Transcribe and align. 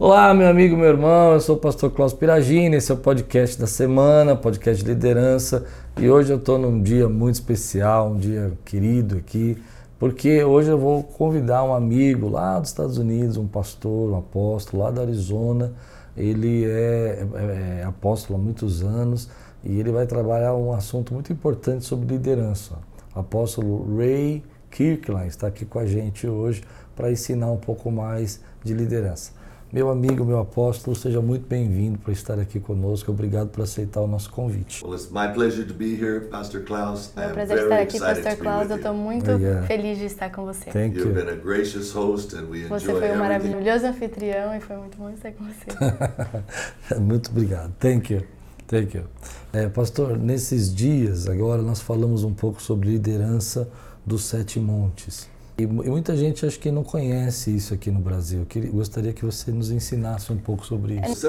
Olá, 0.00 0.32
meu 0.32 0.46
amigo, 0.46 0.76
meu 0.76 0.86
irmão, 0.86 1.32
eu 1.32 1.40
sou 1.40 1.56
o 1.56 1.58
pastor 1.58 1.90
Klaus 1.90 2.12
Piragini, 2.12 2.76
esse 2.76 2.92
é 2.92 2.94
o 2.94 2.98
podcast 2.98 3.58
da 3.58 3.66
semana, 3.66 4.36
podcast 4.36 4.84
de 4.84 4.88
liderança, 4.88 5.66
e 5.96 6.08
hoje 6.08 6.32
eu 6.32 6.36
estou 6.36 6.56
num 6.56 6.80
dia 6.80 7.08
muito 7.08 7.34
especial, 7.34 8.10
um 8.10 8.16
dia 8.16 8.52
querido 8.64 9.16
aqui, 9.16 9.60
porque 9.98 10.44
hoje 10.44 10.70
eu 10.70 10.78
vou 10.78 11.02
convidar 11.02 11.64
um 11.64 11.74
amigo 11.74 12.28
lá 12.28 12.60
dos 12.60 12.68
Estados 12.68 12.96
Unidos, 12.96 13.36
um 13.36 13.48
pastor, 13.48 14.12
um 14.12 14.16
apóstolo 14.16 14.84
lá 14.84 14.92
da 14.92 15.02
Arizona, 15.02 15.72
ele 16.16 16.64
é, 16.64 17.26
é, 17.34 17.80
é 17.80 17.84
apóstolo 17.84 18.38
há 18.38 18.40
muitos 18.40 18.84
anos 18.84 19.28
e 19.64 19.80
ele 19.80 19.90
vai 19.90 20.06
trabalhar 20.06 20.54
um 20.54 20.72
assunto 20.72 21.12
muito 21.12 21.32
importante 21.32 21.84
sobre 21.84 22.06
liderança. 22.06 22.76
O 23.16 23.18
apóstolo 23.18 23.96
Ray 23.96 24.44
Kirkland 24.70 25.26
está 25.26 25.48
aqui 25.48 25.64
com 25.64 25.80
a 25.80 25.86
gente 25.86 26.28
hoje 26.28 26.62
para 26.94 27.10
ensinar 27.10 27.50
um 27.50 27.56
pouco 27.56 27.90
mais 27.90 28.40
de 28.62 28.72
liderança. 28.74 29.37
Meu 29.70 29.90
amigo, 29.90 30.24
meu 30.24 30.38
apóstolo, 30.38 30.96
seja 30.96 31.20
muito 31.20 31.46
bem-vindo 31.46 31.98
por 31.98 32.10
estar 32.10 32.38
aqui 32.38 32.58
conosco. 32.58 33.12
Obrigado 33.12 33.48
por 33.48 33.62
aceitar 33.62 34.00
o 34.00 34.06
nosso 34.06 34.30
convite. 34.30 34.82
Well, 34.82 34.94
it's 34.94 35.10
my 35.10 35.28
pleasure 35.28 35.66
to 35.66 35.74
be 35.74 35.94
here, 35.94 36.20
Pastor 36.20 36.62
Klaus. 36.62 37.12
É 37.14 37.26
um 37.26 37.32
prazer 37.32 37.58
estar 37.58 37.80
aqui, 37.80 37.98
Pastor 38.00 38.36
Klaus. 38.36 38.70
Eu 38.70 38.76
estou 38.76 38.94
muito 38.94 39.30
yeah. 39.32 39.66
feliz 39.66 39.98
de 39.98 40.06
estar 40.06 40.30
com 40.30 40.46
você. 40.46 40.70
Thank 40.70 40.96
You've 40.96 41.10
you. 41.10 41.14
been 41.14 41.28
a 41.28 41.36
gracious 41.36 41.92
host 41.92 42.34
and 42.34 42.48
we 42.48 42.64
você 42.64 42.94
foi 42.94 43.12
um 43.12 43.18
maravilhoso 43.18 43.86
anfitrião 43.86 44.56
e 44.56 44.60
foi 44.60 44.76
muito 44.76 44.96
bom 44.96 45.10
estar 45.10 45.32
com 45.32 45.44
você. 45.44 46.96
muito 46.98 47.30
obrigado. 47.30 47.70
Thank 47.78 48.14
you. 48.14 48.22
Thank 48.66 48.96
you. 48.96 49.04
É, 49.52 49.68
pastor, 49.68 50.16
nesses 50.16 50.74
dias 50.74 51.28
agora 51.28 51.60
nós 51.60 51.82
falamos 51.82 52.24
um 52.24 52.32
pouco 52.32 52.62
sobre 52.62 52.88
liderança 52.88 53.68
dos 54.06 54.24
sete 54.24 54.58
montes. 54.58 55.28
E 55.60 55.66
muita 55.66 56.16
gente 56.16 56.46
acho 56.46 56.56
que 56.60 56.70
não 56.70 56.84
conhece 56.84 57.50
isso 57.54 57.74
aqui 57.74 57.90
no 57.90 57.98
Brasil. 57.98 58.46
Eu 58.54 58.72
gostaria 58.72 59.12
que 59.12 59.24
você 59.24 59.50
nos 59.50 59.72
ensinasse 59.72 60.32
um 60.32 60.36
pouco 60.38 60.64
sobre 60.64 61.00
isso. 61.00 61.26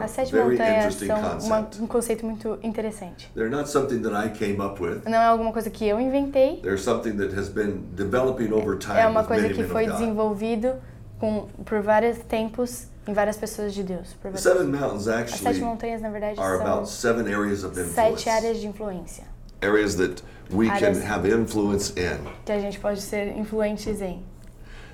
As 0.00 0.10
sete 0.12 0.32
montanhas 0.36 0.94
são 0.94 1.38
uma, 1.48 1.68
um 1.80 1.86
conceito 1.88 2.24
muito 2.24 2.56
interessante. 2.62 3.28
Não 5.04 5.18
é 5.18 5.26
alguma 5.26 5.52
coisa 5.52 5.68
que 5.70 5.84
eu 5.84 5.98
inventei. 6.00 6.62
É 8.96 9.06
uma 9.08 9.24
coisa 9.24 9.48
que 9.48 9.64
foi 9.64 9.86
desenvolvido 9.88 10.74
com, 11.18 11.48
por 11.64 11.82
vários 11.82 12.18
tempos 12.18 12.86
em 13.08 13.12
várias 13.12 13.36
pessoas 13.36 13.74
de 13.74 13.82
Deus. 13.82 14.14
As 15.34 15.40
sete 15.40 15.60
montanhas, 15.64 16.00
na 16.00 16.10
verdade, 16.10 16.36
são 16.36 16.84
sete 17.92 18.28
áreas 18.30 18.58
de 18.58 18.68
influência. 18.68 19.24
Areas 19.60 19.96
that 19.96 20.22
we 20.50 20.68
can 20.68 20.94
have 21.02 21.26
influence 21.26 21.90
in. 21.96 22.18
Que 22.44 22.52
a 22.52 22.60
gente 22.60 22.78
pode 22.78 23.00
ser 23.00 23.36
influentes 23.36 24.00
em. 24.00 24.22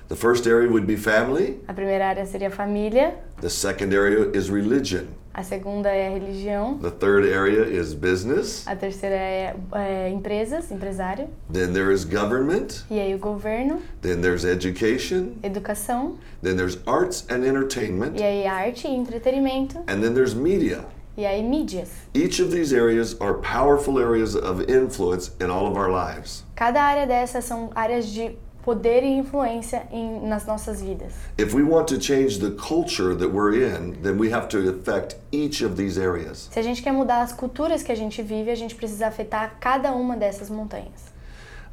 The 0.07 0.15
first 0.15 0.45
area 0.45 0.69
would 0.69 0.85
be 0.85 0.95
family. 0.95 1.59
A 1.67 1.73
primeira 1.73 2.05
área 2.07 2.25
seria 2.25 2.51
família. 2.51 3.15
The 3.41 3.49
second 3.49 3.91
area 3.93 4.29
is 4.33 4.49
religion. 4.49 5.07
A 5.33 5.43
segunda 5.43 5.89
é 5.89 6.07
a 6.07 6.11
religião. 6.11 6.77
The 6.77 6.91
third 6.91 7.27
area 7.27 7.65
is 7.65 7.93
business. 7.93 8.65
A 8.67 8.75
terceira 8.75 9.15
é, 9.15 9.55
é 9.73 10.09
empresas, 10.09 10.71
empresário. 10.71 11.27
Then 11.51 11.73
there 11.73 11.91
is 11.91 12.05
government. 12.05 12.85
E 12.89 12.99
aí 12.99 13.13
o 13.13 13.17
governo. 13.17 13.81
Then 14.01 14.21
there's 14.21 14.45
education. 14.45 15.33
Educação. 15.43 16.17
Then 16.41 16.55
there's 16.55 16.77
arts 16.85 17.25
and 17.29 17.43
entertainment. 17.43 18.17
E 18.17 18.23
aí 18.23 18.47
arte 18.47 18.87
e 18.87 18.95
entretenimento. 18.95 19.79
And 19.87 20.01
then 20.01 20.13
there's 20.13 20.33
media. 20.33 20.85
E 21.17 21.41
mídias. 21.41 21.89
Each 22.13 22.39
of 22.39 22.51
these 22.51 22.73
areas 22.73 23.15
are 23.21 23.35
powerful 23.35 23.99
areas 23.99 24.35
of 24.35 24.61
influence 24.69 25.31
in 25.39 25.49
all 25.49 25.65
of 25.67 25.77
our 25.77 25.89
lives. 25.89 26.43
Cada 26.55 26.81
área 26.81 27.07
dessas 27.07 27.45
são 27.45 27.71
áreas 27.73 28.07
de 28.07 28.37
poder 28.65 29.03
e 29.03 29.17
influência 29.17 29.87
em, 29.91 30.27
nas 30.27 30.45
nossas 30.45 30.81
vidas. 30.81 31.13
If 31.37 31.53
we 31.53 31.63
want 31.63 31.87
to 31.89 31.99
change 31.99 32.39
the 32.39 32.51
culture 32.51 33.15
that 33.15 33.29
we're 33.29 33.53
in, 33.53 34.01
then 34.01 34.17
we 34.17 34.31
have 34.31 34.47
to 34.49 34.67
affect 34.69 35.17
each 35.31 35.61
of 35.61 35.75
these 35.77 35.97
areas. 35.99 36.49
Se 36.51 36.59
a 36.59 36.63
gente 36.63 36.81
quer 36.81 36.91
mudar 36.91 37.21
as 37.21 37.31
culturas 37.31 37.83
que 37.83 37.91
a 37.91 37.95
gente 37.95 38.21
vive, 38.23 38.49
a 38.49 38.55
gente 38.55 38.75
precisa 38.75 39.07
afetar 39.07 39.57
cada 39.59 39.91
uma 39.93 40.17
dessas 40.17 40.49
montanhas. 40.49 41.13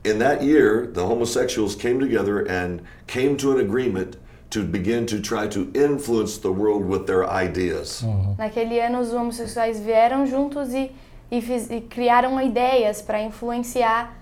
In 0.07 0.21
that 0.21 0.41
year, 0.41 0.87
the 0.87 1.05
homosexuals 1.05 1.75
came 1.75 1.99
together 1.99 2.47
and 2.47 2.81
came 3.09 3.37
to 3.39 3.51
an 3.51 3.59
agreement 3.59 4.17
to 4.51 4.63
begin 4.63 5.05
to 5.07 5.21
try 5.21 5.49
to 5.49 5.69
influence 5.75 6.39
the 6.39 6.53
world 6.53 6.85
with 6.87 7.09
their 7.09 7.29
ideas. 7.29 8.03
Uhum. 8.03 8.37
Naquele 8.39 8.79
ano, 8.81 9.01
os 9.01 9.13
homossexuais 9.13 9.81
vieram 9.81 10.25
juntos 10.25 10.73
e, 10.73 10.93
e, 11.29 11.41
fiz, 11.41 11.69
e 11.69 11.81
criaram 11.81 12.41
ideias 12.41 13.03
para 13.03 13.21
influenciar 13.21 14.17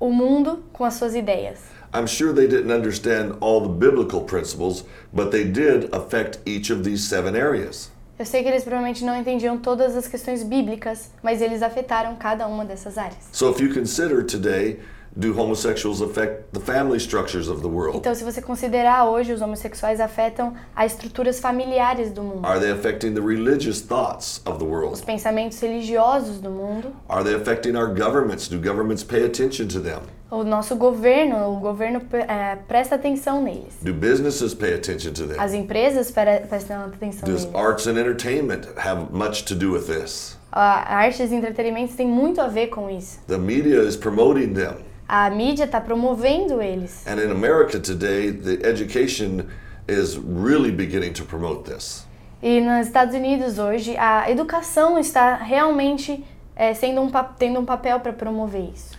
o 0.00 0.10
mundo 0.10 0.64
com 0.72 0.82
as 0.82 0.94
suas 0.94 1.14
ideias. 1.14 1.58
I'm 1.92 2.06
sure 2.06 2.32
they 2.32 2.48
didn't 2.48 2.72
understand 2.72 3.36
all 3.40 3.60
the 3.60 3.68
biblical 3.68 4.22
principles, 4.22 4.82
but 5.12 5.30
they 5.30 5.44
did 5.44 5.90
affect 5.92 6.38
each 6.46 6.72
of 6.72 6.84
these 6.84 7.06
seven 7.06 7.36
areas. 7.36 7.90
Eu 8.18 8.24
sei 8.24 8.42
que 8.42 8.48
eles 8.48 8.62
provavelmente 8.62 9.04
não 9.04 9.14
entendiam 9.14 9.58
todas 9.58 9.94
as 9.94 10.08
questões 10.08 10.42
bíblicas, 10.42 11.10
mas 11.22 11.42
eles 11.42 11.60
afetaram 11.60 12.16
cada 12.16 12.46
uma 12.46 12.64
dessas 12.64 12.96
áreas. 12.96 13.28
So 13.30 13.50
if 13.50 13.60
you 13.60 13.74
consider 13.74 14.24
today 14.24 14.80
do 15.14 15.38
homosexuals 15.38 16.00
affect 16.00 16.52
the 16.52 16.60
family 16.60 16.98
structures 16.98 17.48
of 17.48 17.60
the 17.60 17.68
world? 17.68 17.96
Então, 17.96 18.14
se 18.14 18.24
você 18.24 18.40
considerar 18.40 19.04
hoje, 19.04 19.32
os 19.32 19.40
homossexuais 19.42 20.00
afetam 20.00 20.54
as 20.74 20.92
estruturas 20.92 21.38
familiares 21.38 22.10
do 22.10 22.22
mundo. 22.22 22.46
Are 22.46 22.58
they 22.58 22.70
affecting 22.70 23.14
the 23.14 23.20
religious 23.20 23.80
thoughts 23.80 24.40
of 24.46 24.58
the 24.58 24.64
world? 24.64 24.94
Os 24.94 25.02
pensamentos 25.02 25.60
religiosos 25.60 26.40
do 26.40 26.50
mundo. 26.50 26.92
Are 27.08 27.22
they 27.22 27.34
affecting 27.34 27.76
our 27.76 27.88
governments? 27.88 28.48
Do 28.48 28.58
governments 28.58 29.04
pay 29.04 29.24
attention 29.24 29.68
to 29.68 29.80
them? 29.80 30.00
O 30.30 30.44
nosso 30.44 30.76
governo, 30.76 31.54
o 31.54 31.60
governo 31.60 32.00
é, 32.10 32.56
presta 32.66 32.94
atenção 32.94 33.42
neles. 33.42 33.74
Do 33.82 33.92
businesses 33.92 34.54
pay 34.54 34.72
attention 34.72 35.12
to 35.12 35.26
them? 35.26 35.36
As 35.38 35.52
empresas 35.52 36.10
prestam 36.10 36.86
atenção 36.86 37.28
Does 37.28 37.44
neles. 37.44 37.54
arts 37.54 37.86
and 37.86 37.98
entertainment 37.98 38.66
have 38.78 39.12
much 39.12 39.44
to 39.44 39.54
do 39.54 39.72
with 39.72 39.82
this? 39.86 40.38
A 40.50 40.96
artes 40.96 41.30
e 41.30 41.34
entretenimento 41.34 41.94
tem 41.94 42.06
muito 42.06 42.40
a 42.40 42.48
ver 42.48 42.68
com 42.68 42.88
isso. 42.88 43.20
The 43.26 43.36
media 43.36 43.82
is 43.82 43.94
promoting 43.94 44.54
them. 44.54 44.76
A 45.14 45.28
mídia 45.28 45.66
está 45.66 45.78
promovendo 45.78 46.62
eles. 46.62 47.06
And 47.06 47.20
in 47.20 47.30
America 47.30 47.78
today, 47.78 48.30
the 48.30 48.64
education 48.64 49.46
is 49.86 50.16
really 50.16 50.70
beginning 50.70 51.12
to 51.12 51.22
promote 51.22 51.66
this. 51.66 52.06
E 52.42 52.62
nos 52.62 52.86
Estados 52.86 53.14
Unidos 53.14 53.58
hoje, 53.58 53.94
a 53.98 54.30
educação 54.30 54.98
está 54.98 55.34
realmente 55.36 56.24
é, 56.56 56.72
sendo 56.72 57.02
um, 57.02 57.10
tendo 57.38 57.60
um 57.60 57.64
papel 57.66 58.00
para 58.00 58.14
promover 58.14 58.70
isso. 58.72 58.96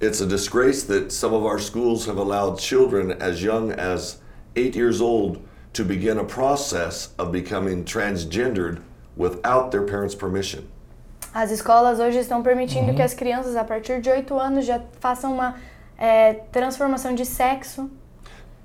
It's 0.00 0.20
a 0.20 0.26
disgrace 0.26 0.84
that 0.84 1.12
some 1.12 1.34
of 1.34 1.44
our 1.44 1.58
schools 1.58 2.06
have 2.06 2.16
allowed 2.16 2.60
children 2.60 3.16
as 3.18 3.42
young 3.42 3.72
as 3.72 4.20
eight 4.54 4.76
years 4.76 5.00
old 5.00 5.40
to 5.72 5.84
begin 5.84 6.18
a 6.18 6.24
process 6.24 7.12
of 7.18 7.32
becoming 7.32 7.82
transgendered 7.82 8.78
without 9.16 9.72
their 9.72 9.82
parents' 9.82 10.14
permission. 10.14 10.68
As 11.36 11.50
escolas 11.50 12.00
hoje 12.00 12.20
estão 12.20 12.42
permitindo 12.42 12.86
uhum. 12.88 12.94
que 12.94 13.02
as 13.02 13.12
crianças, 13.12 13.56
a 13.56 13.62
partir 13.62 14.00
de 14.00 14.08
8 14.08 14.38
anos, 14.38 14.64
já 14.64 14.80
façam 15.00 15.34
uma 15.34 15.54
é, 15.98 16.32
transformação 16.50 17.14
de 17.14 17.26
sexo 17.26 17.90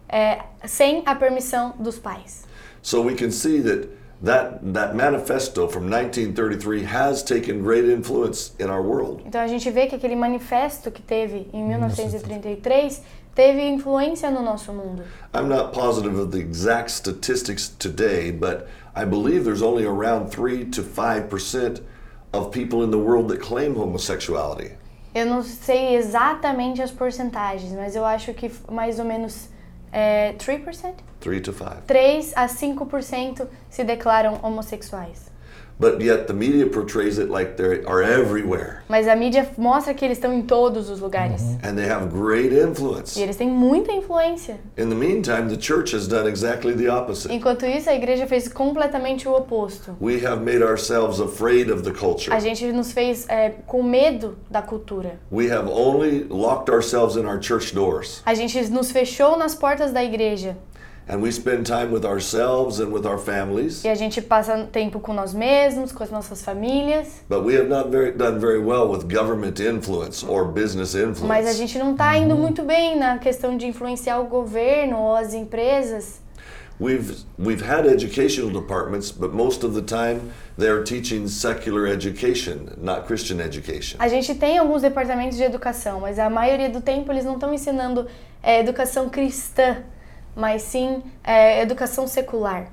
é, 0.08 0.40
sem 0.64 1.04
a 1.06 1.14
permissão 1.14 1.74
dos 1.78 2.00
pais. 2.00 2.46
So 2.82 3.04
we 3.04 3.14
can 3.14 3.30
see 3.30 3.62
that 3.62 3.90
that 4.24 4.60
that 4.72 4.96
manifesto 4.96 5.68
from 5.68 5.82
1933 5.82 6.86
has 6.86 7.22
taken 7.22 7.62
great 7.62 7.92
influence 7.92 8.54
in 8.58 8.70
our 8.70 8.82
world. 8.82 9.22
Então 9.26 9.42
a 9.42 9.48
gente 9.48 9.70
vê 9.70 9.88
que 9.88 9.96
aquele 9.96 10.16
manifesto 10.16 10.90
que 10.92 11.02
teve 11.02 11.50
em 11.52 11.68
1933 11.68 13.02
teve 13.36 13.68
influência 13.68 14.32
no 14.32 14.42
nosso 14.42 14.72
mundo. 14.72 15.04
I'm 15.36 15.50
not 15.50 15.74
positive 15.74 16.18
of 16.18 16.32
the 16.32 16.40
exact 16.40 16.90
statistics 16.90 17.68
today, 17.68 18.32
but 18.32 18.70
I 18.96 19.04
believe 19.04 19.44
there's 19.44 19.62
only 19.62 19.86
around 19.86 20.30
3 20.30 20.72
to 20.72 20.84
5% 20.84 21.82
of 22.34 22.52
people 22.52 22.84
in 22.84 22.92
the 22.92 22.98
world 22.98 23.30
that 23.30 23.42
claim 23.42 23.76
homosexuality. 23.76 24.72
Eu 25.14 25.26
não 25.26 25.44
sei 25.44 25.96
exatamente 25.96 26.82
as 26.82 26.92
porcentagens, 26.92 27.74
mas 27.74 27.96
eu 27.96 28.06
acho 28.06 28.34
que 28.34 28.50
mais 28.72 28.98
ou 28.98 29.06
menos 29.06 29.50
é, 29.92 30.34
3%? 30.34 30.94
3 31.20 31.42
to 31.42 31.54
5. 31.54 31.82
3 31.86 32.34
a 32.36 32.48
5% 32.48 33.48
se 33.70 33.84
declaram 33.84 34.40
homossexuais. 34.42 35.31
But 35.82 36.00
yet 36.00 36.28
the 36.28 36.34
media 36.34 36.68
portrays 36.68 37.18
it 37.18 37.32
like 37.32 37.58
they 37.58 37.84
are 37.86 38.04
everywhere. 38.04 38.84
Mas 38.88 39.08
a 39.08 39.16
mídia 39.16 39.50
mostra 39.58 39.96
que 39.96 40.06
eles 40.06 40.20
estão 40.20 40.32
em 40.32 40.44
todos 40.44 40.92
os 40.92 41.00
lugares. 41.00 41.42
Uhum. 41.42 41.58
And 41.64 41.76
they 41.76 41.90
have 41.90 42.10
great 42.12 42.54
influence. 42.54 43.20
E 43.20 43.24
eles 43.24 43.36
têm 43.36 43.50
muita 43.50 43.92
influência. 43.92 44.60
In 44.78 44.90
the 44.90 44.96
meantime, 44.96 45.50
the 45.50 45.60
church 45.60 45.96
has 45.96 46.08
done 46.08 46.30
exactly 46.30 46.76
the 46.76 46.88
opposite. 46.88 47.34
Enquanto 47.34 47.66
isso, 47.66 47.90
a 47.90 47.96
igreja 47.96 48.28
fez 48.28 48.48
completamente 48.48 49.28
o 49.28 49.34
oposto. 49.34 49.98
We 50.00 50.24
have 50.24 50.44
made 50.44 50.62
ourselves 50.62 51.20
afraid 51.20 51.72
of 51.72 51.82
the 51.82 51.92
culture. 51.92 52.32
A 52.32 52.40
gente 52.40 52.72
nos 52.72 52.92
fez 52.92 53.26
é, 53.28 53.50
com 53.66 53.82
medo 53.82 54.38
da 54.52 54.62
cultura. 54.62 55.20
We 55.32 55.52
have 55.52 55.68
only 55.68 56.28
locked 56.30 56.72
ourselves 56.72 57.16
in 57.16 57.26
our 57.26 57.42
church 57.42 57.74
doors. 57.74 58.22
A 58.24 58.36
gente 58.36 58.62
nos 58.70 58.92
fechou 58.92 59.36
nas 59.36 59.56
portas 59.56 59.92
da 59.92 60.04
igreja. 60.04 60.56
And 61.12 61.22
we 61.22 61.30
spend 61.30 61.68
time 61.68 61.92
with 61.92 62.06
ourselves 62.06 62.80
and 62.80 62.90
with 62.90 63.06
our 63.06 63.18
families. 63.18 63.84
E 63.84 63.90
a 63.90 63.96
gente 63.96 64.22
passa 64.22 64.66
tempo 64.72 64.98
com 64.98 65.12
nós 65.12 65.34
mesmos, 65.34 65.92
com 65.92 66.06
as 66.06 66.10
nossas 66.10 66.42
famílias. 66.42 67.22
But 67.28 67.44
we 67.44 67.54
have 67.58 67.68
not 67.68 67.90
very, 67.90 68.14
done 68.14 68.40
very 68.40 68.60
well 68.60 68.88
with 68.88 69.14
government 69.14 69.60
influence 69.60 70.26
or 70.26 70.46
business 70.46 70.96
influence. 70.96 71.28
Mas 71.28 71.48
a 71.48 71.52
gente 71.52 71.78
não 71.78 71.92
está 71.92 72.18
indo 72.18 72.34
muito 72.38 72.64
bem 72.64 72.98
na 72.98 73.18
questão 73.18 73.58
de 73.58 73.68
influenciar 73.68 74.20
o 74.20 74.28
governo 74.28 74.98
ou 74.98 75.14
as 75.14 75.34
empresas. 75.34 76.22
We've 76.80 77.26
we've 77.38 77.62
had 77.62 77.86
educational 77.86 78.50
departments, 78.50 79.12
but 79.12 79.34
most 79.34 79.66
of 79.66 79.76
the 79.76 79.82
time 79.82 80.32
they 80.58 80.70
are 80.70 80.82
teaching 80.82 81.28
secular 81.28 81.88
education, 81.88 82.70
not 82.78 83.06
Christian 83.06 83.42
education. 83.42 83.98
A 84.00 84.08
gente 84.08 84.34
tem 84.36 84.58
alguns 84.58 84.82
departamentos 84.82 85.38
de 85.38 85.44
educação, 85.44 86.00
mas 86.00 86.18
a 86.18 86.30
maioria 86.30 86.70
do 86.70 86.80
tempo 86.80 87.12
eles 87.12 87.26
não 87.26 87.34
estão 87.34 87.54
ensinando 87.54 88.08
é, 88.42 88.62
educação 88.62 89.10
cristã 89.10 89.84
mas 90.36 90.64
sim 90.64 91.02
é, 91.24 91.62
educação 91.62 92.08
secular. 92.08 92.68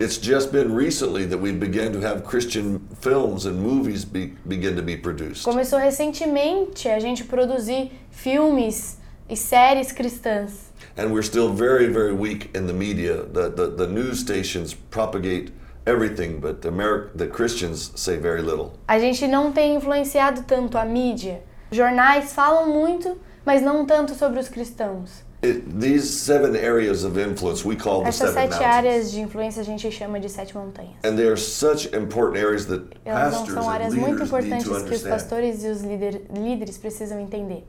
It's 0.00 0.18
just 0.18 0.50
been 0.50 0.74
recently 0.74 1.24
that 1.26 1.38
we 1.38 1.52
began 1.52 1.92
to 1.92 2.00
have 2.00 2.24
Christian 2.24 2.80
films 3.00 3.46
and 3.46 3.54
movies 3.54 4.04
be, 4.04 4.34
begin 4.44 4.74
to 4.74 4.82
be 4.82 4.96
produced. 4.96 5.44
Começou 5.44 5.78
recentemente 5.78 6.88
a 6.88 6.98
gente 6.98 7.22
produzir 7.24 7.92
filmes 8.10 8.98
e 9.28 9.36
séries 9.36 9.92
cristãs. 9.92 10.72
And 10.96 11.12
we're 11.12 11.22
still 11.22 11.52
very, 11.52 11.86
very 11.86 12.12
weak 12.12 12.50
in 12.56 12.66
the 12.66 12.72
media. 12.72 13.22
The, 13.22 13.50
the, 13.50 13.70
the 13.76 13.86
news 13.86 14.20
stations 14.20 14.74
propagate 14.74 15.52
everything, 15.86 16.40
but 16.40 16.60
the, 16.62 16.70
Ameri 16.70 17.10
the 17.14 17.26
Christians 17.26 17.92
say 17.94 18.16
very 18.16 18.42
little. 18.42 18.72
A 18.88 18.98
gente 18.98 19.26
não 19.26 19.52
tem 19.52 19.76
influenciado 19.76 20.42
tanto 20.42 20.76
a 20.76 20.84
mídia. 20.84 21.42
Jornais 21.70 22.32
falam 22.32 22.68
muito, 22.68 23.16
mas 23.44 23.62
não 23.62 23.84
tanto 23.86 24.14
sobre 24.14 24.38
os 24.40 24.48
cristãos. 24.48 25.23
It, 25.44 25.62
these 25.78 26.04
seven 26.08 26.56
areas 26.56 27.04
of 27.04 27.18
influence 27.18 27.64
we 27.64 27.76
call 27.76 28.02
the 28.02 28.08
Essas 28.08 28.30
seven 28.32 28.50
sete 28.50 28.64
áreas 28.64 29.10
de 29.10 29.20
influência 29.20 29.60
a 29.60 29.64
gente 29.64 29.90
chama 29.90 30.18
de 30.18 30.28
sete 30.28 30.56
montanhas. 30.56 30.94
And 31.04 31.16
they 31.16 31.26
are 31.26 31.36
such 31.36 31.86
important 31.94 32.38
areas 32.38 32.64
that 32.66 32.84
Elas 33.04 33.34
pastors 33.34 33.54
são 33.54 33.68
áreas 33.68 33.92
and 33.92 33.96
muito 33.98 34.22
leaders 34.22 34.30
need 34.32 34.44
importantes 34.46 34.64
to 34.64 34.70
que 34.70 34.76
os 34.76 34.82
understand. 34.82 35.10
pastores 35.10 35.64
e 35.64 35.68
os 35.68 35.82
líder, 35.82 36.22
líderes 36.34 36.78
precisam 36.78 37.20
entender. 37.20 37.64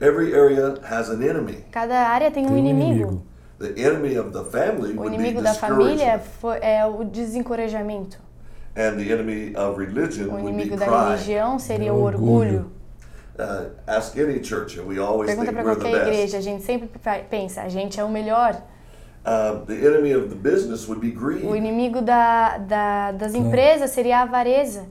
Every 0.00 0.34
area 0.34 0.74
has 0.82 1.08
an 1.08 1.22
enemy. 1.22 1.64
Cada 1.70 1.94
área 2.08 2.30
tem 2.30 2.44
um 2.44 2.48
Tem 2.48 2.56
um 2.56 2.58
inimigo. 2.58 2.92
inimigo. 3.02 3.22
The 3.58 3.80
enemy 3.80 4.18
of 4.18 4.32
the 4.32 4.42
family 4.50 4.92
O 4.96 5.02
would 5.02 5.10
be 5.10 5.22
inimigo 5.22 5.40
da 5.40 5.54
família 5.54 6.18
discouragement, 6.18 6.20
fo- 6.40 6.52
é 6.54 6.84
o 6.84 7.04
desencorajamento. 7.04 8.18
and 8.74 8.96
the 8.96 9.12
enemy 9.12 9.54
of 9.54 9.78
religion 9.78 10.24
O 10.28 10.32
would 10.32 10.44
be 10.44 10.48
inimigo 10.50 10.76
da 10.76 10.86
pride. 10.86 11.10
religião 11.10 11.58
seria 11.60 11.90
É 11.90 11.92
o 11.92 11.96
orgulho. 12.02 12.32
orgulho. 12.34 12.72
Uh, 13.38 13.70
ask 13.86 14.16
any 14.18 14.40
church, 14.40 14.76
and 14.76 14.86
we 14.86 14.98
always 14.98 15.30
Pergunta 15.30 15.46
think 15.52 15.56
para 15.56 15.64
we're 15.64 15.74
the 15.74 15.80
qualquer 15.80 16.04
best. 16.04 16.12
igreja, 16.12 16.38
a 16.38 16.40
gente 16.42 16.62
sempre 16.64 16.88
pensa, 17.30 17.62
a 17.62 17.68
gente 17.68 17.98
é 17.98 18.04
o 18.04 18.08
melhor. 18.10 18.62
Uh, 19.24 19.64
the 19.66 19.74
enemy 19.86 20.12
of 20.12 20.28
the 20.28 20.34
business 20.34 20.86
would 20.86 21.00
be 21.00 21.10
greed, 21.10 21.44
O 21.44 21.54
inimigo 21.56 22.02
da, 22.02 22.58
da, 22.58 23.12
das 23.12 23.34
empresas 23.34 23.90
seria 23.92 24.18
a 24.18 24.22
avareza, 24.22 24.84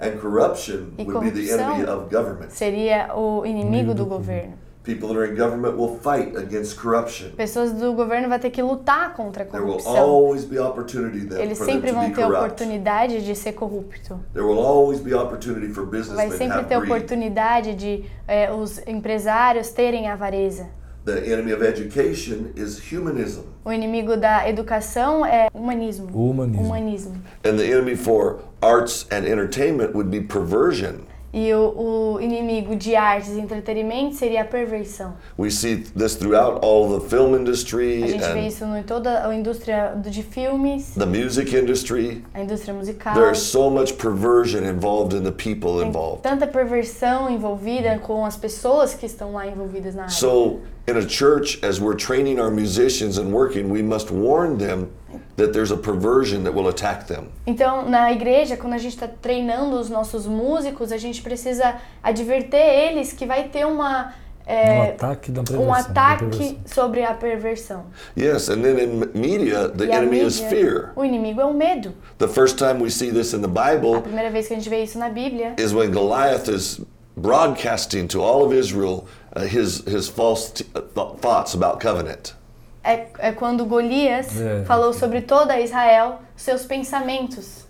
and 0.00 0.18
corruption 0.20 0.92
E 0.98 1.04
would 1.04 1.20
be 1.20 1.30
the 1.30 1.46
corrupção. 1.54 1.74
enemy 1.76 1.88
of 1.88 2.10
government. 2.10 2.50
seria 2.50 3.14
o 3.14 3.44
inimigo 3.46 3.94
do 3.94 4.04
governo. 4.06 4.54
People 4.84 5.08
that 5.08 5.16
are 5.16 5.24
in 5.24 5.34
government 5.34 5.78
will 5.78 5.98
fight 5.98 6.36
against 6.36 6.76
corruption. 6.76 7.30
Pessoas 7.36 7.72
do 7.72 7.94
governo 7.94 8.28
vão 8.28 8.38
ter 8.38 8.50
que 8.50 8.62
lutar 8.62 9.14
contra 9.14 9.42
a 9.42 9.46
There 9.46 9.64
will 9.64 9.78
corrupção. 9.78 9.96
always 9.96 10.44
be 10.44 10.58
opportunity 10.58 11.20
then 11.26 11.40
Eles 11.40 11.56
for 11.56 11.66
them 11.66 11.76
sempre 11.76 11.88
to 11.90 11.94
vão 11.96 12.08
be 12.10 12.14
ter 12.14 12.22
corrupt. 12.22 12.44
oportunidade 12.44 13.24
de 13.24 13.34
ser 13.34 13.52
corrupto. 13.54 14.20
There 14.34 14.44
will 14.46 14.58
always 14.58 15.00
be 15.00 15.14
opportunity 15.14 15.72
for 15.72 15.84
Vai 15.86 16.00
businessmen 16.00 16.30
to 16.30 16.36
sempre 16.36 16.64
ter 16.64 16.76
oportunidade 16.76 17.74
de 17.74 18.04
eh, 18.28 18.52
os 18.52 18.78
empresários 18.86 19.70
terem 19.70 20.06
avareza. 20.10 20.68
The 21.06 21.32
enemy 21.32 21.52
of 21.52 21.62
education 21.62 22.52
is 22.54 22.78
humanism. 22.92 23.42
O 23.64 23.72
inimigo 23.72 24.16
da 24.18 24.46
educação 24.48 25.24
é 25.24 25.48
humanismo. 25.54 26.08
O 26.12 26.30
humanismo. 26.30 26.62
Humanismo. 26.66 27.14
And 27.44 27.56
the 27.56 27.64
enemy 27.70 27.94
for 27.96 28.40
arts 28.62 29.06
and 29.10 29.26
entertainment 29.26 29.94
would 29.94 30.10
be 30.10 30.20
perversion. 30.20 31.06
E 31.36 31.52
o, 31.52 32.14
o 32.14 32.20
inimigo 32.20 32.76
de 32.76 32.94
artes 32.94 33.30
e 33.30 33.40
entretenimento 33.40 34.14
seria 34.14 34.42
a 34.42 34.44
perversão. 34.44 35.14
We 35.36 35.50
see 35.50 35.78
this 35.78 36.14
throughout 36.14 36.64
all 36.64 36.88
the 37.00 37.08
film 37.08 37.34
industry 37.34 38.04
A 38.04 38.06
gente 38.06 38.32
vê 38.32 38.46
isso 38.46 38.64
em 38.64 38.84
toda 38.84 39.26
a 39.26 39.34
indústria 39.34 39.94
de 40.00 40.22
filmes, 40.22 40.94
the 40.94 41.04
music 41.04 41.52
industry. 41.56 42.24
a 42.32 42.40
indústria 42.40 42.72
musical. 42.72 43.14
There's 43.14 43.38
so 43.38 43.68
much 43.68 43.94
perversion 43.96 44.62
involved 44.64 45.12
in 45.12 45.24
the 45.24 45.32
people 45.32 45.80
Tem 45.80 45.88
involved. 45.88 46.22
tanta 46.22 46.46
perversão 46.46 47.28
envolvida 47.28 47.98
com 47.98 48.24
as 48.24 48.36
pessoas 48.36 48.94
que 48.94 49.04
estão 49.04 49.32
lá 49.32 49.44
envolvidas 49.44 49.96
na 49.96 50.02
área. 50.04 50.14
So, 50.14 50.60
in 50.86 50.96
a 50.96 51.08
church, 51.08 51.58
as 51.64 51.80
we're 51.80 51.96
training 51.96 52.38
our 52.38 52.50
musicians 52.50 53.18
and 53.18 53.32
working, 53.32 53.72
we 53.72 53.82
must 53.82 54.12
warn 54.12 54.56
them 54.58 54.88
that 55.36 55.52
there's 55.52 55.70
a 55.72 55.76
perversion 55.76 56.44
that 56.44 56.54
will 56.54 56.68
attack 56.68 57.06
them. 57.06 57.28
Então, 57.46 57.88
na 57.88 58.12
igreja, 58.12 58.56
quando 58.56 58.74
a 58.74 58.78
gente 58.78 58.94
está 58.94 59.08
treinando 59.08 59.78
os 59.78 59.88
nossos 59.90 60.26
músicos, 60.26 60.92
a 60.92 60.96
gente 60.98 61.22
precisa 61.22 61.76
adverter 62.02 62.60
eles 62.90 63.12
que 63.12 63.26
vai 63.26 63.44
ter 63.48 63.66
uma 63.66 64.14
Um 64.46 64.50
é, 64.52 64.90
ataque 64.90 65.30
da 65.32 65.42
perversão. 65.42 65.66
um 65.66 65.72
da 65.72 65.78
ataque 65.80 66.24
perversão. 66.26 66.56
sobre 66.66 67.02
a 67.02 67.14
perversão. 67.14 67.84
Yes, 68.14 68.50
and 68.50 68.60
then 68.62 68.78
in 68.78 69.08
media, 69.14 69.68
the 69.70 69.86
E 69.86 69.90
a 69.92 69.96
enemy 69.96 70.20
is 70.20 70.38
mídia, 70.38 70.50
fear. 70.50 70.92
o 70.94 71.02
inimigo 71.04 71.40
é 71.40 71.44
o 71.46 71.54
medo. 71.54 71.94
The 72.18 72.28
first 72.28 72.58
time 72.58 72.82
we 72.82 72.90
see 72.90 73.10
this 73.10 73.32
in 73.32 73.40
the 73.40 73.48
A 73.48 73.72
Bible 73.76 74.02
primeira 74.02 74.30
vez 74.30 74.46
que 74.46 74.52
a 74.52 74.56
gente 74.58 74.68
vê 74.68 74.82
isso 74.84 74.98
na 74.98 75.08
Bíblia 75.08 75.54
is 75.58 75.72
when 75.72 75.90
Goliath 75.92 76.48
is 76.48 76.78
broadcasting 77.16 78.06
to 78.08 78.20
all 78.22 78.44
of 78.44 78.52
Israel 78.54 79.06
uh, 79.34 79.40
his, 79.46 79.82
his 79.86 80.08
false 80.08 80.50
t- 80.50 80.66
uh, 80.74 80.80
th- 80.80 81.16
thoughts 81.20 81.54
about 81.54 81.80
covenant. 81.80 82.34
É, 82.84 83.06
é 83.18 83.32
quando 83.32 83.64
Golias 83.64 84.40
É. 84.40 84.64
falou 84.64 84.92
sobre 84.92 85.20
toda 85.22 85.58
Israel 85.60 86.20
seus 86.36 86.64
pensamentos. 86.64 87.64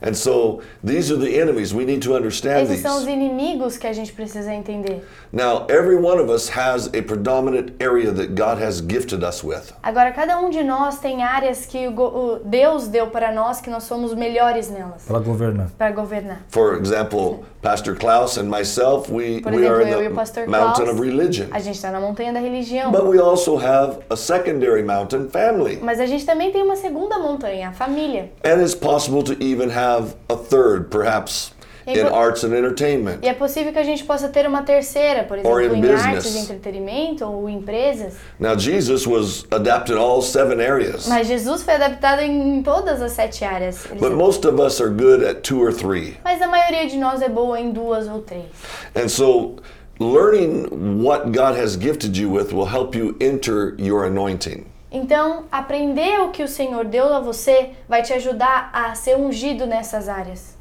And 0.00 0.14
so 0.14 0.60
these 0.84 1.10
are 1.12 1.18
the 1.18 1.40
enemies. 1.40 1.74
We 1.74 1.84
need 1.84 2.02
to 2.02 2.14
understand 2.14 2.62
Esses 2.70 2.82
são 2.82 2.98
os 2.98 3.04
these. 3.04 3.10
inimigos 3.14 3.76
que 3.76 3.84
a 3.84 3.92
gente 3.92 4.12
precisa 4.12 4.54
entender. 4.54 5.02
Now, 5.32 5.66
every 5.68 5.96
one 5.96 6.20
of 6.22 6.30
us 6.30 6.48
has 6.56 6.86
a 6.94 7.02
predominant 7.02 7.72
area 7.80 8.12
that 8.12 8.36
God 8.36 8.62
has 8.62 8.80
gifted 8.80 9.24
us 9.24 9.42
with. 9.42 9.72
Agora, 9.82 10.12
cada 10.12 10.38
um 10.38 10.50
de 10.50 10.62
nós 10.62 11.00
tem 11.00 11.24
áreas 11.24 11.66
que 11.66 11.88
o 11.88 12.38
Deus 12.44 12.86
deu 12.86 13.08
para 13.08 13.32
nós 13.32 13.60
que 13.60 13.68
nós 13.70 13.82
somos 13.84 14.14
melhores 14.14 14.70
nelas 14.70 15.02
Para 15.04 15.18
governar. 15.18 15.68
para 15.76 15.90
governar. 15.90 16.42
For 16.48 16.76
example, 16.78 17.42
Pastor 17.62 17.94
Klaus 17.96 18.36
and 18.36 18.48
myself, 18.48 19.10
we, 19.10 19.40
Por 19.40 19.52
we 19.52 19.66
are 19.66 19.80
exemplo, 19.82 20.06
in 20.06 20.14
the 20.14 20.46
mountain 20.46 20.84
Klaus, 20.84 20.88
of 20.94 21.00
religion. 21.00 21.48
a 21.52 21.58
gente 21.58 21.74
está 21.76 21.90
na 21.90 22.00
montanha 22.00 22.32
da 22.32 22.38
religião. 22.40 22.92
But 22.92 23.06
we 23.06 23.18
also 23.18 23.56
have 23.56 23.98
a 24.10 24.16
secondary 24.16 24.82
mountain, 24.82 25.28
family. 25.28 25.78
Mas 25.82 25.98
a 25.98 26.06
gente 26.06 26.24
também 26.24 26.52
tem 26.52 26.62
uma 26.62 26.76
segunda 26.76 27.18
montanha, 27.18 27.70
a 27.70 27.72
família. 27.72 28.30
And 28.44 28.62
it's 28.62 28.76
possible 28.76 29.22
to 29.24 29.32
even 29.42 29.70
have 29.70 30.14
a 30.28 30.36
third, 30.36 30.88
perhaps, 30.90 31.52
in 31.96 32.04
vo- 32.08 32.14
arts 32.14 32.44
and 32.44 32.52
entertainment. 32.54 33.18
E 33.22 33.28
é 33.28 33.34
possível 33.34 33.72
que 33.72 33.78
a 33.78 33.82
gente 33.84 34.04
possa 34.04 34.28
ter 34.28 34.46
uma 34.46 34.62
terceira, 34.62 35.24
por 35.24 35.38
Or 35.44 35.60
exemplo, 35.62 35.76
in 35.76 35.78
em 35.78 35.82
business. 35.92 36.04
artes 36.06 36.34
e 36.34 36.38
entretenimento 36.38 37.24
ou 37.24 37.48
empresas. 37.48 38.14
Now, 38.38 38.58
Jesus 38.58 39.06
was 39.06 39.44
adapted 39.50 39.96
all 39.98 40.20
seven 40.22 40.60
areas. 40.60 41.06
Mas 41.08 41.26
Jesus 41.26 41.62
foi 41.62 41.74
adaptado 41.74 42.20
em 42.20 42.62
todas 42.62 43.00
as 43.00 43.12
sete 43.12 43.44
áreas. 43.44 43.86
But 43.98 44.12
most 44.12 44.46
of 44.46 44.60
us 44.60 44.80
are 44.80 44.90
good 44.90 45.24
at 45.24 45.42
two 45.42 45.60
or 45.62 45.72
three. 45.72 46.16
Mas 46.24 46.40
a 46.42 46.46
maioria 46.48 46.86
de 46.86 46.96
nós 46.96 47.22
é 47.22 47.28
boa 47.28 47.58
em 47.60 47.70
duas 47.72 48.08
ou 48.08 48.20
três. 48.22 48.46
And 48.94 49.08
so, 49.08 49.56
learning 50.00 50.66
what 51.02 51.26
God 51.32 51.56
has 51.58 51.76
gifted 51.76 52.16
you 52.20 52.30
with 52.30 52.52
will 52.52 52.66
help 52.66 52.94
you 52.94 53.16
enter 53.20 53.74
your 53.78 54.04
anointing. 54.04 54.64
Então, 54.90 55.44
aprender 55.52 56.18
o 56.20 56.30
que 56.30 56.42
o 56.42 56.48
Senhor 56.48 56.84
deu 56.84 57.12
a 57.12 57.20
você 57.20 57.70
vai 57.88 58.02
te 58.02 58.12
ajudar 58.14 58.70
a 58.72 58.94
ser 58.94 59.16
ungido 59.18 59.66
nessas 59.66 60.08
áreas. 60.08 60.56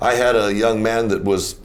I 0.00 0.14
had 0.14 0.36
a 0.36 0.52
young 0.52 0.82
man 0.82 1.08
that 1.08 1.24
was 1.24 1.56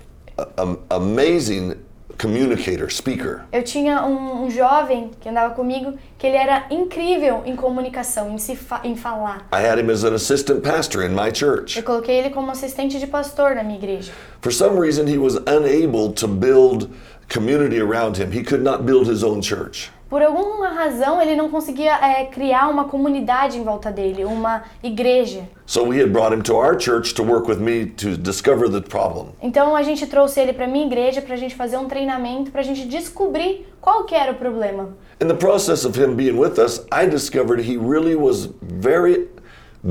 an 0.58 0.78
amazing 0.90 1.76
communicator, 2.18 2.90
speaker. 2.90 3.46
Eu 3.52 3.64
tinha 3.64 4.06
um, 4.06 4.44
um 4.46 4.50
jovem 4.50 5.12
que 5.20 5.28
andava 5.28 5.54
comigo 5.54 5.98
que 6.22 6.28
ele 6.28 6.38
era 6.38 6.68
incrível 6.70 7.42
em 7.48 7.56
comunicação, 7.56 8.30
em, 8.30 8.38
se 8.38 8.56
fa 8.56 8.80
em 8.84 8.96
falar. 8.96 9.48
I 9.52 9.66
had 9.66 9.80
him 9.80 9.90
as 9.90 10.04
an 10.04 10.14
assistant 10.14 10.62
pastor 10.62 11.04
in 11.04 11.16
my 11.16 11.34
church. 11.34 11.80
Eu 11.80 11.84
coloquei 11.84 12.16
ele 12.20 12.30
como 12.30 12.52
assistente 12.52 13.00
de 13.00 13.08
pastor 13.08 13.56
na 13.56 13.64
minha 13.64 13.80
igreja. 13.80 14.12
For 14.40 14.54
some 14.54 14.80
reason, 14.80 15.08
he 15.08 15.18
was 15.18 15.38
unable 15.48 16.14
to 16.14 16.28
build 16.28 16.92
community 17.28 17.82
around 17.82 18.22
him. 18.22 18.32
He 18.32 18.44
could 18.44 18.64
not 18.64 18.84
build 18.84 19.10
his 19.10 19.24
own 19.24 19.42
church. 19.42 19.92
Por 20.12 20.22
alguma 20.22 20.68
razão 20.68 21.22
ele 21.22 21.36
não 21.38 21.50
conseguia 21.50 21.94
é, 21.94 22.26
criar 22.26 22.68
uma 22.68 22.84
comunidade 22.84 23.58
em 23.58 23.64
volta 23.64 23.90
dele, 23.90 24.26
uma 24.26 24.64
igreja. 24.84 25.50
So 25.66 25.86
we 25.86 26.04
had 26.04 26.12
brought 26.12 26.36
him 26.36 26.42
to 26.44 26.54
our 26.54 26.78
church 26.78 27.16
to 27.16 27.24
work 27.24 27.50
with 27.50 27.60
me 27.60 27.86
to 27.86 28.18
discover 28.18 28.70
the 28.70 28.82
problem. 28.82 29.30
Então 29.42 29.74
a 29.74 29.82
gente 29.82 30.06
trouxe 30.06 30.40
ele 30.40 30.54
para 30.54 30.68
minha 30.68 30.86
igreja 30.86 31.22
para 31.22 31.34
a 31.34 31.38
gente 31.38 31.56
fazer 31.56 31.78
um 31.78 31.88
treinamento 31.88 32.52
para 32.52 32.60
a 32.60 32.64
gente 32.64 32.86
descobrir 32.86 33.66
qual 33.80 34.04
que 34.04 34.14
era 34.14 34.34
o 34.34 34.36
problema. 34.36 34.90
In 35.22 35.28
the 35.28 35.36
process 35.36 35.86
of 35.86 35.96
him 35.96 36.16
being 36.16 36.36
with 36.36 36.58
us, 36.58 36.84
I 36.92 37.06
discovered 37.06 37.60
he 37.60 37.78
really 37.78 38.16
was 38.16 38.48
very 38.64 39.28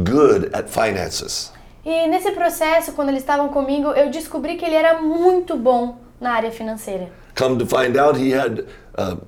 good 0.03 0.53
at 0.53 0.69
finances. 0.69 1.53
E 1.87 2.09
nesse 2.09 2.33
processo, 2.33 2.91
quando 2.95 3.11
eles 3.11 3.23
estavam 3.23 3.49
comigo, 3.49 3.93
eu 3.93 4.11
descobri 4.11 4.57
que 4.57 4.65
ele 4.65 4.75
era 4.75 5.01
muito 5.01 5.57
bom 5.57 5.99
na 6.21 6.33
área 6.33 6.51
financeira. 6.51 7.13
Come 7.37 7.59
to 7.59 7.65
find 7.65 7.97
out, 7.97 8.19
he 8.19 8.33
had 8.33 8.67
uh, 8.99 9.19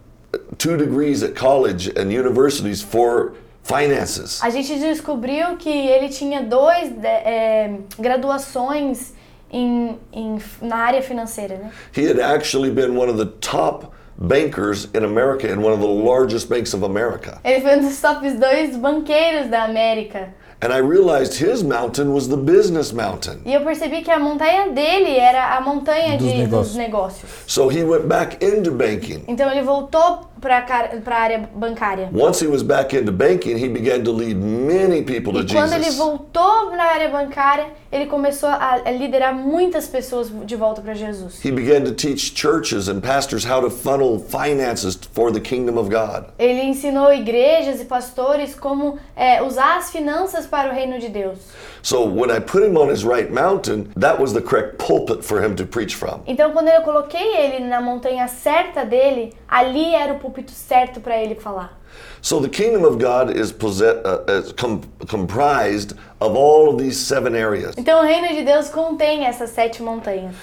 two 0.58 0.76
degrees 0.76 1.22
at 1.22 1.36
college 1.36 1.92
and 1.96 2.12
universities 2.12 2.82
for 2.82 3.34
finances. 3.62 4.42
A 4.42 4.50
gente 4.50 4.76
descobriu 4.80 5.56
que 5.56 5.70
ele 5.70 6.08
tinha 6.08 6.42
dois 6.42 6.92
é, 7.04 7.78
graduações 7.96 9.12
em, 9.52 10.00
em, 10.12 10.38
na 10.60 10.78
área 10.78 11.00
financeira, 11.00 11.58
né? 11.58 11.70
He 11.96 12.08
had 12.08 12.18
actually 12.18 12.72
been 12.72 12.96
one 12.98 13.08
of 13.08 13.18
the 13.18 13.30
top 13.40 13.91
bankers 14.18 14.86
in 14.94 15.04
America 15.04 15.48
in 15.50 15.62
one 15.62 15.72
of 15.72 15.80
the 15.80 15.86
largest 15.86 16.48
banks 16.48 16.74
of 16.74 16.82
America. 16.82 17.40
Ele 17.44 17.60
foi 17.60 17.76
um 17.76 17.80
dos 17.80 18.00
top 18.00 18.20
dois 18.22 18.76
banqueiros 18.76 19.48
da 19.48 19.64
América. 19.64 20.34
And 20.62 20.72
I 20.72 20.78
realized 20.78 21.34
his 21.34 21.64
mountain 21.64 22.12
was 22.14 22.28
the 22.28 22.36
business 22.36 22.92
mountain. 22.92 23.40
E 23.44 23.52
eu 23.52 23.62
percebi 23.62 24.02
que 24.02 24.12
a 24.12 24.18
montanha 24.20 24.68
dele 24.68 25.16
era 25.18 25.56
a 25.56 25.60
montanha 25.60 26.16
dos, 26.16 26.30
de, 26.30 26.38
negócios. 26.38 26.68
dos 26.68 26.76
negócios. 26.76 27.30
So 27.48 27.68
he 27.68 27.82
went 27.82 28.06
back 28.06 28.38
into 28.40 28.70
banking. 28.70 29.24
Então 29.26 29.50
ele 29.50 29.62
voltou 29.62 30.30
para 30.40 30.58
a 30.58 31.14
área 31.14 31.48
bancária. 31.54 32.10
Once 32.12 32.44
he 32.44 32.48
was 32.48 32.62
back 32.62 32.96
into 32.96 33.12
banking, 33.12 33.56
he 33.56 33.68
began 33.68 34.02
to 34.02 34.12
lead 34.12 34.36
many 34.36 35.02
people 35.02 35.32
e 35.38 35.44
to 35.44 35.54
quando 35.54 35.72
Jesus. 35.72 35.86
ele 35.86 35.96
voltou 35.96 36.70
para 36.70 36.82
a 36.82 36.92
área 36.94 37.08
bancária, 37.08 37.66
ele 37.90 38.06
começou 38.06 38.48
a, 38.48 38.82
a 38.84 38.90
liderar 38.90 39.34
muitas 39.34 39.86
pessoas 39.86 40.30
de 40.44 40.56
volta 40.56 40.82
para 40.82 40.94
Jesus. 40.94 41.44
He 41.44 41.52
began 41.52 41.84
to 41.84 41.92
teach 41.92 42.34
churches 42.34 42.88
and 42.88 43.00
pastors 43.00 43.44
how 43.44 43.60
to 43.60 43.70
funnel 43.70 44.18
finances 44.18 44.98
for 45.12 45.32
the 45.32 45.40
kingdom 45.40 45.78
of 45.78 45.90
God. 45.90 46.26
Ele 46.38 46.62
ensinou 46.62 47.12
igrejas 47.12 47.80
e 47.80 47.84
pastores 47.84 48.54
como 48.54 48.98
é, 49.14 49.42
usar 49.42 49.76
as 49.78 49.90
finanças 49.90 50.46
para 50.52 50.70
o 50.70 50.74
reino 50.74 50.98
de 50.98 51.08
Deus. 51.08 51.38
So 51.82 52.04
when 52.04 52.30
I 52.30 52.38
put 52.38 52.62
him 52.62 52.76
on 52.76 52.90
his 52.90 53.04
right 53.04 53.32
mountain, 53.32 53.90
that 53.96 54.20
was 54.20 54.34
the 54.34 54.42
correct 54.42 54.76
pulpit 54.76 55.24
for 55.24 55.42
him 55.42 55.56
to 55.56 55.64
preach 55.64 55.94
from. 55.94 56.20
Então 56.26 56.52
quando 56.52 56.68
eu 56.68 56.82
coloquei 56.82 57.36
ele 57.38 57.64
na 57.64 57.80
montanha 57.80 58.28
certa 58.28 58.84
dele, 58.84 59.32
ali 59.48 59.94
era 59.94 60.12
o 60.12 60.18
púlpito 60.18 60.52
certo 60.52 61.00
para 61.00 61.16
ele 61.16 61.34
falar. 61.34 61.80
So 62.20 62.38
the 62.38 62.48
kingdom 62.48 62.84
of 62.84 62.98
God 62.98 63.34
is, 63.34 63.50
uh, 63.50 64.24
is 64.28 64.52
com 64.52 64.82
comprised 65.08 65.94
of 66.20 66.36
all 66.36 66.68
of 66.68 66.78
these 66.78 66.98
seven 66.98 67.34
areas. 67.34 67.74
Então 67.76 68.00
o 68.00 68.04
reino 68.04 68.28
de 68.28 68.44
Deus 68.44 68.68
contém 68.68 69.24
essas 69.24 69.50
sete 69.50 69.82
montanhas. 69.82 70.34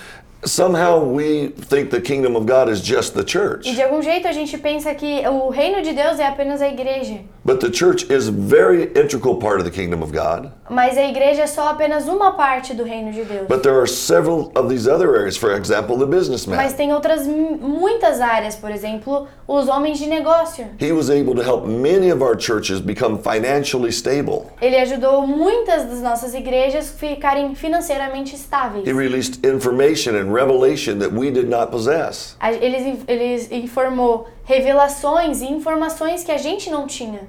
Somehow 0.46 1.04
we 1.04 1.50
think 1.50 1.90
the 1.90 2.00
kingdom 2.00 2.36
of 2.36 2.46
God 2.46 2.70
is 2.70 2.82
just 2.82 3.14
the 3.14 3.24
church. 3.24 3.68
E 3.68 3.76
de 3.76 3.82
algum 3.82 4.02
jeito 4.02 4.28
a 4.28 4.32
gente 4.32 4.58
pensa 4.58 4.96
que 4.96 5.28
o 5.28 5.50
reino 5.50 5.82
de 5.82 5.94
Deus 5.94 6.18
é 6.18 6.28
apenas 6.28 6.62
a 6.62 6.68
igreja. 6.68 7.20
But 7.44 7.62
the 7.62 7.72
church 7.72 8.06
is 8.10 8.28
a 8.28 8.32
very 8.32 8.92
integral 8.96 9.38
part 9.38 9.60
of 9.60 9.66
the 9.66 9.72
kingdom 9.72 10.04
of 10.04 10.12
God. 10.12 10.52
Mas 10.70 10.98
a 10.98 11.04
igreja 11.04 11.42
é 11.44 11.48
só 11.48 11.70
apenas 11.70 12.08
uma 12.08 12.34
parte 12.34 12.74
do 12.74 12.84
reino 12.84 13.12
de 13.12 13.24
Deus. 13.24 13.48
But 13.48 13.64
there 13.64 13.76
are 13.80 13.88
several 13.88 14.52
of 14.56 14.70
these 14.70 14.88
other 14.88 15.16
areas, 15.16 15.36
for 15.36 15.54
example, 15.54 15.98
the 15.98 16.06
businessman. 16.06 16.58
Mas 16.58 16.74
tem 16.74 16.94
outras 16.94 17.26
muitas 17.26 18.22
áreas, 18.22 18.56
por 18.56 18.70
exemplo, 18.70 19.28
os 19.48 19.68
homens 19.68 19.98
de 19.98 20.06
negócio. 20.06 20.68
He 20.80 20.92
was 20.92 21.10
able 21.10 21.34
to 21.36 21.42
help 21.42 21.66
many 21.66 22.12
of 22.12 22.22
our 22.22 22.38
churches 22.38 22.80
become 22.80 23.18
financially 23.18 23.92
stable. 23.92 24.46
Ele 24.62 24.78
ajudou 24.78 25.26
muitas 25.26 25.86
das 25.86 26.02
nossas 26.02 26.34
igrejas 26.34 26.92
ficarem 26.92 27.56
financeiramente 27.56 28.36
estáveis. 28.36 28.88
He 28.88 28.94
released 28.94 29.44
information 29.44 30.16
and 30.16 30.29
revelation 30.32 31.00
that 31.00 31.12
we 31.12 31.32
did 31.32 31.50
not 31.50 31.72
possess. 31.72 32.36
Ele, 32.42 33.04
ele 33.08 33.48
informou 33.64 34.28
revelações 34.44 35.42
e 35.42 35.46
informações 35.46 36.24
que 36.24 36.32
a 36.32 36.38
gente 36.38 36.70
não 36.70 36.88
tinha. 36.88 37.22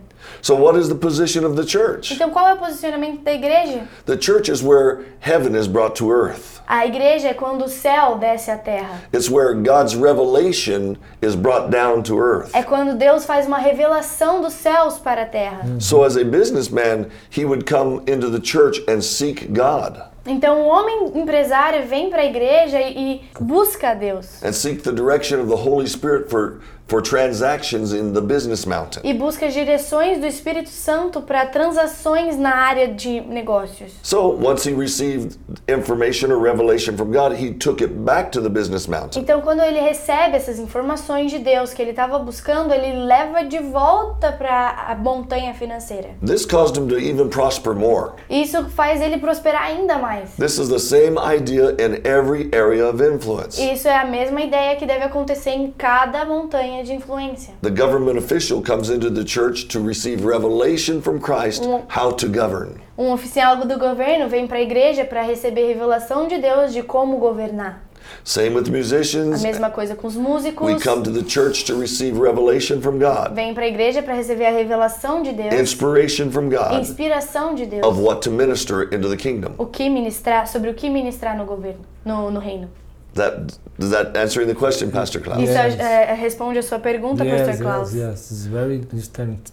So 0.43 0.55
what 0.55 0.79
is 0.79 0.89
the 0.89 0.95
position 0.95 1.45
of 1.45 1.57
the 1.57 1.67
church? 1.67 2.13
Então 2.15 2.31
qual 2.31 2.47
é 2.47 2.55
o 2.55 2.57
posicionamento 2.57 3.23
da 3.23 3.33
igreja? 3.33 3.87
The 4.07 4.17
church 4.19 4.51
is 4.51 4.63
where 4.63 5.05
heaven 5.21 5.55
is 5.55 5.67
brought 5.67 5.97
to 5.97 6.11
earth. 6.11 6.61
A 6.67 6.87
igreja 6.87 7.29
é 7.29 7.35
quando 7.35 7.65
o 7.65 7.69
céu 7.69 8.17
desce 8.17 8.51
à 8.51 8.57
terra. 8.57 9.03
It's 9.13 9.29
where 9.29 9.55
God's 9.55 9.97
revelation 9.97 10.97
is 11.21 11.35
brought 11.35 11.71
down 11.71 12.03
to 12.05 12.19
earth. 12.19 12.55
É 12.55 12.63
quando 12.63 12.97
Deus 12.97 13.25
faz 13.25 13.47
uma 13.47 13.59
revelação 13.59 14.41
dos 14.41 14.53
céus 14.53 14.99
para 14.99 15.23
a 15.23 15.27
terra. 15.27 15.67
So 15.81 16.05
as 16.05 16.17
a 16.17 16.25
businessman, 16.25 17.07
he 17.37 17.45
would 17.45 17.65
come 17.65 18.03
into 18.07 18.31
the 18.31 18.41
church 18.41 18.83
and 18.89 19.03
seek 19.03 19.53
God. 19.53 20.10
Então 20.27 20.63
o 20.63 20.67
homem 20.67 21.13
empresário 21.15 21.87
vem 21.87 22.11
para 22.11 22.23
a 22.23 22.27
igreja 22.27 22.81
e 22.81 23.23
busca 23.41 23.91
a 23.91 23.95
Deus. 23.95 24.43
And 24.43 24.53
seek 24.53 24.83
the 24.83 24.93
direction 24.93 25.41
of 25.41 25.49
the 25.49 25.57
Holy 25.57 25.87
Spirit 25.89 26.29
for 26.29 26.61
for 26.91 27.01
transactions 27.01 27.93
in 27.93 28.13
the 28.13 28.21
business 28.21 28.67
mountain. 28.67 29.01
E 29.05 29.15
busca 29.15 29.49
direções 29.49 30.19
do 30.19 30.27
Espírito 30.27 30.71
Santo 30.71 31.23
para 31.23 31.47
transações 31.47 32.37
na 32.37 32.53
área 32.53 32.89
de 32.89 33.21
negócios. 33.21 33.93
So, 34.03 34.37
once 34.37 34.69
he 34.69 34.75
received 34.75 35.39
information 35.69 36.33
or 36.33 36.43
revelation 36.43 36.97
from 36.97 37.13
God, 37.13 37.33
he 37.41 37.53
took 37.53 37.81
it 37.81 37.95
back 37.95 38.33
to 38.33 38.43
the 38.43 38.49
business 38.49 38.89
mountain. 38.89 39.21
Então, 39.21 39.41
quando 39.41 39.63
ele 39.63 39.79
recebe 39.79 40.37
essas 40.37 40.59
informações 40.59 41.31
de 41.31 41.39
Deus 41.39 41.73
que 41.73 41.81
ele 41.81 41.93
estava 41.93 42.19
buscando, 42.19 42.75
ele 42.75 43.05
leva 43.05 43.45
de 43.45 43.61
volta 43.61 44.33
para 44.33 44.87
a 44.89 44.97
montanha 44.97 45.55
financeira. 45.55 46.09
This 46.27 46.45
caused 46.45 46.77
him 46.77 46.89
to 46.89 46.99
even 46.99 47.29
prosper 47.29 47.73
more. 47.73 48.15
Isso 48.29 48.69
faz 48.71 49.01
ele 49.01 49.19
prosperar 49.19 49.63
ainda 49.63 49.97
mais. 49.97 50.31
This 50.37 50.59
is 50.59 50.69
the 50.69 50.81
same 50.81 51.17
idea 51.19 51.71
in 51.79 52.01
every 52.05 52.51
area 52.53 52.89
of 52.89 53.01
influence. 53.01 53.63
Isso 53.63 53.87
é 53.87 53.97
a 53.97 54.05
mesma 54.05 54.41
ideia 54.41 54.75
que 54.75 54.87
deve 54.87 55.05
acontecer 55.05 55.51
em 55.51 55.71
cada 55.71 56.25
montanha 56.25 56.80
de 56.83 56.93
influência. 56.93 57.55
The 57.63 57.71
government 57.71 58.19
official 58.19 58.63
comes 58.63 58.91
into 58.91 59.11
the 59.11 59.25
church 59.25 59.67
to 59.69 59.81
receive 59.81 60.25
revelation 60.25 61.01
from 61.01 61.21
Christ 61.21 61.65
um, 61.65 61.83
how 61.89 62.13
to 62.13 62.27
govern. 62.27 62.81
Um 62.97 63.13
oficial 63.13 63.57
do 63.57 63.79
governo 63.79 64.29
vem 64.29 64.47
para 64.47 64.59
a 64.59 64.63
igreja 64.63 65.05
para 65.05 65.23
receber 65.23 65.67
revelação 65.67 66.27
de 66.27 66.39
Deus 66.39 66.73
de 66.73 66.83
como 66.83 67.19
governar. 67.19 67.91
Same 68.25 68.55
with 68.55 68.71
musicians. 68.71 69.41
A 69.41 69.47
mesma 69.47 69.71
coisa 69.71 69.95
com 69.95 70.07
os 70.07 70.17
músicos. 70.17 70.67
We 70.67 70.81
come 70.81 71.03
to 71.03 71.11
the 71.11 71.29
church 71.29 71.65
to 71.67 71.79
receive 71.79 72.19
revelation 72.19 72.81
from 72.81 72.99
God. 72.99 73.35
Vem 73.35 73.55
para 73.55 73.65
a 73.65 73.69
igreja 73.69 74.03
para 74.03 74.15
receber 74.15 74.47
a 74.47 74.51
revelação 74.51 75.23
de 75.23 75.33
Deus. 75.33 75.55
Inspiration 75.55 76.31
from 76.31 76.49
God. 76.49 76.81
Inspiração 76.81 77.55
de 77.55 77.67
Deus. 77.67 77.87
Of 77.87 78.01
what 78.01 78.21
to 78.23 78.31
minister 78.31 78.83
into 78.95 79.09
the 79.09 79.17
kingdom. 79.17 79.53
O 79.59 79.67
que 79.67 79.89
ministrar 79.89 80.47
sobre 80.47 80.71
o 80.71 80.75
que 80.75 80.91
ministrar 80.91 81.37
no 81.37 81.45
governo, 81.45 81.81
no, 82.05 82.31
no 82.31 82.41
reino. 82.41 82.69
That 83.15 83.59
does 83.79 83.91
that 83.91 84.17
answering 84.17 84.47
the 84.47 84.55
question, 84.55 84.91
Pastor 84.91 85.21
Klaus? 85.21 85.43
Isso 85.43 85.53
yes. 85.53 85.79
é, 85.79 86.15
responde 86.15 86.59
a 86.59 86.63
sua 86.63 86.79
pergunta, 86.79 87.25
yes, 87.25 87.47
Pastor 87.47 87.65
Klaus. 87.65 87.93
Yes, 87.93 88.03
yes, 88.03 88.31
it's 88.31 88.47
very 88.47 88.81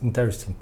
interesting. 0.03 0.55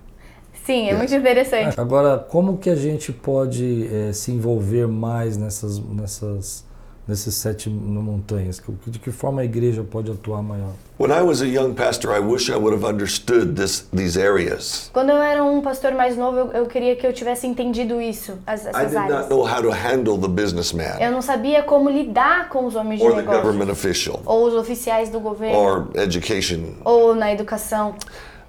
Sim, 0.65 0.87
é 0.87 0.91
yes. 0.91 0.97
muito 0.97 1.15
interessante. 1.15 1.79
Agora, 1.79 2.17
como 2.17 2.57
que 2.57 2.69
a 2.69 2.75
gente 2.75 3.11
pode 3.11 3.87
é, 3.93 4.13
se 4.13 4.31
envolver 4.31 4.87
mais 4.87 5.37
nessas, 5.37 5.79
nessas 5.79 6.64
nesses 7.07 7.35
sete 7.35 7.69
montanhas? 7.69 8.61
De 8.87 8.99
que 8.99 9.11
forma 9.11 9.41
a 9.41 9.45
igreja 9.45 9.83
pode 9.83 10.11
atuar 10.11 10.41
maior? 10.41 10.71
When 10.97 11.11
I 11.11 11.21
was 11.21 11.41
a 11.41 11.45
young 11.45 11.73
pastor, 11.73 12.15
I 12.15 12.19
wish 12.19 12.49
I 12.49 12.55
would 12.55 12.73
have 12.73 12.85
understood 12.85 13.55
this, 13.55 13.85
these 13.93 14.17
areas. 14.17 14.89
Quando 14.93 15.09
eu 15.09 15.21
era 15.21 15.43
um 15.43 15.61
pastor 15.61 15.93
mais 15.93 16.15
novo, 16.15 16.37
eu, 16.37 16.51
eu 16.53 16.65
queria 16.67 16.95
que 16.95 17.05
eu 17.05 17.11
tivesse 17.11 17.45
entendido 17.45 18.01
isso, 18.01 18.33
as, 18.47 18.65
essas 18.65 18.81
I 18.81 18.85
did 18.87 18.97
áreas. 18.97 19.19
not 19.19 19.29
know 19.29 19.43
how 19.45 19.61
to 19.61 19.71
handle 19.71 20.17
the 20.17 20.29
businessman. 20.29 20.97
Eu 20.99 21.11
não 21.11 21.21
sabia 21.21 21.63
como 21.63 21.89
lidar 21.89 22.49
com 22.49 22.65
os 22.65 22.75
homens 22.75 22.99
de 22.99 23.05
or 23.05 23.15
negócio. 23.15 24.19
Ou 24.25 24.47
os 24.47 24.53
oficiais 24.53 25.09
do 25.09 25.19
governo. 25.19 25.57
Or 25.57 25.87
education. 25.95 26.75
Ou 26.85 27.13
na 27.13 27.31
educação. 27.31 27.95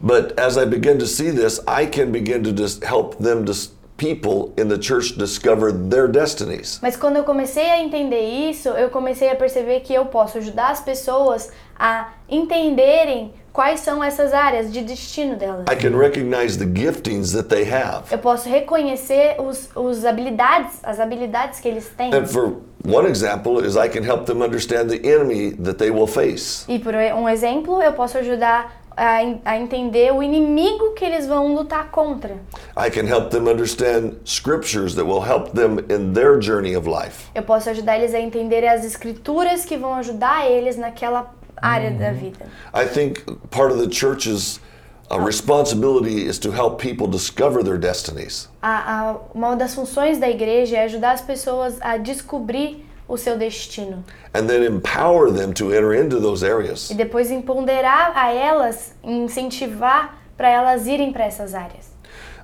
But 0.00 0.38
as 0.38 0.56
I 0.58 0.66
begin 0.66 0.98
to 0.98 1.06
see 1.06 1.32
this, 1.32 1.58
I 1.66 1.86
can 1.86 2.10
begin 2.10 2.42
to 2.42 2.52
just 2.52 2.84
help 2.84 3.16
them 3.16 3.44
to 3.46 3.54
people 3.96 4.52
in 4.56 4.68
the 4.68 4.78
church 4.78 5.16
discover 5.16 5.72
their 5.72 6.08
destinies. 6.08 6.78
Mas 6.82 6.96
quando 6.96 7.16
eu 7.16 7.24
comecei 7.24 7.70
a 7.70 7.80
entender 7.80 8.20
isso, 8.50 8.68
eu 8.70 8.90
comecei 8.90 9.30
a 9.30 9.34
perceber 9.34 9.80
que 9.80 9.94
eu 9.94 10.06
posso 10.06 10.38
ajudar 10.38 10.70
as 10.70 10.80
pessoas 10.80 11.50
a 11.78 12.12
entenderem 12.28 13.32
quais 13.52 13.80
são 13.80 14.04
essas 14.04 14.34
áreas 14.34 14.70
de 14.70 14.82
destino 14.82 15.34
delas. 15.36 15.64
I 15.70 15.76
can 15.76 15.96
recognize 15.96 16.58
the 16.58 16.66
giftings 16.66 17.32
that 17.32 17.48
they 17.48 17.64
have. 17.64 18.04
Eu 18.12 18.18
posso 18.18 18.48
reconhecer 18.48 19.36
os, 19.40 19.70
os 19.74 20.04
habilidades, 20.04 20.78
as 20.82 21.00
habilidades 21.00 21.58
que 21.58 21.66
eles 21.66 21.88
têm. 21.96 22.14
And 22.14 22.26
for 22.26 22.56
one 22.84 23.08
example 23.08 23.64
is 23.64 23.76
I 23.76 23.88
can 23.88 24.04
help 24.04 24.26
them 24.26 24.42
understand 24.42 24.90
the 24.90 25.00
enemy 25.08 25.52
that 25.52 25.78
they 25.78 25.90
will 25.90 26.06
face. 26.06 26.66
E 26.68 26.78
por 26.78 26.94
um 26.94 27.26
exemplo, 27.26 27.82
eu 27.82 27.94
posso 27.94 28.18
ajudar 28.18 28.85
a, 28.96 29.18
a, 29.44 29.58
entender 29.58 30.12
o 30.12 30.22
inimigo 30.22 30.92
que 30.94 31.04
eles 31.04 31.26
vão 31.26 31.54
lutar 31.54 31.90
contra. 31.90 32.36
I 32.76 32.90
can 32.90 33.06
help 33.06 33.30
them 33.30 33.48
understand 33.48 34.16
scriptures 34.24 34.94
that 34.94 35.04
will 35.04 35.22
help 35.22 35.52
them 35.52 35.78
in 35.90 36.14
their 36.14 36.40
journey 36.40 36.74
of 36.74 36.88
life. 36.88 37.28
Eu 37.34 37.42
posso 37.42 37.68
ajudar 37.68 37.96
eles 37.96 38.14
a 38.14 38.20
entender 38.20 38.66
as 38.66 38.84
escrituras 38.84 39.64
que 39.64 39.76
vão 39.76 39.94
ajudar 39.94 40.50
eles 40.50 40.76
naquela 40.76 41.34
área 41.60 41.90
da 41.90 42.12
vida. 42.12 42.46
I 42.74 42.86
think 42.86 43.22
part 43.50 43.72
of 43.72 43.82
the 43.82 43.90
church's 43.92 44.60
a 45.08 45.20
responsibility 45.20 46.26
is 46.26 46.38
to 46.40 46.50
help 46.50 46.80
people 46.80 47.06
discover 47.06 47.62
their 47.62 47.78
destinies. 47.78 48.48
A, 48.60 49.10
a, 49.10 49.16
uma 49.34 49.54
das 49.54 49.74
funções 49.74 50.18
da 50.18 50.28
igreja 50.28 50.78
é 50.78 50.84
ajudar 50.84 51.12
as 51.12 51.20
pessoas 51.20 51.80
a 51.80 51.96
descobrir 51.96 52.85
o 53.08 53.16
seu 53.16 53.36
destino. 53.36 54.04
And 54.34 54.46
then 54.46 54.64
empower 54.64 55.32
them 55.32 55.52
to 55.54 55.72
enter 55.72 55.94
into 55.94 56.20
those 56.20 56.44
areas. 56.44 56.90
E 56.90 56.94
depois 56.94 57.30
empoderar 57.30 58.12
a 58.14 58.32
elas, 58.32 58.92
incentivar 59.02 60.18
para 60.36 60.48
elas 60.48 60.86
irem 60.86 61.12
para 61.12 61.25
essas 61.25 61.54
áreas. 61.54 61.96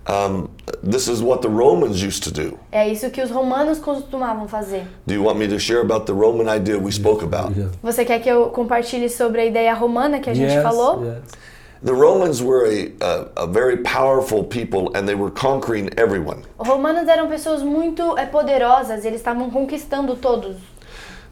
Um, 0.09 0.49
this 0.83 1.07
is 1.07 1.23
what 1.23 1.42
the 1.42 1.49
Romans 1.49 2.02
used 2.02 2.25
to 2.25 2.33
do. 2.33 2.59
É 2.73 2.88
isso 2.88 3.09
que 3.11 3.23
os 3.23 3.31
romanos 3.31 3.78
costumavam 3.78 4.49
fazer. 4.49 4.85
Do 5.07 5.14
you 5.14 5.23
want 5.23 5.38
me 5.38 5.47
to 5.47 5.61
share 5.61 5.81
about 5.81 6.07
the 6.07 6.12
Roman 6.12 6.52
idea 6.52 6.76
we 6.76 6.90
spoke 6.90 7.23
about? 7.23 7.57
Yeah. 7.57 7.71
Você 7.83 8.04
quer 8.04 8.21
que 8.21 8.28
eu 8.28 8.47
compartilhe 8.47 9.09
sobre 9.09 9.42
a 9.42 9.45
ideia 9.45 9.73
romana 9.75 10.19
que 10.19 10.28
a 10.28 10.35
gente 10.35 10.52
yes, 10.52 10.62
falou? 10.62 11.04
Yes. 11.04 11.23
The 11.85 11.93
Romans 11.93 12.41
were 12.41 12.65
a, 12.67 12.93
a, 13.01 13.29
a, 13.39 13.47
very 13.49 13.79
powerful 13.79 14.45
people 14.45 14.95
and 14.95 15.09
they 15.09 15.17
were 15.17 15.33
conquering 15.33 15.91
everyone. 15.99 16.45
Os 16.57 16.69
romanos 16.69 17.09
eram 17.09 17.29
pessoas 17.29 17.61
muito 17.61 18.17
é, 18.17 18.25
poderosas, 18.25 19.05
eles 19.05 19.21
estavam 19.21 19.51
conquistando 19.51 20.15
todos. 20.15 20.57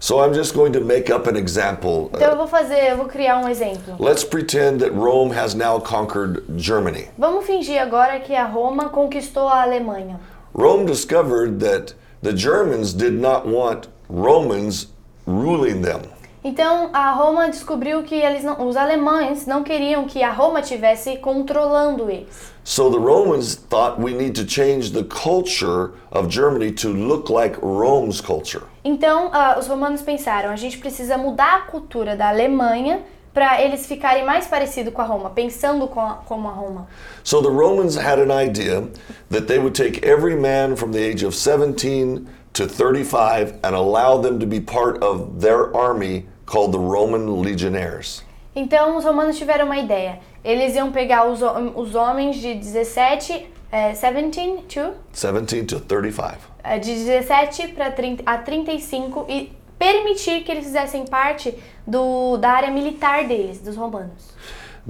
So 0.00 0.19
I'm 0.19 0.35
just 0.35 0.52
going 0.52 0.73
to 0.73 0.80
make 0.80 1.09
up 1.09 1.28
an 1.28 1.37
example. 1.37 2.11
Então 2.12 2.30
eu 2.30 2.37
vou 2.37 2.49
fazer, 2.49 2.90
eu 2.90 2.97
vou 2.97 3.07
criar 3.07 3.38
um 3.38 3.49
exemplo. 3.49 3.95
Let's 4.00 4.25
pretend 4.25 4.80
that 4.80 4.92
Rome 4.92 5.30
has 5.30 5.54
now 5.54 5.78
conquered 5.78 6.42
Germany. 6.57 7.09
Vamos 7.16 7.47
fingir 7.47 7.80
agora 7.80 8.19
que 8.19 8.35
a 8.35 8.45
Roma 8.47 8.88
conquistou 8.88 9.47
a 9.47 9.62
Alemanha. 9.62 10.19
Rome 10.52 10.85
discovered 10.85 11.61
that 11.61 11.95
the 12.23 12.33
Germans 12.33 12.92
did 12.92 13.12
not 13.12 13.47
want 13.47 13.88
Romans 14.09 14.88
ruling 15.26 15.83
them. 15.83 16.02
Então 16.42 16.88
a 16.94 17.12
Roma 17.12 17.50
descobriu 17.50 18.02
que 18.02 18.14
eles 18.14 18.42
não, 18.42 18.66
os 18.66 18.75
alemães 18.75 19.47
não 19.47 19.62
queriam 19.62 20.06
que 20.06 20.23
a 20.23 20.32
Roma 20.32 20.62
tivesse 20.62 21.16
controlando 21.18 22.11
eles. 22.11 22.50
So 22.64 22.90
the 22.90 22.99
Romans 22.99 23.56
thought 23.56 24.00
we 24.00 24.12
need 24.12 24.32
to 24.40 24.49
change 24.49 24.92
the 24.92 25.04
culture 25.04 25.92
of 26.11 26.28
Germany 26.28 26.73
to 26.73 26.88
look 26.88 27.30
like 27.30 27.59
Rome's 27.61 28.23
culture. 28.23 28.62
Então 28.82 29.28
uh, 29.28 29.59
os 29.59 29.66
romanos 29.66 30.00
pensaram, 30.00 30.50
a 30.50 30.56
gente 30.56 30.78
precisa 30.78 31.18
mudar 31.18 31.56
a 31.56 31.61
cultura 31.70 32.16
da 32.16 32.30
Alemanha 32.30 33.02
para 33.35 33.62
eles 33.62 33.87
ficarem 33.87 34.25
mais 34.25 34.47
parecidos 34.47 34.92
com 34.92 35.02
a 35.02 35.04
Roma, 35.04 35.30
pensando 35.30 35.87
com 35.88 36.00
a, 36.00 36.14
como 36.26 36.49
a 36.49 36.52
Roma. 36.52 36.88
So 37.23 37.42
the 37.42 37.50
Romans 37.50 37.97
had 37.97 38.18
an 38.18 38.30
idea 38.30 38.88
that 39.28 39.47
they 39.47 39.59
would 39.59 39.75
take 39.75 40.04
every 40.04 40.37
man 40.37 40.75
from 40.75 40.92
the 40.92 40.99
age 40.99 41.23
of 41.25 41.35
17 41.35 42.26
to 42.54 42.66
35 42.66 43.54
and 43.62 43.75
allow 43.75 44.20
them 44.20 44.38
to 44.40 44.47
be 44.47 44.61
part 44.61 45.02
of 45.02 45.40
their 45.40 45.75
army 45.76 46.26
called 46.50 46.73
the 46.73 46.78
Roman 46.78 47.40
legionnaires. 47.40 48.25
Então 48.54 48.97
os 48.97 49.04
romanos 49.04 49.38
tiveram 49.38 49.66
uma 49.66 49.78
ideia. 49.78 50.19
Eles 50.45 50.75
iam 50.75 50.90
pegar 50.90 51.30
os, 51.30 51.40
os 51.76 51.95
homens 51.95 52.37
de 52.37 52.54
17, 52.54 53.47
é, 53.71 53.92
17 53.92 54.64
to 54.69 54.92
17 55.12 55.64
to 55.66 55.80
35. 55.80 56.38
É, 56.64 56.78
de 56.78 56.92
17 56.92 57.69
para 57.69 57.92
30 57.92 58.23
a 58.26 58.38
35 58.38 59.26
e 59.28 59.52
permitir 59.78 60.42
que 60.42 60.50
eles 60.50 60.64
fizessem 60.64 61.07
parte 61.07 61.54
do, 61.87 62.37
da 62.37 62.50
área 62.50 62.71
militar 62.71 63.26
deles, 63.26 63.61
dos 63.61 63.76
romanos. 63.76 64.35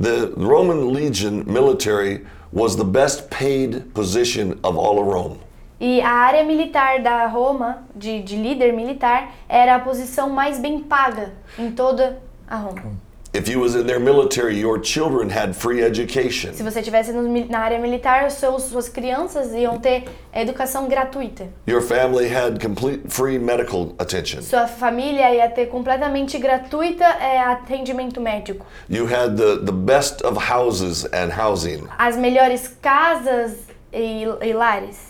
The 0.00 0.32
Roman 0.36 0.90
legion 0.92 1.44
military 1.46 2.24
was 2.52 2.74
the 2.76 2.84
best 2.84 3.28
paid 3.28 3.92
position 3.92 4.58
of 4.62 4.78
all 4.78 4.98
of 4.98 5.08
Rome. 5.08 5.38
E 5.80 6.02
a 6.02 6.10
área 6.10 6.44
militar 6.44 7.00
da 7.00 7.26
Roma, 7.26 7.84
de, 7.96 8.20
de 8.20 8.36
líder 8.36 8.72
militar, 8.74 9.32
era 9.48 9.76
a 9.76 9.78
posição 9.80 10.28
mais 10.28 10.58
bem 10.58 10.80
paga 10.80 11.32
em 11.58 11.70
toda 11.70 12.20
a 12.46 12.56
Roma. 12.56 13.10
If 13.32 13.48
you 13.48 13.60
was 13.60 13.76
in 13.76 13.86
their 13.86 14.00
military, 14.00 14.58
your 14.58 14.82
children 14.82 15.30
had 15.30 15.54
free 15.54 15.82
education. 15.82 16.52
Se 16.52 16.64
você 16.64 16.82
tivesse 16.82 17.12
na 17.12 17.60
área 17.60 17.78
militar, 17.78 18.28
seus, 18.30 18.64
suas 18.64 18.88
crianças 18.88 19.54
iam 19.54 19.78
ter 19.78 20.04
educação 20.34 20.88
gratuita. 20.88 21.46
Your 21.66 21.80
family 21.80 22.28
had 22.28 22.60
complete 22.60 23.02
free 23.08 23.38
medical 23.38 23.94
attention. 24.00 24.42
Sua 24.42 24.66
família 24.66 25.32
ia 25.32 25.48
ter 25.48 25.66
completamente 25.66 26.38
gratuita 26.38 27.04
é, 27.04 27.38
atendimento 27.38 28.20
médico. 28.20 28.66
You 28.88 29.06
had 29.06 29.36
the, 29.36 29.64
the 29.64 29.72
best 29.72 30.24
of 30.24 30.36
houses 30.36 31.06
and 31.12 31.30
housing. 31.30 31.86
As 31.96 32.16
melhores 32.16 32.66
casas 32.82 33.52
e, 33.92 34.24
e 34.42 34.52
lares 34.52 35.09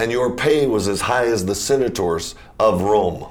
and 0.00 0.10
your 0.10 0.30
pay 0.34 0.66
was 0.66 0.88
as 0.88 1.02
high 1.02 1.26
as 1.26 1.44
the 1.44 1.54
senators 1.54 2.34
of 2.58 2.80
Rome. 2.80 3.26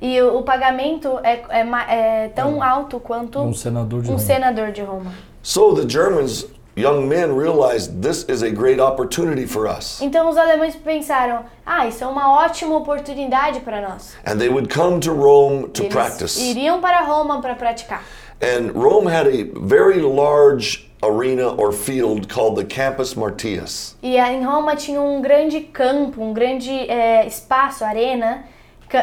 E 0.00 0.20
o, 0.20 0.42
pagamento 0.42 1.18
é, 1.22 1.42
é, 1.48 2.24
é 2.24 2.28
tão 2.28 2.62
alto 2.62 2.98
quanto 2.98 3.40
um 3.40 3.54
senador 3.54 4.02
de 4.02 4.08
um 4.08 4.12
Roma. 4.14 4.24
Senador 4.24 4.72
de 4.72 4.82
Roma. 4.82 5.12
So 5.42 5.74
the 5.74 5.86
Germans 5.88 6.46
young 6.76 7.08
men 7.08 7.34
realized 7.34 8.02
this 8.02 8.24
is 8.28 8.42
a 8.42 8.50
great 8.50 8.80
opportunity 8.80 9.46
for 9.46 9.66
us. 9.66 10.00
Então 10.02 10.28
os 10.28 10.36
alemães 10.36 10.74
pensaram, 10.74 11.44
ah, 11.64 11.86
isso 11.86 12.02
é 12.02 12.06
uma 12.06 12.32
ótima 12.32 12.76
oportunidade 12.76 13.60
para 13.60 13.80
nós. 13.80 14.14
And 14.26 14.38
they 14.38 14.48
would 14.48 14.68
come 14.68 15.00
to 15.00 15.12
Rome 15.12 15.68
to 15.68 15.82
Eles 15.82 15.94
practice. 15.94 16.40
Iriam 16.40 16.80
para 16.80 17.02
Roma 17.02 17.40
para 17.40 17.54
praticar. 17.54 18.02
And 18.42 18.72
Rome 18.74 19.06
had 19.06 19.26
a 19.26 19.44
very 19.58 20.02
large 20.02 20.90
arena 21.04 21.48
or 21.48 21.72
field 21.72 22.28
called 22.28 22.56
the 22.56 22.64
Campus 22.64 23.14
Martius. 23.14 23.96
E 24.02 24.16
em 24.16 24.44
Roma 24.44 24.74
tinha 24.76 25.00
um 25.00 25.20
grande 25.20 25.60
campo, 25.60 26.22
um 26.22 26.32
grande 26.32 26.70
é, 26.70 27.26
espaço, 27.26 27.84
arena, 27.84 28.44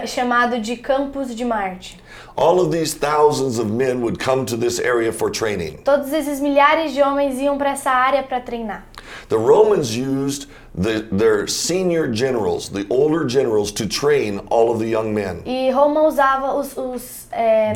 chamado 0.08 0.60
de 0.60 0.78
Campus 0.78 1.36
de 1.36 1.44
Marte. 1.44 2.00
All 2.36 2.60
of 2.60 2.72
these 2.72 2.94
thousands 2.94 3.60
of 3.60 3.70
men 3.70 4.02
would 4.02 4.18
come 4.18 4.46
to 4.46 4.56
this 4.56 4.80
area 4.80 5.12
for 5.12 5.30
training. 5.30 5.80
Todos 5.84 6.14
esses 6.14 6.40
milhares 6.40 6.94
de 6.94 7.02
homens 7.02 7.40
iam 7.40 7.58
para 7.58 7.72
essa 7.72 7.92
área 7.92 8.24
para 8.24 8.40
treinar. 8.40 8.86
The 9.28 9.38
Romans 9.38 9.96
used 9.96 10.48
the, 10.74 11.02
their 11.12 11.48
senior 11.48 12.08
generals, 12.08 12.70
the 12.70 12.86
older 12.90 13.28
generals, 13.28 13.72
to 13.74 13.88
train 13.88 14.40
all 14.50 14.72
of 14.72 14.80
the 14.80 14.88
young 14.88 15.14
men. 15.14 15.42
E 15.46 15.70
Roma 15.72 16.04
usava 16.04 16.54
os, 16.54 16.78
os 16.78 17.28
é, 17.32 17.74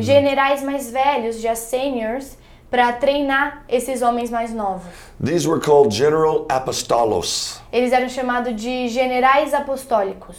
generais 0.00 0.62
mais 0.62 0.90
velhos, 0.90 1.40
já 1.40 1.54
seniors, 1.54 2.36
para 2.70 2.92
treinar 2.92 3.64
esses 3.68 4.00
homens 4.00 4.30
mais 4.30 4.54
novos. 4.54 4.86
These 5.22 5.48
were 5.48 5.60
called 5.60 5.92
general 5.94 6.46
apostolos. 6.48 7.60
Eles 7.72 7.92
eram 7.92 8.08
chamados 8.08 8.54
de 8.54 8.88
generais 8.88 9.52
apostólicos. 9.52 10.36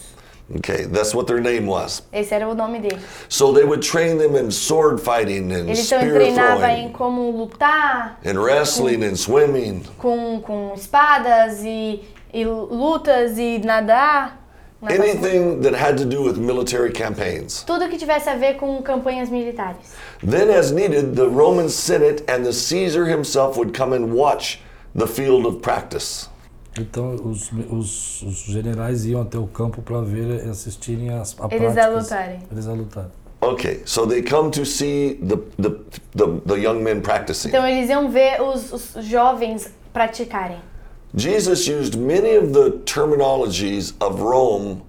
Okay, 0.58 0.86
that's 0.86 1.16
what 1.16 1.28
their 1.28 1.40
name 1.40 1.66
was. 1.66 2.04
Esse 2.12 2.34
era 2.34 2.48
o 2.48 2.54
nome 2.54 2.80
dele. 2.80 3.00
So 3.30 3.54
they 3.54 3.64
would 3.64 3.82
train 3.82 4.18
them 4.18 4.36
in 4.36 4.52
sword 4.52 5.00
fighting 5.00 5.52
and 5.52 5.70
Eles 5.70 5.86
spear 5.86 6.14
treinavam 6.14 6.70
em 6.70 6.90
como 6.92 7.32
lutar, 7.32 8.20
and 8.26 8.40
wrestling 8.40 9.00
com, 9.00 9.06
and 9.06 9.16
swimming. 9.16 9.84
Com 9.98 10.42
com 10.42 10.74
espadas 10.76 11.64
e, 11.64 12.04
e 12.34 12.44
lutas 12.44 13.38
e 13.38 13.60
nadar. 13.60 14.41
Anything 14.90 15.62
that 15.62 15.74
had 15.76 15.98
to 15.98 16.06
do 16.06 16.24
with 16.24 16.38
military 16.38 16.92
campaigns. 16.92 17.64
Tudo 17.64 17.88
que 17.88 17.98
tivesse 17.98 18.28
a 18.30 18.36
ver 18.36 18.56
com 18.56 18.82
campanhas 18.82 19.30
militares. 19.30 19.94
Then 20.24 20.50
as 20.50 20.72
needed, 20.72 21.16
the 21.16 21.28
Roman 21.28 21.70
Senate 21.70 22.24
and 22.28 22.44
the 22.44 22.52
Caesar 22.54 23.06
himself 23.06 23.58
would 23.58 23.74
come 23.78 23.94
and 23.94 24.14
watch 24.14 24.60
the 24.96 25.06
field 25.08 25.46
of 25.46 25.62
practice. 25.62 26.30
Então 26.80 27.16
os, 27.16 27.52
os, 27.70 28.22
os 28.24 28.38
generais 28.46 29.06
iam 29.06 29.22
até 29.22 29.38
o 29.38 29.46
campo 29.46 29.82
para 29.82 30.02
ver 30.02 30.48
assistirem 30.50 31.10
as 31.10 31.36
a 31.40 31.46
Eles 31.54 31.74
práticas. 31.74 31.78
a 31.78 31.90
lutarem. 31.90 32.40
Eles 32.52 32.68
a 32.68 32.74
lutarem. 32.74 33.12
Okay, 33.44 33.82
so 33.86 34.06
they 34.06 34.22
come 34.22 34.52
to 34.52 34.64
see 34.66 35.16
the, 35.16 35.36
the, 35.58 35.72
the, 36.16 36.42
the 36.46 36.56
young 36.56 36.82
men 36.82 37.02
practicing. 37.02 37.50
Então 37.50 37.68
eles 37.68 37.90
iam 37.90 38.10
ver 38.10 38.42
os, 38.42 38.72
os 38.96 39.04
jovens 39.06 39.70
praticarem. 39.92 40.60
Jesus 41.16 41.68
used 41.68 41.98
many 41.98 42.36
of 42.36 42.54
the 42.54 42.72
terminologies 42.86 43.94
of 44.00 44.22
Rome 44.22 44.82